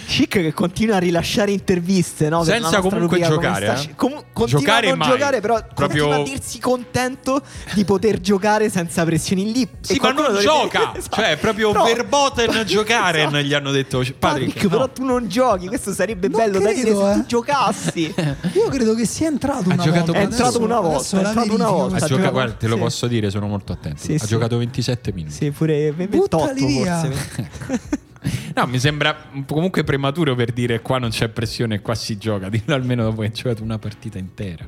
[0.08, 2.44] Chic che continua a rilasciare interviste, no?
[2.44, 3.96] Senza comunque rubrica giocare, sta- eh?
[3.96, 5.10] Com- continua Giocare a non mai.
[5.10, 7.42] giocare, però Proprio- continua a dirsi contento
[7.74, 9.68] di poter giocare senza pressioni lì.
[9.82, 10.92] Sì, ma non dovrebbe- gioca.
[11.00, 11.16] Esatto.
[11.22, 13.40] Cioè, proprio Però- verboten giocare Esatto.
[13.42, 14.70] gli hanno detto Patrick, Patrick, no.
[14.70, 17.14] però tu non giochi, questo sarebbe Non bello da dire credo, se eh.
[17.16, 18.14] tu giocassi.
[18.54, 20.20] Io credo che sia entrato Ha una giocato volta.
[20.20, 22.06] È entrato una volta, è entrato una volta.
[22.06, 22.82] Ha Ha guarda, te lo sì.
[22.90, 24.00] Posso dire, sono molto attento.
[24.02, 24.28] Sì, ha sì.
[24.28, 25.34] giocato 27 minuti.
[25.34, 27.00] Sì, pure 28 Buttali via.
[27.00, 27.98] forse.
[28.54, 32.50] No, mi sembra comunque prematuro per dire qua non c'è pressione, qua si gioca.
[32.50, 34.66] Dillo almeno dopo che hai giocato una partita intera.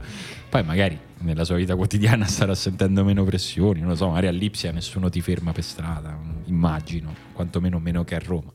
[0.47, 4.31] Poi magari nella sua vita quotidiana starà sentendo meno pressioni, non lo so, magari a
[4.31, 8.51] Lipsia nessuno ti ferma per strada, immagino, quantomeno meno che a Roma.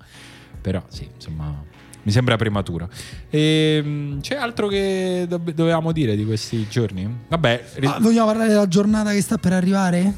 [0.63, 1.63] Però sì, insomma,
[2.07, 2.89] mi sembra prematuro.
[3.31, 7.07] Ehm, c'è altro che dovevamo dire di questi giorni?
[7.29, 10.15] Vabbè, ri- Ah, vogliamo parlare della giornata che sta per arrivare?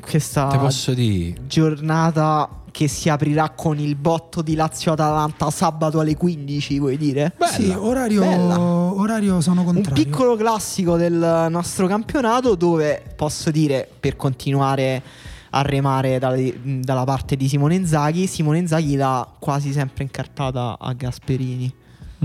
[0.00, 1.34] Questa te posso dire...
[1.46, 7.32] giornata che si aprirà con il botto di Lazio-Atalanta sabato alle 15, vuoi dire?
[7.36, 7.52] Bella.
[7.52, 8.58] Sì, orario, Bella.
[8.60, 10.02] orario sono Un contrario.
[10.04, 15.02] piccolo classico del nostro campionato dove posso dire per continuare
[15.50, 20.92] a remare dalle- dalla parte di Simone Inzaghi, Simone Inzaghi l'ha quasi sempre incartata a
[20.92, 21.72] Gasperini.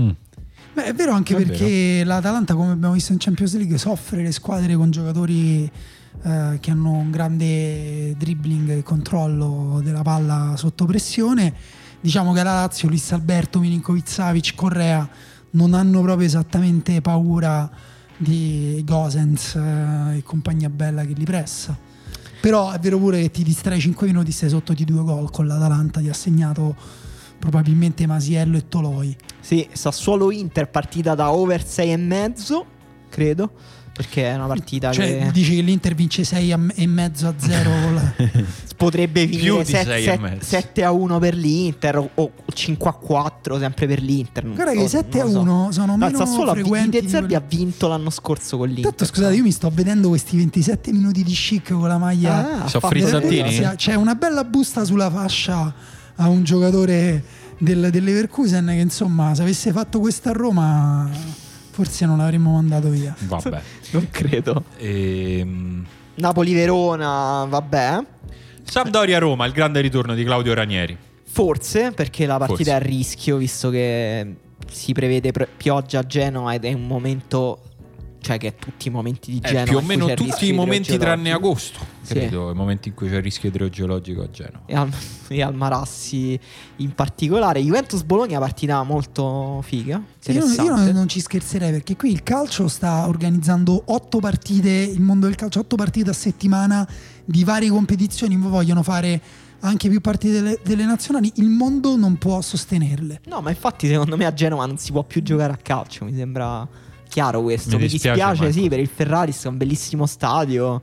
[0.00, 0.10] Mm.
[0.74, 4.30] Beh, è vero anche È perché l'Atalanta, come abbiamo visto in Champions League, soffre le
[4.30, 5.70] squadre con giocatori
[6.22, 11.52] eh, che hanno un grande dribbling e controllo della palla sotto pressione.
[12.00, 15.08] Diciamo che la Lazio, Luis Alberto, Milinkovic Savic, Correa
[15.52, 17.68] non hanno proprio esattamente paura
[18.18, 21.85] di Gosens eh, e compagnia bella che li pressa.
[22.46, 25.48] Però è vero pure che ti distrai 5 minuti, stai sotto di due gol con
[25.48, 26.76] l'Atalanta, ti ha segnato
[27.40, 29.16] probabilmente Masiello e Toloi.
[29.40, 32.66] Sì, Sassuolo Inter partita da over 6 e mezzo,
[33.08, 33.50] credo,
[33.96, 37.34] perché è una partita Cioè, che dici che l'Inter vince 6 a- e mezzo a
[37.36, 38.12] 0 con la-
[38.76, 40.44] potrebbe finire di sei e mezzo.
[40.44, 44.44] 7 a 1 per l'Inter o, o 5 a 4 sempre per l'Inter.
[44.44, 45.44] non Guarda so, che 7 a non lo so.
[45.44, 48.84] 1 sono No, meno Sassuolo frequenti il di Zerbi ha vinto l'anno scorso con l'Inter.
[48.84, 52.64] Tanto scusate, io mi sto vedendo questi 27 minuti di chic con la maglia.
[52.64, 53.66] Ah, So frizzantini?
[53.76, 55.72] C'è una bella busta sulla fascia
[56.16, 57.24] a un giocatore
[57.58, 61.08] del, dell'Everkusen che insomma se avesse fatto questo a Roma
[61.70, 63.14] forse non l'avremmo mandato via.
[63.18, 63.60] Vabbè.
[63.96, 64.64] Non credo.
[64.76, 65.86] Ehm,
[66.16, 67.98] Napoli-Verona, vabbè.
[68.62, 70.96] Sampdoria-Roma, il grande ritorno di Claudio Ranieri.
[71.24, 72.70] Forse perché la partita Forse.
[72.72, 74.34] è a rischio, visto che
[74.70, 77.60] si prevede pre- pioggia a Genova ed è un momento.
[78.26, 79.64] Cioè, che tutti i momenti di Eh, Genova.
[79.66, 82.14] più o meno tutti i momenti tranne agosto, Sì.
[82.14, 84.62] credo, i momenti in cui c'è il rischio idrogeologico a Genova.
[84.66, 84.90] E al,
[85.28, 86.38] e al Marassi
[86.76, 87.60] in particolare.
[87.60, 90.02] Juventus-Bologna, partita molto figa.
[90.18, 94.70] Sì, io, io non, non ci scherzerei perché qui il calcio sta organizzando 8 partite,
[94.70, 96.84] il mondo del calcio 8 partite a settimana
[97.24, 99.20] di varie competizioni, vogliono fare
[99.60, 103.20] anche più partite delle, delle nazionali, il mondo non può sostenerle.
[103.26, 106.04] No, ma infatti, secondo me a Genova non si può più giocare a calcio.
[106.04, 106.66] Mi sembra
[107.08, 107.76] chiaro questo.
[107.76, 108.58] Mi Mi, dispiace, dispiace, Marco.
[108.58, 110.80] sì, per il Ferraris, è un bellissimo stadio.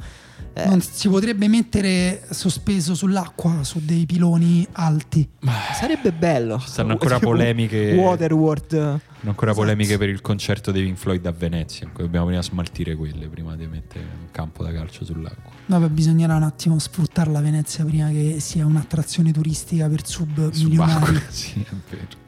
[0.56, 5.28] Eh, Non si potrebbe mettere sospeso sull'acqua su dei piloni alti.
[5.74, 6.60] sarebbe bello.
[6.60, 7.94] Ci stanno ancora polemiche.
[7.95, 8.70] Waterworld.
[8.70, 9.00] Sono
[9.32, 9.66] ancora Esatto.
[9.66, 11.88] polemiche per il concerto dei Pink Floyd a Venezia.
[11.88, 15.52] in cui Dobbiamo prima smaltire quelle prima di mettere un campo da calcio sull'acqua.
[15.66, 21.20] Vabbè, bisognerà un attimo sfruttare la Venezia prima che sia un'attrazione turistica per sub milionari.
[21.30, 22.22] sì, è vero.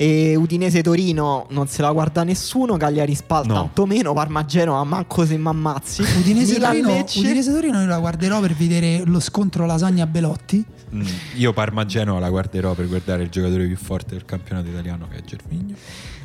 [0.00, 2.76] E Udinese Torino non se la guarda nessuno.
[2.76, 3.54] Cagliari Spal No.
[3.54, 4.12] tanto meno.
[4.12, 6.02] Parma Genova manco se m'ammazzi.
[6.18, 7.04] Udinese Torino.
[7.16, 10.64] Udinese Torino io la guarderò per vedere lo scontro Lasagna Belotti.
[10.94, 11.02] Mm,
[11.34, 15.18] Io Parma Genova la guarderò per guardare il giocatore più forte del campionato italiano che
[15.18, 15.74] è Gervigno.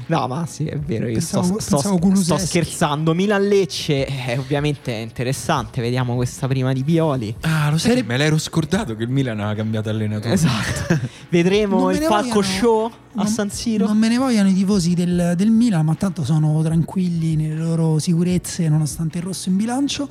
[0.07, 1.05] No, ma sì, è vero.
[1.07, 3.13] Io Pensavo- sto, sto- pensavo sto scherzando.
[3.13, 5.81] Milan Lecce è ovviamente interessante.
[5.81, 7.35] Vediamo questa prima di Pioli.
[7.41, 10.33] Ah, lo sai, Sarebbe- me l'ero scordato che il Milan aveva cambiato allenatore.
[10.33, 10.99] Esatto.
[11.29, 13.85] Vedremo il ne Falco vogliano- Show a non- San Siro.
[13.87, 17.99] Non me ne vogliano i tifosi del, del Milan, ma tanto sono tranquilli nelle loro
[17.99, 20.07] sicurezze nonostante il rosso in bilancio.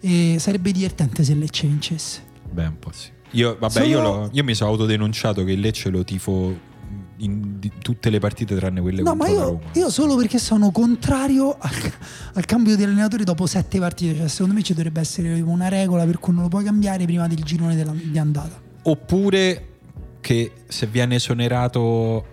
[0.00, 2.20] E sarebbe divertente se Lecce vincesse.
[2.50, 3.08] Beh, un po' sì.
[3.32, 6.68] Io, vabbè, Sono- io, l'ho- io mi sono autodenunciato che il Lecce lo tifo
[7.20, 9.70] in di- tutte le partite tranne quelle No, ma contro la io, Roma.
[9.74, 11.92] io solo perché sono contrario al,
[12.34, 14.16] al cambio di allenatore dopo sette partite.
[14.16, 17.26] Cioè, secondo me ci dovrebbe essere una regola per cui non lo puoi cambiare prima
[17.28, 18.60] del girone della- di andata.
[18.82, 19.66] Oppure
[20.20, 22.24] che se viene esonerato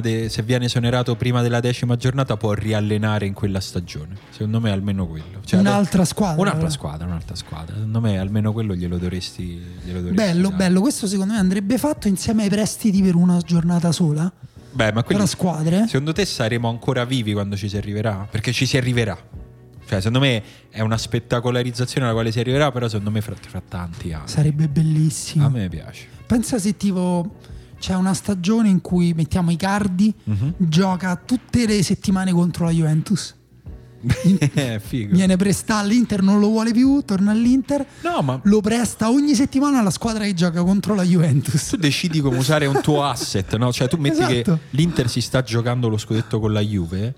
[0.00, 4.16] de- se viene esonerato prima della decima giornata può riallenare in quella stagione.
[4.30, 5.40] Secondo me almeno quello.
[5.44, 6.40] Cioè, un'altra squadra.
[6.40, 7.74] Un'altra squadra, un'altra squadra.
[7.74, 10.56] Secondo me almeno quello glielo dovresti, glielo dovresti Bello, dare.
[10.56, 10.80] bello.
[10.80, 14.30] Questo secondo me andrebbe fatto insieme ai prestiti per una giornata sola.
[14.70, 15.86] Beh, ma quelli, squadre.
[15.86, 18.26] secondo te saremo ancora vivi quando ci si arriverà?
[18.30, 19.16] Perché ci si arriverà.
[19.88, 23.62] Cioè, secondo me è una spettacolarizzazione alla quale si arriverà, però secondo me fra, fra
[23.66, 24.28] tanti anni.
[24.28, 25.46] Sarebbe bellissimo.
[25.46, 26.06] A me piace.
[26.26, 27.36] Pensa se tipo
[27.78, 30.54] c'è una stagione in cui mettiamo i cardi, Mhm.
[30.58, 33.34] gioca tutte le settimane contro la Juventus.
[34.54, 34.80] Eh.
[35.10, 39.80] Viene prestato all'Inter, non lo vuole più, torna all'Inter, No, ma lo presta ogni settimana
[39.80, 41.68] alla squadra che gioca contro la Juventus.
[41.70, 43.72] tu decidi come usare un tuo asset, no?
[43.72, 44.54] Cioè, tu metti Esatto.
[44.54, 47.14] che l'Inter si sta giocando lo scudetto con la Juve.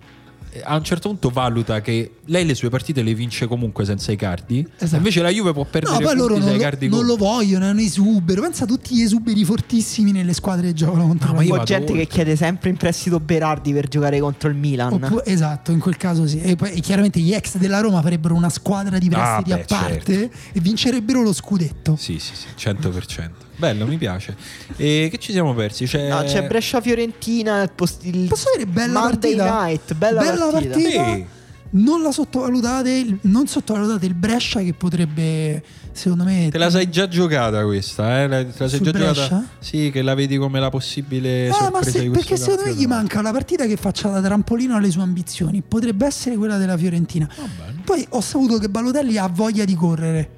[0.64, 4.16] A un certo punto valuta che lei le sue partite le vince comunque senza i
[4.16, 4.66] cardi.
[4.78, 4.97] Esatto.
[4.97, 7.70] Invece la Juve può perdere No, poi loro non, lo, non con- lo vogliono, è
[7.70, 8.43] un esubero.
[8.43, 11.52] Pensa a tutti gli esuberi fortissimi nelle squadre che giocano contro No, la ma io
[11.55, 11.59] Ho Juve.
[11.59, 12.14] vado gente che oltre.
[12.14, 14.93] chiede sempre in prestito Berardi per giocare contro il Milan.
[14.94, 16.40] Oppu- esatto, in quel caso sì.
[16.40, 19.60] E poi e chiaramente gli ex della Roma farebbero una squadra di Ah, prestiti beh,
[19.60, 21.97] a parte e vincerebbero lo scudetto.
[21.97, 23.31] Sì, sì, sì, 100%.
[23.61, 24.35] Bello, mi piace.
[24.77, 25.85] E che ci siamo persi?
[25.85, 27.62] C'è, No, c'è Brescia-Fiorentina.
[27.62, 29.65] Il post- il Posso dire bella Monday partita?
[29.65, 30.78] Night, bella, partita.
[30.78, 31.24] Sì.
[31.73, 35.62] Non la sottovalutate, non sottovalutate il Brescia che potrebbe,
[35.93, 36.49] secondo me...
[36.51, 38.27] Te la sei già giocata questa, eh?
[38.27, 39.12] La- Te la sei già Brescia?
[39.12, 39.45] giocata?
[39.61, 42.78] Sì, che la vedi come la possibile Eh, sorpresa ma se- perché secondo me gli
[42.78, 42.89] campionato.
[42.97, 45.62] manca una partita che faccia da trampolino alle sue ambizioni.
[45.62, 47.28] Potrebbe essere quella della Fiorentina.
[47.37, 47.82] Bene.
[47.85, 50.31] Poi ho saputo che Balotelli ha voglia di correre.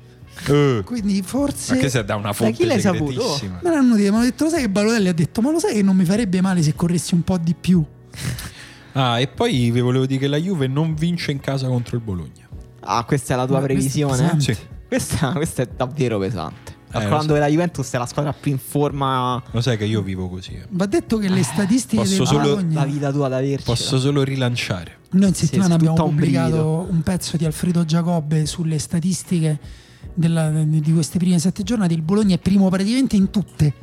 [0.48, 1.74] Eh, Quindi forse...
[1.74, 3.38] ma che sei da una fonte chi l'hai saputo?
[3.62, 5.74] Me l'hanno detto, mi hanno detto, lo sai che Balotelli ha detto, ma lo sai
[5.74, 7.84] che non mi farebbe male se corressi un po' di più?
[8.94, 12.02] Ah, e poi vi volevo dire che la Juve non vince in casa contro il
[12.02, 12.46] Bologna.
[12.80, 14.38] Ah, questa è la tua Ma previsione?
[14.38, 14.54] Sì.
[14.86, 16.72] Questa, questa è davvero pesante.
[16.72, 17.32] Eh, Calcolando so.
[17.32, 20.52] che la Juventus è la squadra più in forma Lo sai che io vivo così.
[20.52, 20.66] eh.
[20.68, 22.80] Va detto che le statistiche posso del solo- Bologna...
[22.80, 23.64] la vita tua da averci.
[23.64, 24.98] Posso solo rilanciare.
[25.12, 26.86] Noi in Sì, settimana è abbiamo un pubblicato brivido.
[26.90, 29.58] un pezzo di Alfredo Giacobbe sulle statistiche
[30.14, 31.94] della- di queste prime sette giornate.
[31.94, 33.74] Il Bologna è primo praticamente in tutte.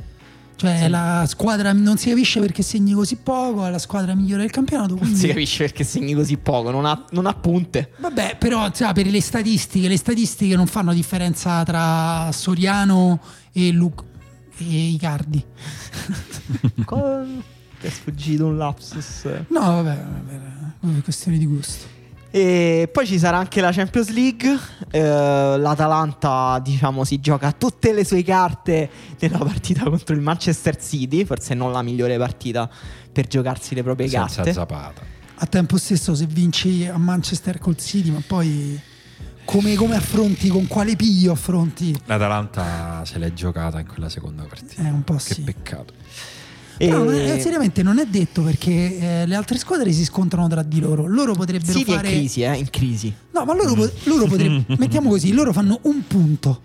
[0.60, 4.50] Cioè, la squadra non si capisce perché segni così poco, è la squadra migliore del
[4.50, 4.94] campionato.
[4.94, 7.92] Non si Quindi, capisce perché segni così poco, non ha, non ha punte.
[7.98, 13.20] vabbè, però sai, per le statistiche, le statistiche non fanno differenza tra Soriano
[13.52, 13.90] e, Lu-
[14.58, 15.42] e Icardi.
[16.84, 17.24] Co-
[17.80, 19.24] Ti è sfuggito un lapsus.
[19.48, 21.86] No, vabbè, vabbè, è questione di gusto.
[22.32, 24.56] E poi ci sarà anche la Champions League.
[24.90, 25.00] Eh,
[25.58, 28.88] L'Atalanta, diciamo, si gioca tutte le sue carte
[29.18, 31.24] nella partita contro il Manchester City.
[31.24, 32.70] Forse non la migliore partita
[33.12, 34.52] per giocarsi le proprie Senza carte.
[34.52, 35.02] Zapata.
[35.42, 38.80] a tempo stesso se vinci a Manchester col City, ma poi
[39.44, 41.98] come, come affronti, con quale piglio affronti?
[42.04, 44.82] L'Atalanta se l'è giocata in quella seconda partita.
[44.82, 45.42] Eh, un po' Che sì.
[45.42, 45.94] peccato.
[46.82, 50.48] E- Però non è- seriamente non è detto perché eh, le altre squadre si scontrano
[50.48, 51.06] tra di loro.
[51.06, 52.08] Loro potrebbero City fare.
[52.08, 53.14] in crisi, eh, in crisi.
[53.32, 54.64] No, ma loro, po- loro potrebbero.
[54.80, 56.62] mettiamo così: loro fanno un punto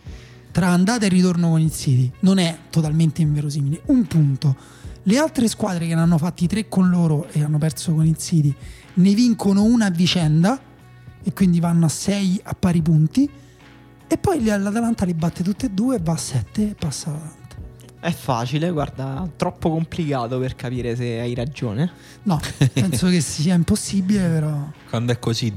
[0.54, 2.10] tra andata e ritorno con il City.
[2.22, 3.82] Non è totalmente inverosimile.
[3.88, 4.56] Un punto.
[5.04, 8.16] Le altre squadre che ne hanno fatti tre con loro e hanno perso con il
[8.18, 8.56] City
[8.94, 10.58] ne vincono una a vicenda
[11.22, 13.30] e quindi vanno a sei a pari punti.
[14.08, 17.35] E poi l'Atalanta le batte tutte e due, va a sette e passa.
[18.06, 21.92] È facile, guarda, troppo complicato per capire se hai ragione.
[22.22, 22.40] No,
[22.72, 24.70] penso che sia impossibile, però.
[24.90, 25.52] Quando è così.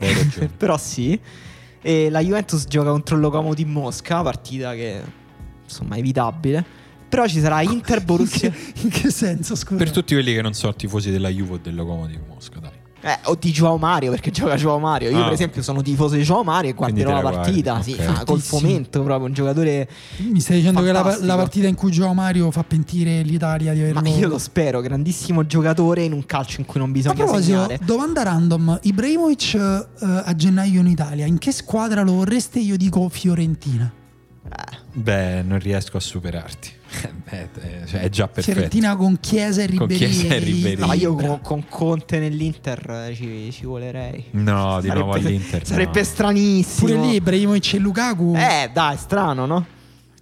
[0.00, 0.48] Hai ragione.
[0.58, 1.16] Però sì.
[1.80, 5.02] E la Juventus gioca contro il Lokomotiv Mosca, partita che
[5.62, 6.64] insomma è evitabile.
[7.08, 8.50] Però ci sarà Inter In Borussia.
[8.50, 9.76] che, in che senso, scusa?
[9.76, 12.73] per tutti quelli che non sono tifosi della Juve o del Locomotiv Mosca, dai.
[13.06, 15.10] Eh, o di Joao Mario perché gioca Joao Mario.
[15.10, 15.24] Io, Ah.
[15.24, 17.72] per esempio, sono tifoso di Joao Mario e guarderò la partita.
[17.72, 18.08] guardi, Sì, ok.
[18.20, 19.26] ah, col fomento proprio.
[19.26, 19.88] Un giocatore.
[20.18, 21.26] Mi stai dicendo che la, Fantastico.
[21.26, 24.00] la partita in cui Gio Mario fa pentire l'Italia di averlo...
[24.00, 27.60] Ma io lo spero, grandissimo giocatore in un calcio in cui non A bisogna proposito,
[27.60, 27.78] segnare.
[27.84, 28.78] domanda random.
[28.82, 32.58] Ibrahimovic eh, a gennaio in Italia, in che squadra lo vorreste?
[32.58, 33.92] Io dico Fiorentina.
[34.46, 36.70] Eh, Beh, non riesco a superarti.
[37.28, 38.52] Beh, eh, cioè, è già perfetto.
[38.52, 40.10] Fiorentina con Chiesa e Con Ribéry.
[40.12, 40.80] Chiesa e Ribéry.
[40.80, 44.26] no, ma io con, con Conte nell'Inter eh, ci, ci volerei.
[44.30, 45.66] No, di Sarebbe- nuovo all'Inter.
[45.66, 46.04] Sarebbe no.
[46.04, 46.86] stranissimo.
[46.86, 48.34] Pure lì Ibrahimovic e Lukaku.
[48.36, 49.66] Eh, dai, strano, no?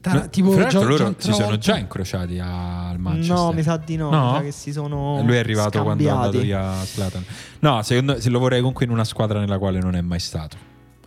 [0.01, 3.37] ta- No, tipo fra l'altro loro si sono già incrociati al Manchester.
[3.37, 4.09] No, mi sa di no.
[4.11, 4.41] No?
[4.41, 5.21] Che si sono.
[5.23, 6.47] Lui è arrivato quando è andato scambiati.
[6.47, 7.25] via Zlatan.
[7.59, 10.57] No, secondo se lo vorrei comunque in una squadra nella quale non è mai stato.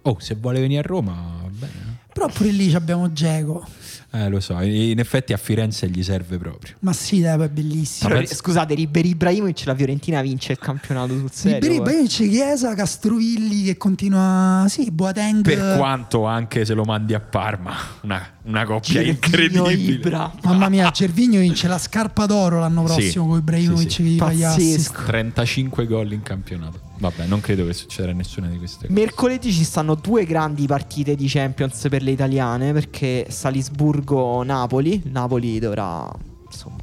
[0.04, 1.95] Oh, se vuole venire a Roma, va bene.
[2.16, 3.68] Però pure lì abbiamo Geco.
[4.12, 6.76] Eh, lo so, in effetti a Firenze gli serve proprio.
[6.80, 8.10] Ma sì, dai, poi è bellissimo.
[8.10, 11.70] Però, scusate, Ribéry Ibrahimovic la Fiorentina vince il campionato sul serio.
[11.70, 12.08] Liberi, eh.
[12.08, 14.66] c'è Chiesa, Castrovilli che continua.
[14.70, 15.44] Sì, Boateng.
[15.44, 19.94] Per quanto anche se lo mandi a Parma, una, una coppia Gervinho, incredibile.
[19.96, 20.34] Ibra.
[20.44, 24.04] Mamma mia, Cervigno vince la scarpa d'oro l'anno Sì, prossimo con Ibrahimovic sì, sì.
[24.04, 24.92] che gli fa gli assist.
[24.94, 25.06] Pazzesco.
[25.08, 26.85] 35 gol in campionato.
[26.98, 28.94] Vabbè, non credo che succederà nessuna di queste cose.
[29.00, 35.04] Mercoledì ci stanno due grandi partite di Champions per le italiane perché Salisburgo-Napoli.
[35.12, 36.10] Napoli dovrà
[36.50, 36.78] insomma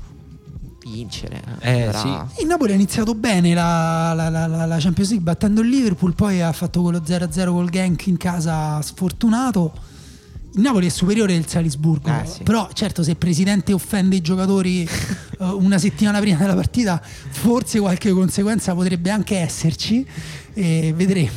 [0.85, 1.41] vincere.
[1.61, 5.61] Eh, dovrà- Il Napoli ha iniziato bene la, la- la- la- la Champions League battendo
[5.63, 9.73] il Liverpool, poi ha fatto quello 0-0 col Genk in casa sfortunato.
[10.55, 12.43] Il Napoli è superiore del Salisburgo, Eh, sì.
[12.43, 14.89] però certo se il presidente offende i giocatori eh,
[15.45, 20.07] una settimana prima della partita, forse qualche conseguenza potrebbe anche esserci
[20.53, 21.31] e vedremo.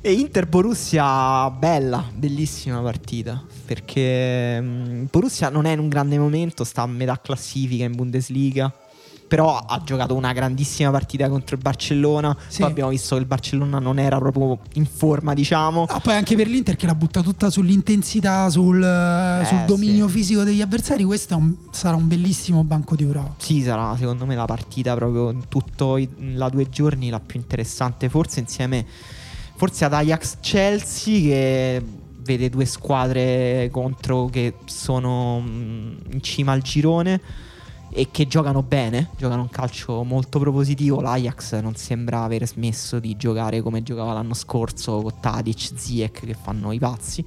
[0.00, 3.44] E Inter Borussia bella, bellissima partita.
[3.66, 8.72] Perché mm, Borussia non è in un grande momento, sta a metà classifica in Bundesliga.
[9.28, 12.34] Però ha giocato una grandissima partita contro il Barcellona.
[12.48, 12.60] Sì.
[12.62, 15.84] Poi abbiamo visto che il Barcellona non era proprio in forma, diciamo.
[15.86, 20.14] Ah, poi anche per l'Inter che la butta tutta sull'intensità, sul, Eh, sul dominio sì.
[20.14, 23.34] fisico degli avversari, questo un- sarà un bellissimo banco di prova.
[23.36, 27.38] Sì, sarà secondo me la partita proprio in tutto i la due giorni la più
[27.38, 28.86] interessante, forse insieme
[29.56, 31.82] forse ad Ajax Chelsea che
[32.22, 37.20] vede due squadre contro che sono mm, in cima al girone
[37.90, 41.00] e che giocano bene, giocano un calcio molto propositivo.
[41.00, 46.34] L'Ajax non sembra aver smesso di giocare come giocava l'anno scorso con Tadic, Ziyech che
[46.40, 47.24] fanno i pazzi.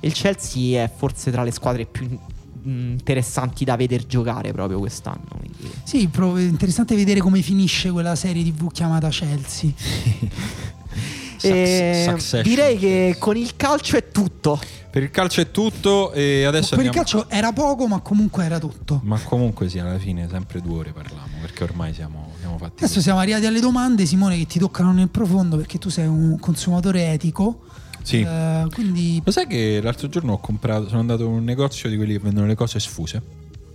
[0.00, 2.18] E il Chelsea è forse tra le squadre più
[2.64, 5.26] interessanti da veder giocare proprio quest'anno.
[5.38, 9.70] quindi- Sì, è interessante vedere come finisce quella serie TV chiamata Chelsea.
[11.48, 12.42] E Succession.
[12.42, 14.58] direi che con il calcio è tutto.
[14.90, 18.44] Per il calcio è tutto e adesso per il andiamo- calcio era poco, ma comunque
[18.44, 19.00] era tutto.
[19.04, 22.88] Ma comunque sì, alla fine sempre due ore parliamo perché ormai siamo, siamo fatti Adesso
[22.94, 23.00] così.
[23.02, 27.10] siamo arrivati alle domande, Simone, che ti toccano nel profondo perché tu sei un consumatore
[27.12, 27.60] etico.
[28.02, 28.20] Sì.
[28.20, 31.96] Eh, quindi Lo sai che l'altro giorno ho comprato, sono andato in un negozio di
[31.96, 33.22] quelli che vendono le cose sfuse?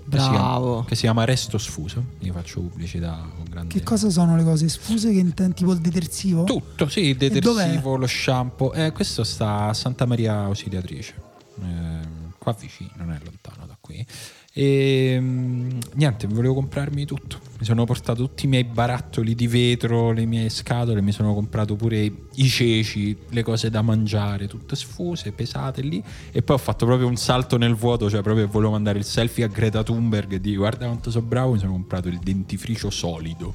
[0.10, 0.84] Che si chiama- Bravo.
[0.86, 2.04] che si chiama Resto Sfuso.
[2.20, 3.74] Io faccio pubblicità con grande.
[3.74, 6.44] che cosa sono le cose sfuse che intendi tipo il detersivo?
[6.46, 8.72] Tutto, sì, il detersivo, lo shampoo.
[8.74, 11.14] Eh, questo sta a Santa Maria Ausiliatrice.
[11.62, 12.08] Eh,
[12.38, 14.06] qua vicino, non è lontano da qui.
[14.60, 17.38] E mm, niente, volevo comprarmi tutto.
[17.60, 21.76] Mi sono portato tutti i miei barattoli di vetro, le mie scatole, mi sono comprato
[21.76, 26.04] pure i ceci, le cose da mangiare, tutte sfuse, pesate lì.
[26.32, 29.44] E poi ho fatto proprio un salto nel vuoto, cioè proprio volevo mandare il selfie
[29.44, 33.54] a Greta Thunberg e dire guarda quanto sono bravo, mi sono comprato il dentifricio solido.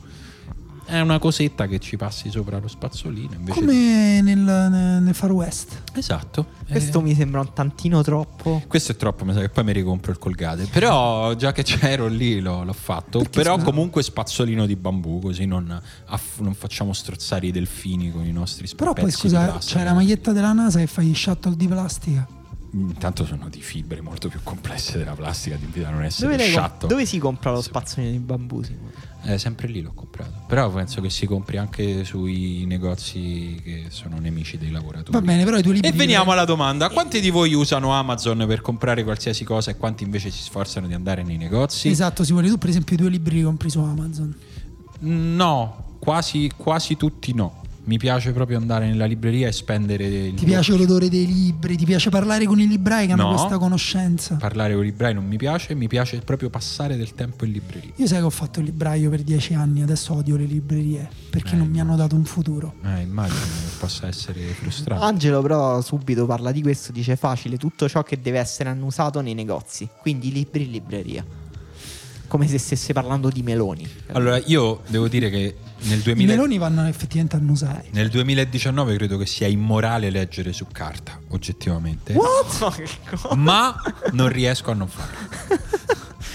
[0.84, 3.34] È una cosetta che ci passi sopra lo spazzolino.
[3.34, 5.82] Invece Come nel, nel- nel Far West.
[5.94, 6.46] Esatto.
[6.68, 8.62] Questo Eh, mi sembra un tantino troppo.
[8.66, 10.66] questo è troppo, mi sa che poi mi ricompro il colgate.
[10.66, 13.18] Però già che c'ero lì l'ho, l'ho fatto.
[13.20, 13.64] Perché Però scusa?
[13.64, 18.68] comunque spazzolino di bambù, così non, aff- non facciamo strozzare i delfini con i nostri
[18.76, 19.78] Però poi di scusa, plastica.
[19.78, 22.26] c'è la maglietta della NASA che fa gli shuttle di plastica.
[22.74, 26.86] Intanto sono di fibre molto più complesse della plastica, di da non essere Dove, sciatto.
[26.86, 28.62] dove si compra lo spazzolino di bambù?
[28.62, 28.90] Simone?
[29.24, 30.32] Eh, sempre lì l'ho comprato.
[30.48, 35.12] Però penso che si compri anche sui negozi che sono nemici dei lavoratori.
[35.12, 35.88] Va bene, però i tuoi libri.
[35.88, 40.02] E veniamo alla domanda: quanti di voi usano Amazon per comprare qualsiasi cosa e quanti
[40.02, 41.88] invece si sforzano di andare nei negozi?
[41.88, 44.34] Esatto, Simone, tu per esempio i tuoi libri li compri su Amazon.
[45.00, 47.61] No, quasi, quasi tutti no.
[47.84, 51.76] Mi piace proprio andare nella libreria e spendere il Ti piace l'odore dei libri?
[51.76, 53.34] Ti piace parlare con i librai che hanno No.
[53.34, 54.36] questa conoscenza?
[54.36, 57.90] Parlare con i librai non mi piace, mi piace proprio passare del tempo in libreria.
[57.96, 61.54] Io sai che ho fatto il libraio per dieci anni, adesso odio le librerie perché
[61.54, 62.74] Eh, non mi hanno dato un futuro.
[62.84, 65.04] Eh, immagino che possa essere frustrante.
[65.04, 69.34] Angelo però subito parla di questo, dice facile tutto ciò che deve essere annusato nei
[69.34, 71.24] negozi, quindi libri in libreria.
[72.28, 73.86] Come se stesse parlando di meloni.
[74.12, 77.88] Allora, io devo dire che nel, I 2000 meloni vanno effettivamente annusati.
[77.92, 82.12] nel 2019 credo che sia immorale leggere su carta, oggettivamente.
[82.12, 83.34] Che cosa?
[83.34, 83.74] Ma
[84.12, 85.18] non riesco a non farlo.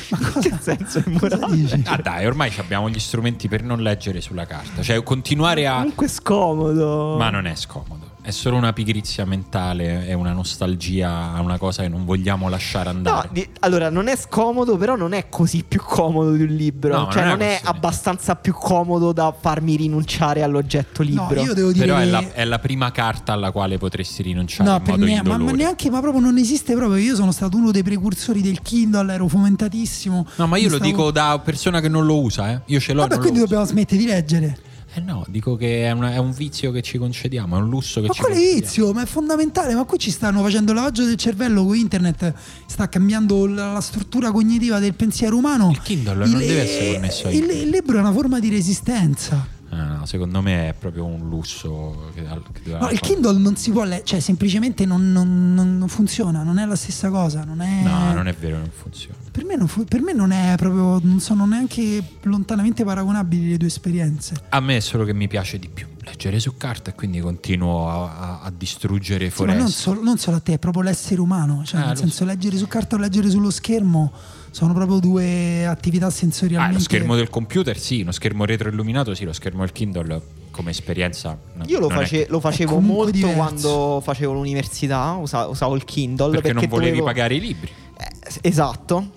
[0.10, 1.56] Ma Che cosa, senso è cosa morale?
[1.57, 1.82] dici?
[1.86, 4.82] Ah dai, ormai abbiamo gli strumenti per non leggere sulla carta.
[4.82, 5.76] Cioè, continuare a...
[5.76, 7.18] Comunque è scomodo.
[7.18, 7.97] Ma non è scomodo.
[8.28, 12.91] È solo una pigrizia mentale, è una nostalgia a una cosa che non vogliamo lasciare
[12.91, 13.30] No, andare.
[13.32, 16.94] di- allora non è scomodo, però non è così più comodo di un libro.
[16.98, 21.41] No, cioè, non è non è, abbastanza più comodo da farmi rinunciare all'oggetto No, libro.
[21.41, 24.76] io devo dire Però è la, è la prima carta alla quale potresti rinunciare No,
[24.76, 27.02] in per modo niente, ma, ma neanche, ma proprio non esiste proprio.
[27.02, 30.28] Io sono stato uno dei precursori del Kindle, ero fomentatissimo.
[30.36, 32.60] No, ma io lo stavo- dico da persona che non lo usa, eh.
[32.66, 34.58] Io ce l'ho Vabbè, non quindi dobbiamo smettere di leggere.
[34.98, 38.02] Eh no, dico che è, una- è un vizio che ci concediamo, è un lusso
[38.02, 38.61] che Ma ci quale concediamo.
[38.65, 38.94] vizio?
[38.94, 39.76] Ma è fondamentale.
[39.76, 42.34] Ma qui ci stanno facendo lavaggio del cervello con internet,
[42.65, 45.69] sta cambiando la, la struttura cognitiva del pensiero umano.
[45.69, 47.64] Il Kindle non deve essere connesso a il, internet.
[47.64, 49.48] il libro è una forma di resistenza.
[49.69, 52.23] Ah, no, secondo me è proprio un lusso che,
[52.64, 52.99] che No, il.
[53.02, 57.10] Kindle non si può leggere, cioè semplicemente non, non- non- funziona, non è la stessa
[57.10, 57.44] cosa.
[57.44, 57.81] Non è...
[57.84, 59.15] No, non è vero, non funziona.
[59.30, 63.57] Per me, non fu- per me non è proprio, non sono neanche lontanamente paragonabili le
[63.57, 64.35] due esperienze.
[64.49, 67.89] A me è solo che mi piace di più leggere su carta e quindi continuo
[67.89, 69.60] a, a- a distruggere Sì, ma foreste.
[69.61, 71.64] non solo, non solo a te, è proprio l'essere umano.
[71.65, 74.11] Cioè, Ah, nel senso, leggere su carta o leggere sullo schermo
[74.52, 76.78] sono proprio due attività Ah, sensorialmente.
[76.78, 80.22] lo schermo del computer sì, uno schermo retroilluminato sì, lo schermo del Kindle
[80.52, 83.36] come esperienza no, Io lo, face- lo facevo molto diverso.
[83.36, 87.69] quando facevo l'università, usa- usavo il Kindle perché, non volevi dovevo- pagare i libri.
[87.98, 89.11] Eh, esatto.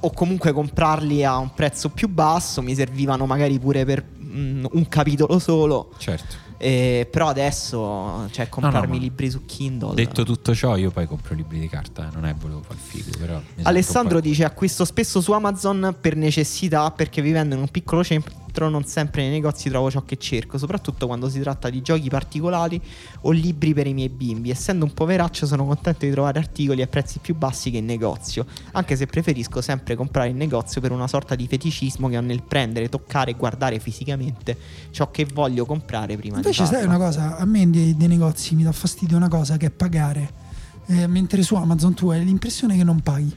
[0.00, 4.88] O comunque comprarli a un prezzo più basso, mi servivano magari pure per mm, un
[4.88, 5.92] capitolo solo.
[5.98, 6.36] Certo.
[6.56, 9.94] Eh, però adesso, cioè, comprarmi ma- libri su Kindle.
[9.94, 13.10] Detto tutto ciò, io poi compro libri di carta, eh, non è volevo far figo,
[13.18, 18.43] però Alessandro dice acquisto spesso su Amazon per necessità perché vivendo in un piccolo centro
[18.68, 22.80] non sempre nei negozi trovo ciò che cerco, soprattutto quando si tratta di giochi particolari
[23.22, 24.50] o libri per i miei bimbi.
[24.50, 28.46] Essendo un poveraccio sono contento di trovare articoli a prezzi più bassi che in negozio,
[28.72, 32.42] anche se preferisco sempre comprare in negozio per una sorta di feticismo che ho nel
[32.42, 34.56] prendere, toccare e guardare fisicamente
[34.90, 36.94] ciò che voglio comprare prima Invece, di sai farlo.
[36.94, 40.42] una cosa, a me dei, dei negozi mi dà fastidio una cosa che è pagare.
[40.86, 43.34] Eh, mentre su Amazon tu hai l'impressione che non paghi.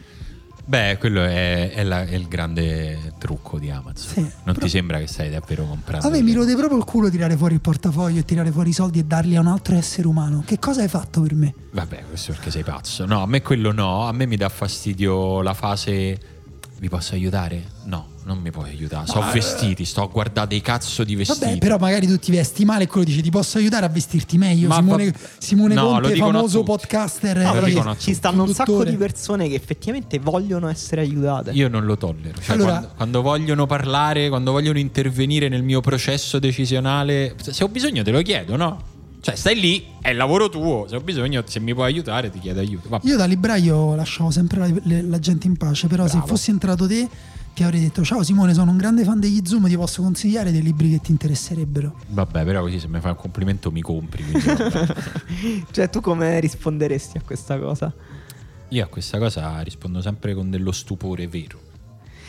[0.70, 4.12] Beh, quello è, è la- è il grande trucco di Amazon.
[4.14, 6.10] Sì, non però- ti sembra che stai davvero comprando?
[6.10, 9.00] Me mi rode proprio il culo tirare fuori il portafoglio e tirare fuori i soldi
[9.00, 10.44] e darli a un altro essere umano.
[10.46, 11.54] Che cosa hai fatto per me?
[11.72, 13.06] Vabbè, questo perché sei pazzo.
[13.06, 14.08] No, a me quello no.
[14.08, 16.20] A me mi dà fastidio la fase.
[16.80, 17.64] Vi posso aiutare?
[17.86, 19.08] No, non mi puoi aiutare.
[19.08, 21.46] Sto vestiti, sto a guardare dei cazzo di vestiti.
[21.46, 24.38] Vabbè, però magari tu ti vesti male e quello dice ti posso aiutare a vestirti
[24.38, 24.68] meglio.
[24.68, 27.38] Ma Simone, va- Simone No, lo Conte, famoso podcaster.
[27.38, 31.52] No, eh, ci, ci stanno un sacco di persone che effettivamente vogliono essere aiutate.
[31.52, 32.40] Io non lo tollero.
[32.42, 37.70] Cioè, Allora- quando, quando vogliono parlare, quando vogliono intervenire nel mio processo decisionale, se ho
[37.70, 38.82] bisogno te lo chiedo, no?
[39.22, 40.86] Cioè, stai lì, è il lavoro tuo.
[40.88, 42.88] Se ho bisogno, se mi puoi aiutare, ti chiedo aiuto.
[42.90, 43.08] Vabbè.
[43.08, 46.22] Io da libraio lasciavo sempre la, le- la gente in pace, però Bravo.
[46.22, 47.08] se fossi entrato te
[47.58, 50.62] ti avrei detto ciao Simone, sono un grande fan degli Zoom, ti posso consigliare dei
[50.62, 51.96] libri che ti interesserebbero.
[52.10, 54.24] Vabbè, però così se mi fai un complimento mi compri.
[55.72, 57.92] cioè, tu come risponderesti a questa cosa?
[58.68, 61.60] Io a questa cosa rispondo sempre con dello stupore vero.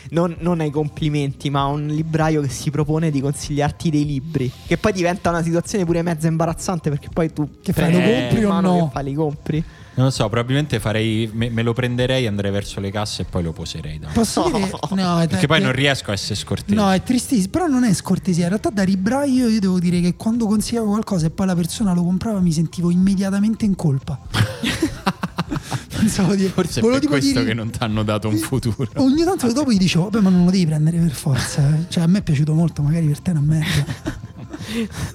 [0.09, 4.51] Non, non ai complimenti, ma a un libraio che si propone di consigliarti dei libri.
[4.65, 8.45] Che poi diventa una situazione pure mezza imbarazzante perché poi tu Che fai, lo compri
[8.45, 8.85] o no?
[8.85, 9.63] Che fai, li compri?
[9.99, 11.29] Non lo so, probabilmente farei.
[11.33, 13.99] Me, me lo prenderei, andrei verso le casse e poi lo poserei.
[14.13, 14.71] Posso dire?
[14.91, 16.73] No, Perché poi non riesco a essere scortese.
[16.73, 18.43] No, è tristissimo, però non è scortesia.
[18.43, 21.91] In realtà da libraio io devo dire che quando consigliavo qualcosa e poi la persona
[21.91, 24.17] lo comprava mi sentivo immediatamente in colpa.
[25.99, 28.87] Pensavo di Forse è questo dire- che non ti hanno dato un futuro.
[28.95, 31.61] Ogni tanto dopo gli dicevo, vabbè, ma non lo devi prendere per forza.
[31.61, 31.85] eh.
[31.89, 34.17] Cioè, a me è piaciuto molto, magari per te una merda.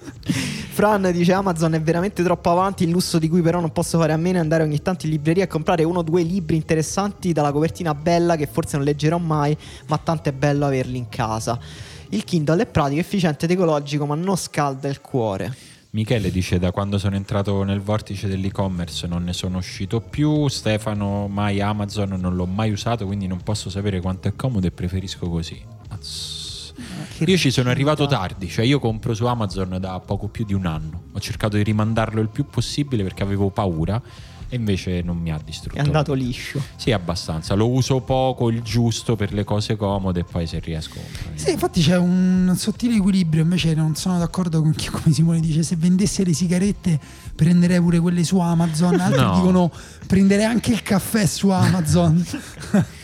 [0.75, 4.13] Fran dice Amazon è veramente troppo avanti, il lusso di cui però non posso fare
[4.13, 7.33] a meno è andare ogni tanto in libreria a comprare uno o due libri interessanti
[7.33, 9.57] dalla copertina bella che forse non leggerò mai,
[9.87, 11.59] ma tanto è bello averli in casa.
[12.11, 15.55] Il Kindle è pratico, efficiente ed ecologico, ma non scalda il cuore.
[15.95, 20.49] Michele dice da quando sono entrato nel vortice dell'e-commerce non ne sono uscito più.
[20.49, 24.73] Stefano, mai Amazon, non l'ho mai usato, quindi non posso sapere quanto è comodo e
[24.73, 25.57] preferisco così.
[25.91, 26.73] Azz.
[27.25, 30.67] Io ci sono arrivato tardi, cioè io compro su Amazon da poco più di un
[30.67, 31.05] anno.
[31.13, 34.03] Ho cercato di rimandarlo il più possibile perché avevo paura
[34.55, 35.77] e invece non mi ha distrutto.
[35.77, 36.63] È andato liscio.
[36.77, 37.55] Sì, abbastanza.
[37.55, 41.01] Lo uso poco, il giusto per le cose comode e poi se riesco.
[41.35, 43.43] Sì, infatti c'è un sottile equilibrio.
[43.43, 47.01] Invece non sono d'accordo con chi, come Simone dice, se vendesse le sigarette
[47.35, 49.01] prenderei pure quelle su Amazon.
[49.01, 49.35] Altri No.
[49.35, 49.73] dicono
[50.07, 52.25] prenderei anche il caffè su Amazon.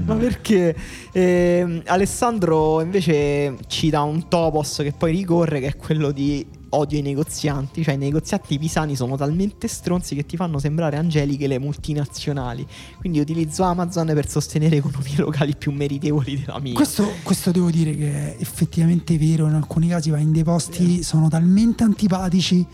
[0.04, 0.74] Ma perché
[1.12, 7.02] ehm, Alessandro invece cita un topos che poi ricorre che è quello di odio ai
[7.02, 12.66] negozianti, cioè i negozianti pisani sono talmente stronzi che ti fanno sembrare angeliche le multinazionali.
[12.98, 16.74] Quindi utilizzo Amazon per sostenere economie locali più meritevoli della mia.
[16.74, 19.46] questo, questo devo dire che è effettivamente vero.
[19.46, 22.66] In alcuni casi vai in dei posti, sono talmente antipatici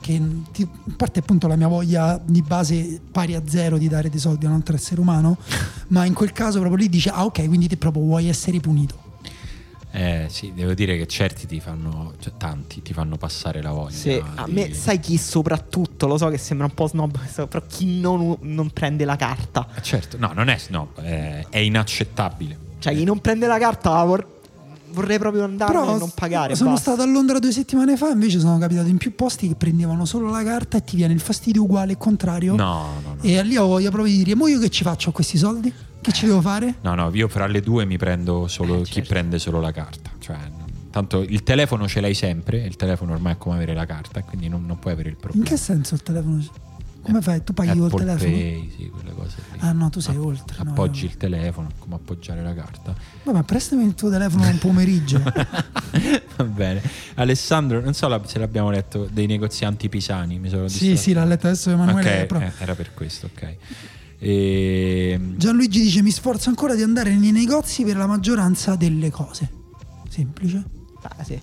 [0.00, 0.20] che
[0.52, 4.20] ti- a parte appunto la mia voglia di base pari a zero di dare dei
[4.20, 5.38] soldi a un altro essere umano,
[5.88, 9.03] ma in quel caso proprio lì dice ah ok, quindi te proprio vuoi essere punito.
[9.96, 14.24] Eh sì, devo dire che certi ti fanno, cioè tanti ti fanno passare la voglia.
[14.34, 17.16] A di- me, sai chi soprattutto, lo so che sembra un po' snob,
[17.46, 19.68] però chi non, non prende la carta.
[19.76, 22.58] Eh, Certo, no, non è snob, è, è inaccettabile.
[22.80, 24.26] Cioè chi non prende la carta vor-
[24.90, 26.56] vorrei proprio andare e non pagare.
[26.56, 26.92] sono basta.
[26.94, 30.28] stato a Londra due settimane fa, invece sono capitato in più posti che prendevano solo
[30.28, 32.56] la carta e ti viene il fastidio uguale e contrario.
[32.56, 33.22] No, no, no.
[33.22, 35.72] E lì ho voglia proprio di dire, mo io che ci faccio a questi soldi?
[36.04, 36.74] Che ci devo fare?
[36.82, 39.08] No, no, io fra le due mi prendo solo Eh, chi certo.
[39.08, 40.10] prende solo la carta.
[40.18, 40.36] Cioè,
[40.90, 44.48] tanto il telefono ce l'hai sempre, il telefono ormai è come avere la carta, quindi
[44.48, 45.46] non, non puoi avere il In problema.
[45.48, 46.44] che senso il telefono?
[47.00, 47.42] Come fai?
[47.44, 48.30] Tu paghi Apple col telefono?
[48.30, 49.58] Pay, sì, quelle cose lì.
[49.60, 50.62] Ah no, tu sei App- oltre.
[50.64, 51.10] no, Appoggi no.
[51.10, 52.94] il telefono, come appoggiare la carta.
[53.24, 55.20] Vabbè, prestami il tuo telefono un pomeriggio.
[56.36, 56.82] Va bene.
[57.14, 60.38] Alessandro, non so se l'abbiamo letto, dei negozianti pisani.
[60.38, 62.20] Mi sono sì, sì, l'ha letto adesso Emanuele.
[62.22, 63.56] Ok, però- eh, era per questo, ok.
[64.26, 69.50] Ehm, Gianluigi dice mi sforzo ancora di andare nei negozi per la maggioranza delle cose.
[70.08, 70.64] Semplice.
[71.02, 71.38] Ah, sì.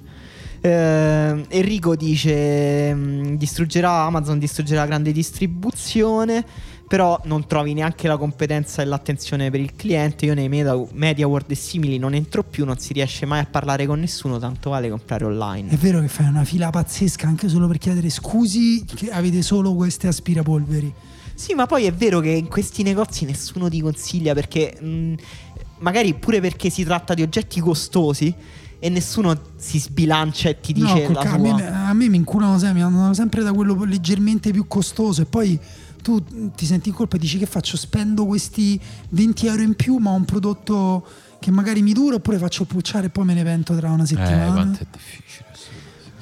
[0.62, 6.44] Eh, Enrico dice: mm, distruggerà Amazon, distruggerà la grande distribuzione.
[6.92, 10.26] Però non trovi neanche la competenza e l'attenzione per il cliente.
[10.26, 13.48] Io nei media, media world e simili non entro più, non si riesce mai a
[13.50, 15.70] parlare con nessuno, tanto vale comprare online.
[15.70, 19.74] È vero che fai una fila pazzesca anche solo per chiedere scusi che avete solo
[19.74, 20.94] queste aspirapolveri.
[21.34, 25.14] Sì, ma poi è vero che in questi negozi nessuno ti consiglia perché mh,
[25.80, 28.34] magari pure perché si tratta di oggetti costosi
[28.80, 31.54] e nessuno si sbilancia e ti dice No, la ca- a, sua.
[31.56, 35.26] me, a me mi inculano sempre, mi andano sempre da quello leggermente più costoso e
[35.26, 35.60] poi
[36.02, 36.24] tu
[36.56, 37.78] ti senti in colpa e dici che faccio?
[37.78, 38.80] Spendo questi
[39.10, 41.06] 20 euro in più ma ho un prodotto
[41.40, 44.08] che magari mi dura oppure faccio pucciare e poi me ne pento tra una eh,
[44.08, 44.52] settimana.
[44.52, 45.41] quanto è difficile.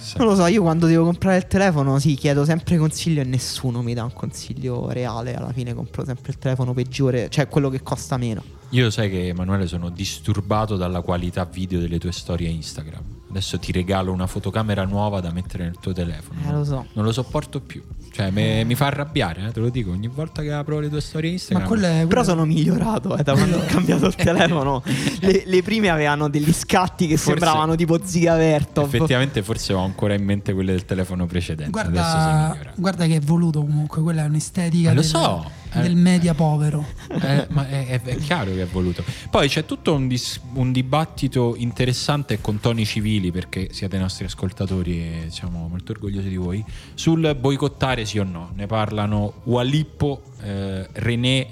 [0.10, 0.18] Sì.
[0.18, 3.84] Non lo so, io quando devo comprare il telefono, sì, chiedo sempre consiglio e nessuno
[3.84, 5.36] mi dà un consiglio reale.
[5.36, 8.44] Alla fine compro sempre il telefono peggiore, cioè quello che costa meno.
[8.72, 13.04] Io sai che Emanuele sono disturbato dalla qualità video delle tue storie Instagram.
[13.30, 16.40] Adesso ti regalo una fotocamera nuova da mettere nel tuo telefono.
[16.48, 16.86] Eh, lo so.
[16.94, 17.84] Non lo sopporto più.
[18.20, 19.92] Cioè, me- mi fa arrabbiare, eh, te lo dico.
[19.92, 21.62] Ogni volta che apro le tue storie Instagram.
[21.62, 24.84] Ma quello è, Però sono migliorato eh, da quando ho cambiato il telefono.
[25.22, 28.94] Le, le prime avevano degli scatti che Forse- sembravano tipo Ziga Vertov.
[28.94, 31.72] Effettivamente, forse ho ancora in mente quelle del telefono precedente.
[31.72, 35.82] Guarda, guarda che è voluto comunque, quella è un'estetica Eh, lo del, so, eh.
[35.82, 36.86] del media povero.
[37.10, 39.04] Eh, ma è, è- è chiaro che è voluto.
[39.30, 45.00] Poi c'è tutto un, dis- un dibattito interessante con toni civili, perché siete nostri ascoltatori
[45.00, 46.64] e siamo molto orgogliosi di voi,
[46.94, 48.52] sul boicottare sì o no.
[48.56, 51.48] Ne parlano Walippo, eh, René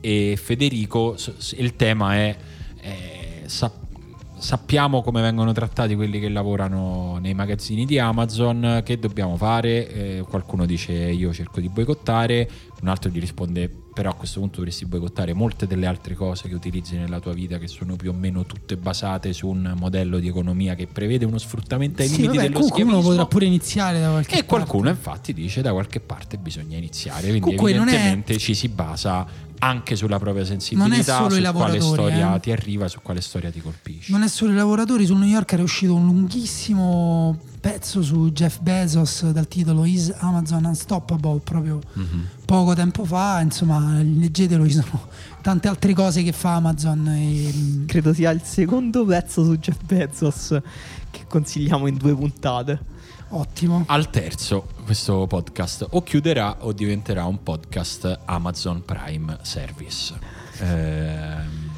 [0.00, 1.16] e Federico.
[1.56, 2.36] Il tema è...
[2.80, 3.72] eh, sa-
[4.38, 9.88] Sappiamo come vengono trattati quelli che lavorano nei magazzini di Amazon, che dobbiamo fare?
[10.18, 12.48] Eh, qualcuno dice io cerco di boicottare,
[12.82, 16.54] un altro gli risponde però a questo punto dovresti boicottare molte delle altre cose che
[16.54, 20.28] utilizzi nella tua vita che sono più o meno tutte basate su un modello di
[20.28, 23.00] economia che prevede uno sfruttamento ai Sì, limiti vabbè, dello schiavismo.
[23.00, 24.98] potrà pure iniziare da qualche E qualcuno parte.
[24.98, 29.26] infatti dice da qualche parte bisogna iniziare, quindi Comunque non è- evidentemente ci si basa
[29.58, 32.40] anche sulla propria sensibilità, Non è solo su quale storia eh.
[32.40, 34.12] ti arriva, su quale storia ti colpisce.
[34.12, 38.60] Non è solo i lavoratori, sul New Yorker è uscito un lunghissimo pezzo su Jeff
[38.60, 42.26] Bezos dal titolo Is Amazon Unstoppable proprio Mhm.
[42.44, 45.08] poco tempo fa, insomma leggetelo, ci sono
[45.42, 50.56] tante altre cose che fa Amazon e, Credo sia il secondo pezzo su Jeff Bezos
[51.10, 52.94] che consigliamo in due puntate.
[53.30, 53.84] Ottimo.
[53.86, 60.14] Al terzo, questo podcast o chiuderà o diventerà un podcast Amazon Prime Service.
[60.60, 61.70] Ehm,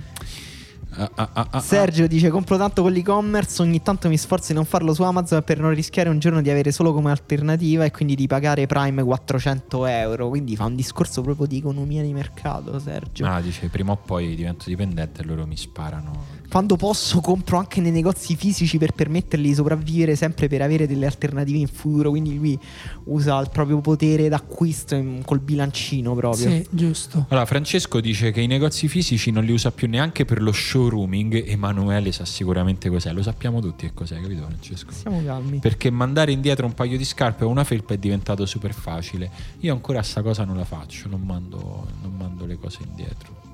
[0.91, 3.63] ah, ah, ah, ah, Sergio dice: Compro tanto con l'e-commerce.
[3.63, 6.51] Ogni tanto mi sforzo di non farlo su Amazon per non rischiare un giorno di
[6.51, 10.29] avere solo come alternativa e quindi di pagare Prime 400 euro.
[10.29, 12.79] Quindi fa un discorso proprio di economia di mercato.
[12.79, 16.38] Sergio, ah, dice prima o poi divento dipendente e loro mi sparano.
[16.51, 21.05] Quando posso, compro anche nei negozi fisici per permettergli di sopravvivere sempre per avere delle
[21.05, 22.11] alternative in futuro.
[22.11, 22.59] Quindi lui
[23.05, 26.49] usa il proprio potere d'acquisto in- col bilancino proprio.
[26.49, 27.27] Sì, giusto.
[27.29, 31.49] Allora, Francesco dice che i negozi fisici non li usa più neanche per lo showrooming.
[31.49, 34.93] Emanuele sa sicuramente cos'è, lo sappiamo tutti che cos'è, capito Francesco?
[34.93, 35.59] Siamo calmi.
[35.59, 39.31] Perché mandare indietro un paio di scarpe o una felpa è diventato super facile.
[39.61, 43.48] Io ancora sta cosa non la faccio, non mando, non mando le cose indietro.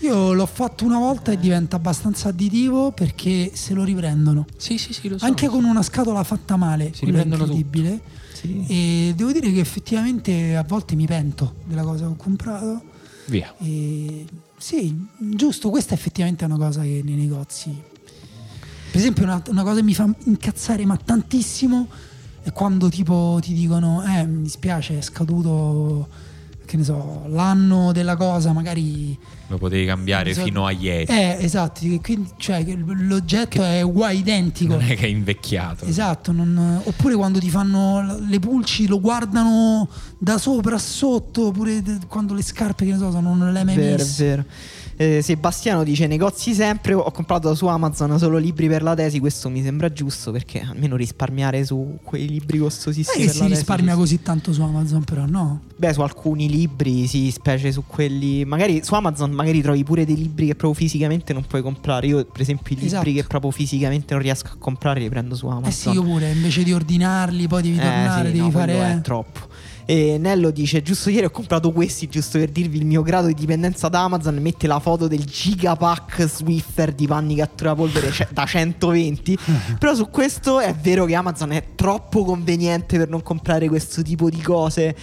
[0.00, 4.44] Io l'ho fatto una volta e diventa abbastanza additivo perché se lo riprendono.
[4.56, 5.24] Sì, sì, sì, lo so.
[5.24, 8.00] Anche con una scatola fatta male, Si quello è riprendono incredibile.
[8.32, 8.66] Sì.
[8.68, 12.82] E devo dire che effettivamente a volte mi pento della cosa che ho comprato.
[13.26, 13.54] Via.
[13.58, 14.26] E
[14.58, 17.74] sì, giusto, questa effettivamente è una cosa che nei negozi.
[18.90, 21.88] Per esempio, una, una cosa che mi fa incazzare ma tantissimo
[22.42, 26.08] è quando tipo ti dicono: Eh, mi dispiace, è scaduto,
[26.66, 29.18] che ne so, l'anno della cosa, magari.
[29.48, 30.46] Lo potevi cambiare Esatto.
[30.46, 31.04] fino a ieri.
[31.12, 34.74] Eh, esatto, che quindi, cioè, che l'oggetto è uguale, identico.
[34.74, 35.84] Non è che è invecchiato.
[35.84, 41.80] Esatto, non- oppure quando ti fanno le pulci lo guardano da sopra a sotto, oppure
[42.08, 44.24] quando le scarpe, che ne so, sono non le hai mai Vero, è messe.
[44.24, 44.44] vero.
[44.98, 49.50] Eh, Sebastiano dice negozi sempre, ho comprato su Amazon solo libri per la tesi, questo
[49.50, 53.18] mi sembra giusto perché almeno risparmiare su quei libri costosissimi.
[53.18, 55.60] Non è che si tesi risparmia ci- così tanto su Amazon, però no.
[55.76, 58.46] Beh, su alcuni libri, sì, specie su quelli.
[58.46, 62.06] Magari su Amazon magari trovi pure dei libri che proprio fisicamente non puoi comprare.
[62.06, 63.10] Io, per esempio, i libri Esatto.
[63.10, 65.68] che proprio fisicamente non riesco a comprare li prendo su Amazon.
[65.68, 68.72] Eh sì, io pure, invece di ordinarli, poi devi Eh, tornare, sì, devi no, fare.
[68.72, 68.92] eh.
[68.92, 69.40] è troppo.
[69.86, 73.34] E Nello dice: Giusto ieri ho comprato questi, giusto per dirvi il mio grado di
[73.34, 74.36] dipendenza da Amazon.
[74.36, 79.38] Mette la foto del gigapack Swiffer di panni cattura polvere ce- da 120.
[79.78, 84.28] Però su questo è vero che Amazon è troppo conveniente per non comprare questo tipo
[84.28, 84.96] di cose.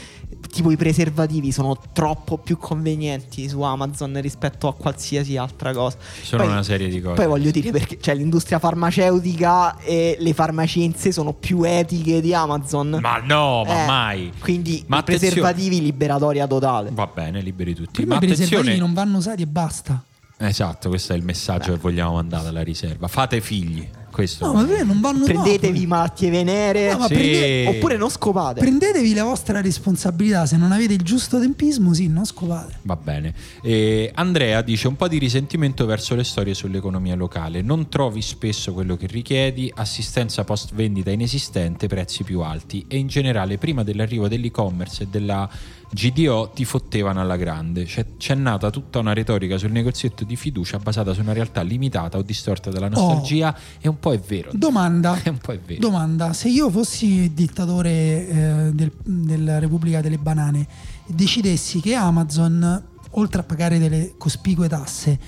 [0.53, 5.97] Tipo i preservativi sono troppo più convenienti su Amazon rispetto a qualsiasi altra cosa.
[6.21, 7.15] Sono Poi- una serie di cose.
[7.15, 12.21] Poi voglio dire perché cioè, l'industria farmaceutica e le farmacie in sé sono più etiche
[12.21, 12.99] di Amazon.
[13.01, 14.31] Ma no, ma Eh, mai.
[14.39, 16.91] Quindi Ma preservativi liberatoria totale.
[16.93, 18.01] Va bene, liberi tutti.
[18.01, 18.77] Per ma i preservativi attenzione.
[18.79, 20.03] non vanno usati e basta.
[20.37, 23.07] Esatto, questo è il messaggio che vogliamo mandare alla riserva.
[23.07, 23.87] Fate figli.
[24.13, 27.13] Questo No, ma per me non vanno Prendetevi no, malattie venere No, ma Sì.
[27.15, 28.59] prende- oppure non scopate.
[28.59, 30.45] Prendetevi la vostra responsabilità.
[30.45, 32.77] Se non avete il giusto tempismo, sì, non scopate.
[32.83, 33.33] Va bene.
[33.63, 37.63] E Andrea dice un po' di risentimento verso le storie sull'economia locale.
[37.63, 43.07] Non trovi spesso quello che richiedi, assistenza post vendita inesistente, prezzi più alti e in
[43.07, 45.49] generale prima dell'arrivo dell'e-commerce e della
[45.93, 47.85] GDO ti fottevano alla grande.
[47.85, 52.17] C'è, c'è nata tutta una retorica sul negozietto di fiducia basata su una realtà limitata
[52.17, 54.49] o distorta dalla nostalgia e un po' è vero.
[54.53, 55.13] Domanda.
[55.21, 55.79] È un po' è vero.
[55.79, 57.89] Domanda, se io fossi dittatore
[58.27, 60.61] eh, del- della Repubblica delle Banane
[61.05, 65.19] e decidessi che Amazon, oltre a pagare delle cospicue tasse,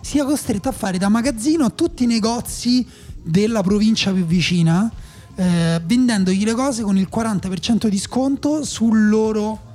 [0.00, 2.86] sia costretto a fare da magazzino a tutti i negozi
[3.22, 4.90] della provincia più vicina,
[5.34, 9.70] eh, vendendogli le cose con il 40% di sconto sul loro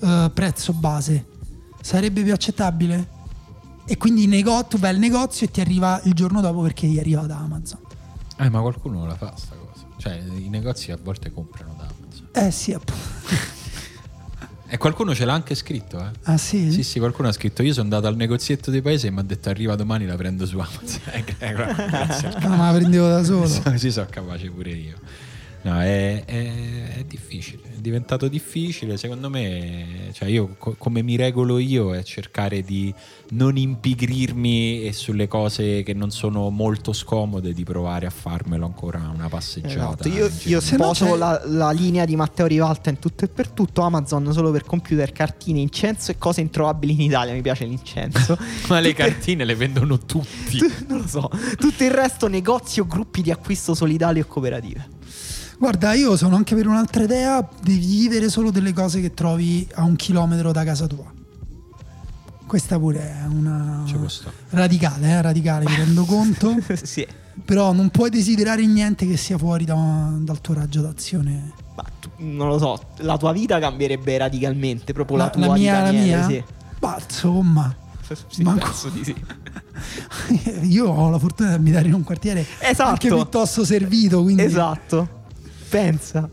[0.00, 1.26] eh, prezzo base,
[1.80, 3.16] sarebbe più accettabile?
[3.86, 6.98] E quindi nego- tu vai al negozio e ti arriva il giorno dopo perché gli
[6.98, 7.80] arriva da Amazon.
[8.38, 9.86] Eh, ma qualcuno la fa sta cosa.
[9.96, 12.28] Cioè, i negozi a volte comprano da Amazon.
[12.32, 13.16] Eh sì, appunto.
[14.70, 16.10] E qualcuno ce l'ha anche scritto, eh.
[16.24, 16.70] Ah sì?
[16.70, 19.22] Sì, sì, qualcuno ha scritto: Io sono andato al negozietto dei paesi e mi ha
[19.22, 21.00] detto arriva domani, la prendo su Amazon.
[21.38, 21.54] Eh.
[21.54, 23.48] Ah, ma la prendevo da solo.
[23.62, 24.98] Così sono capace pure io.
[25.62, 28.96] No, è, è- è difficile, è diventato difficile.
[28.96, 32.92] Secondo me, cioè io co- come mi regolo io è cercare di
[33.30, 39.10] non impigrirmi e sulle cose che non sono molto scomode di provare a farmelo ancora
[39.12, 40.04] una passeggiata.
[40.04, 40.60] Esatto, Io, io giro.
[40.60, 43.82] Se no sposo la, la linea di Matteo Rivalta in tutto e per tutto.
[43.82, 47.32] Amazon solo per computer, cartine, incenso e cose introvabili in Italia.
[47.34, 48.36] Mi piace l'incenso.
[48.68, 50.58] Ma le cartine le vendono tutti.
[50.86, 51.30] non lo so.
[51.58, 54.96] Tutto il resto, negozi o gruppi di acquisto solidali o cooperative.
[55.58, 59.82] Guarda, io sono anche per un'altra idea, devi vivere solo delle cose che trovi a
[59.82, 61.04] un chilometro da casa tua.
[62.46, 63.84] Questa pure è una
[64.50, 66.56] radicale, eh, radicale, mi rendo conto.
[66.82, 67.06] sì.
[67.44, 71.52] Però non puoi desiderare niente che sia fuori da- dal tuo raggio d'azione.
[71.76, 74.92] Ma tu- non lo so, la tua vita cambierebbe radicalmente.
[74.92, 76.26] Proprio la, La, tua la mia, di la mia?
[76.26, 76.44] Sì.
[76.80, 77.76] Ma insomma,
[78.28, 79.14] Sì, Manco- di sì.
[80.66, 82.88] io ho la fortuna di abitare in un quartiere Esatto.
[82.90, 85.16] anche piuttosto servito, quindi Esatto.
[85.68, 86.28] Pensa.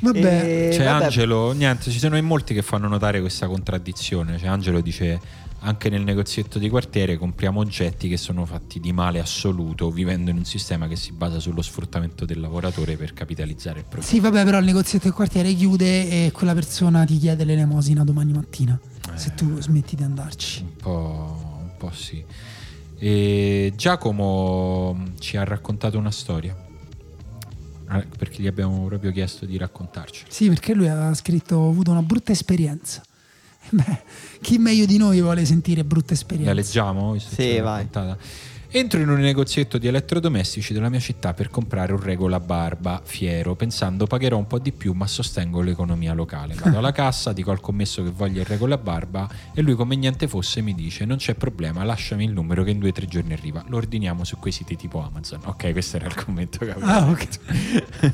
[0.00, 0.68] vabbè.
[0.68, 1.04] E- C'è vabbè.
[1.04, 4.36] Angelo, niente, ci sono in molti che fanno notare questa contraddizione.
[4.36, 5.20] C'è Angelo dice
[5.62, 10.38] anche nel negozietto di quartiere compriamo oggetti che sono fatti di male assoluto, vivendo in
[10.38, 14.10] un sistema che si basa sullo sfruttamento del lavoratore per capitalizzare il profitto.
[14.14, 18.32] Sì, vabbè, però il negozietto del quartiere chiude e quella persona ti chiede l'elemosina domani
[18.32, 18.78] mattina.
[19.16, 20.62] Se tu smetti di andarci.
[20.62, 22.24] Un po', un po' sì.
[22.98, 26.56] E Giacomo mh, ci ha raccontato una storia.
[28.16, 30.24] Perché gli abbiamo proprio chiesto di raccontarci.
[30.28, 33.02] Sì, perché lui ha scritto: Ho avuto una brutta esperienza.
[33.70, 34.02] Beh,
[34.40, 36.54] chi meglio di noi vuole sentire brutte esperienze?
[36.54, 37.18] La leggiamo?
[37.18, 37.84] Sì, vai.
[37.84, 38.18] raccontata?
[38.72, 43.56] Entro in un negozietto di elettrodomestici della mia città per comprare un regola barba fiero,
[43.56, 46.54] pensando pagherò un po' di più, ma sostengo l'economia locale.
[46.54, 50.28] Vado alla cassa, dico al commesso che voglio il regola barba e lui, come niente
[50.28, 53.32] fosse, mi dice: Non c'è problema, lasciami il numero che in due o tre giorni
[53.32, 53.64] arriva.
[53.66, 55.40] Lo ordiniamo su quei siti tipo Amazon.
[55.46, 56.86] Ok, questo era il commento che avevo.
[56.86, 57.28] Ah, ok.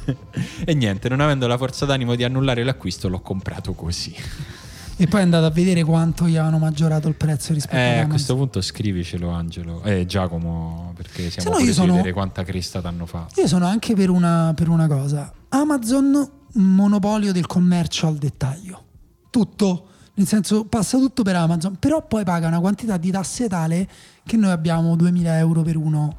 [0.64, 4.16] e niente, non avendo la forza d'animo di annullare l'acquisto, l'ho comprato così.
[4.98, 7.82] E poi è andato a vedere quanto gli avevano maggiorato il prezzo rispetto Eh, a
[7.82, 8.08] a Amazon.
[8.10, 9.82] questo punto scrivicelo, Angelo.
[9.82, 13.38] Eh, Giacomo, perché siamo no, io curiosi di sono- vedere quanta cresta t'hanno fatto.
[13.40, 15.30] Io sono anche per una, per una cosa.
[15.50, 18.82] Amazon, monopolio del commercio al dettaglio.
[19.30, 23.86] Tutto, nel senso passa tutto per Amazon, però poi paga una quantità di tasse tale
[24.24, 26.16] che noi abbiamo 2000 euro per uno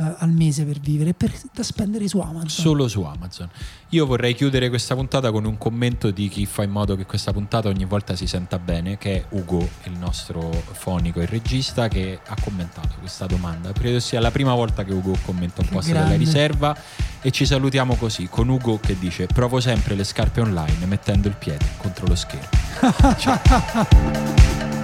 [0.00, 2.48] eh, al mese per vivere, per, da spendere su Amazon.
[2.48, 3.50] Solo su Amazon.
[3.90, 7.32] Io vorrei chiudere questa puntata con un commento di chi fa in modo che questa
[7.32, 12.18] puntata ogni volta si senta bene, che è Ugo, il nostro fonico e regista, che
[12.24, 13.72] ha commentato questa domanda.
[13.72, 16.74] Credo sia la prima volta che Ugo commenta un posto della riserva
[17.20, 21.34] e ci salutiamo così, con Ugo che dice provo sempre le scarpe online mettendo il
[21.34, 22.48] piede contro lo schermo.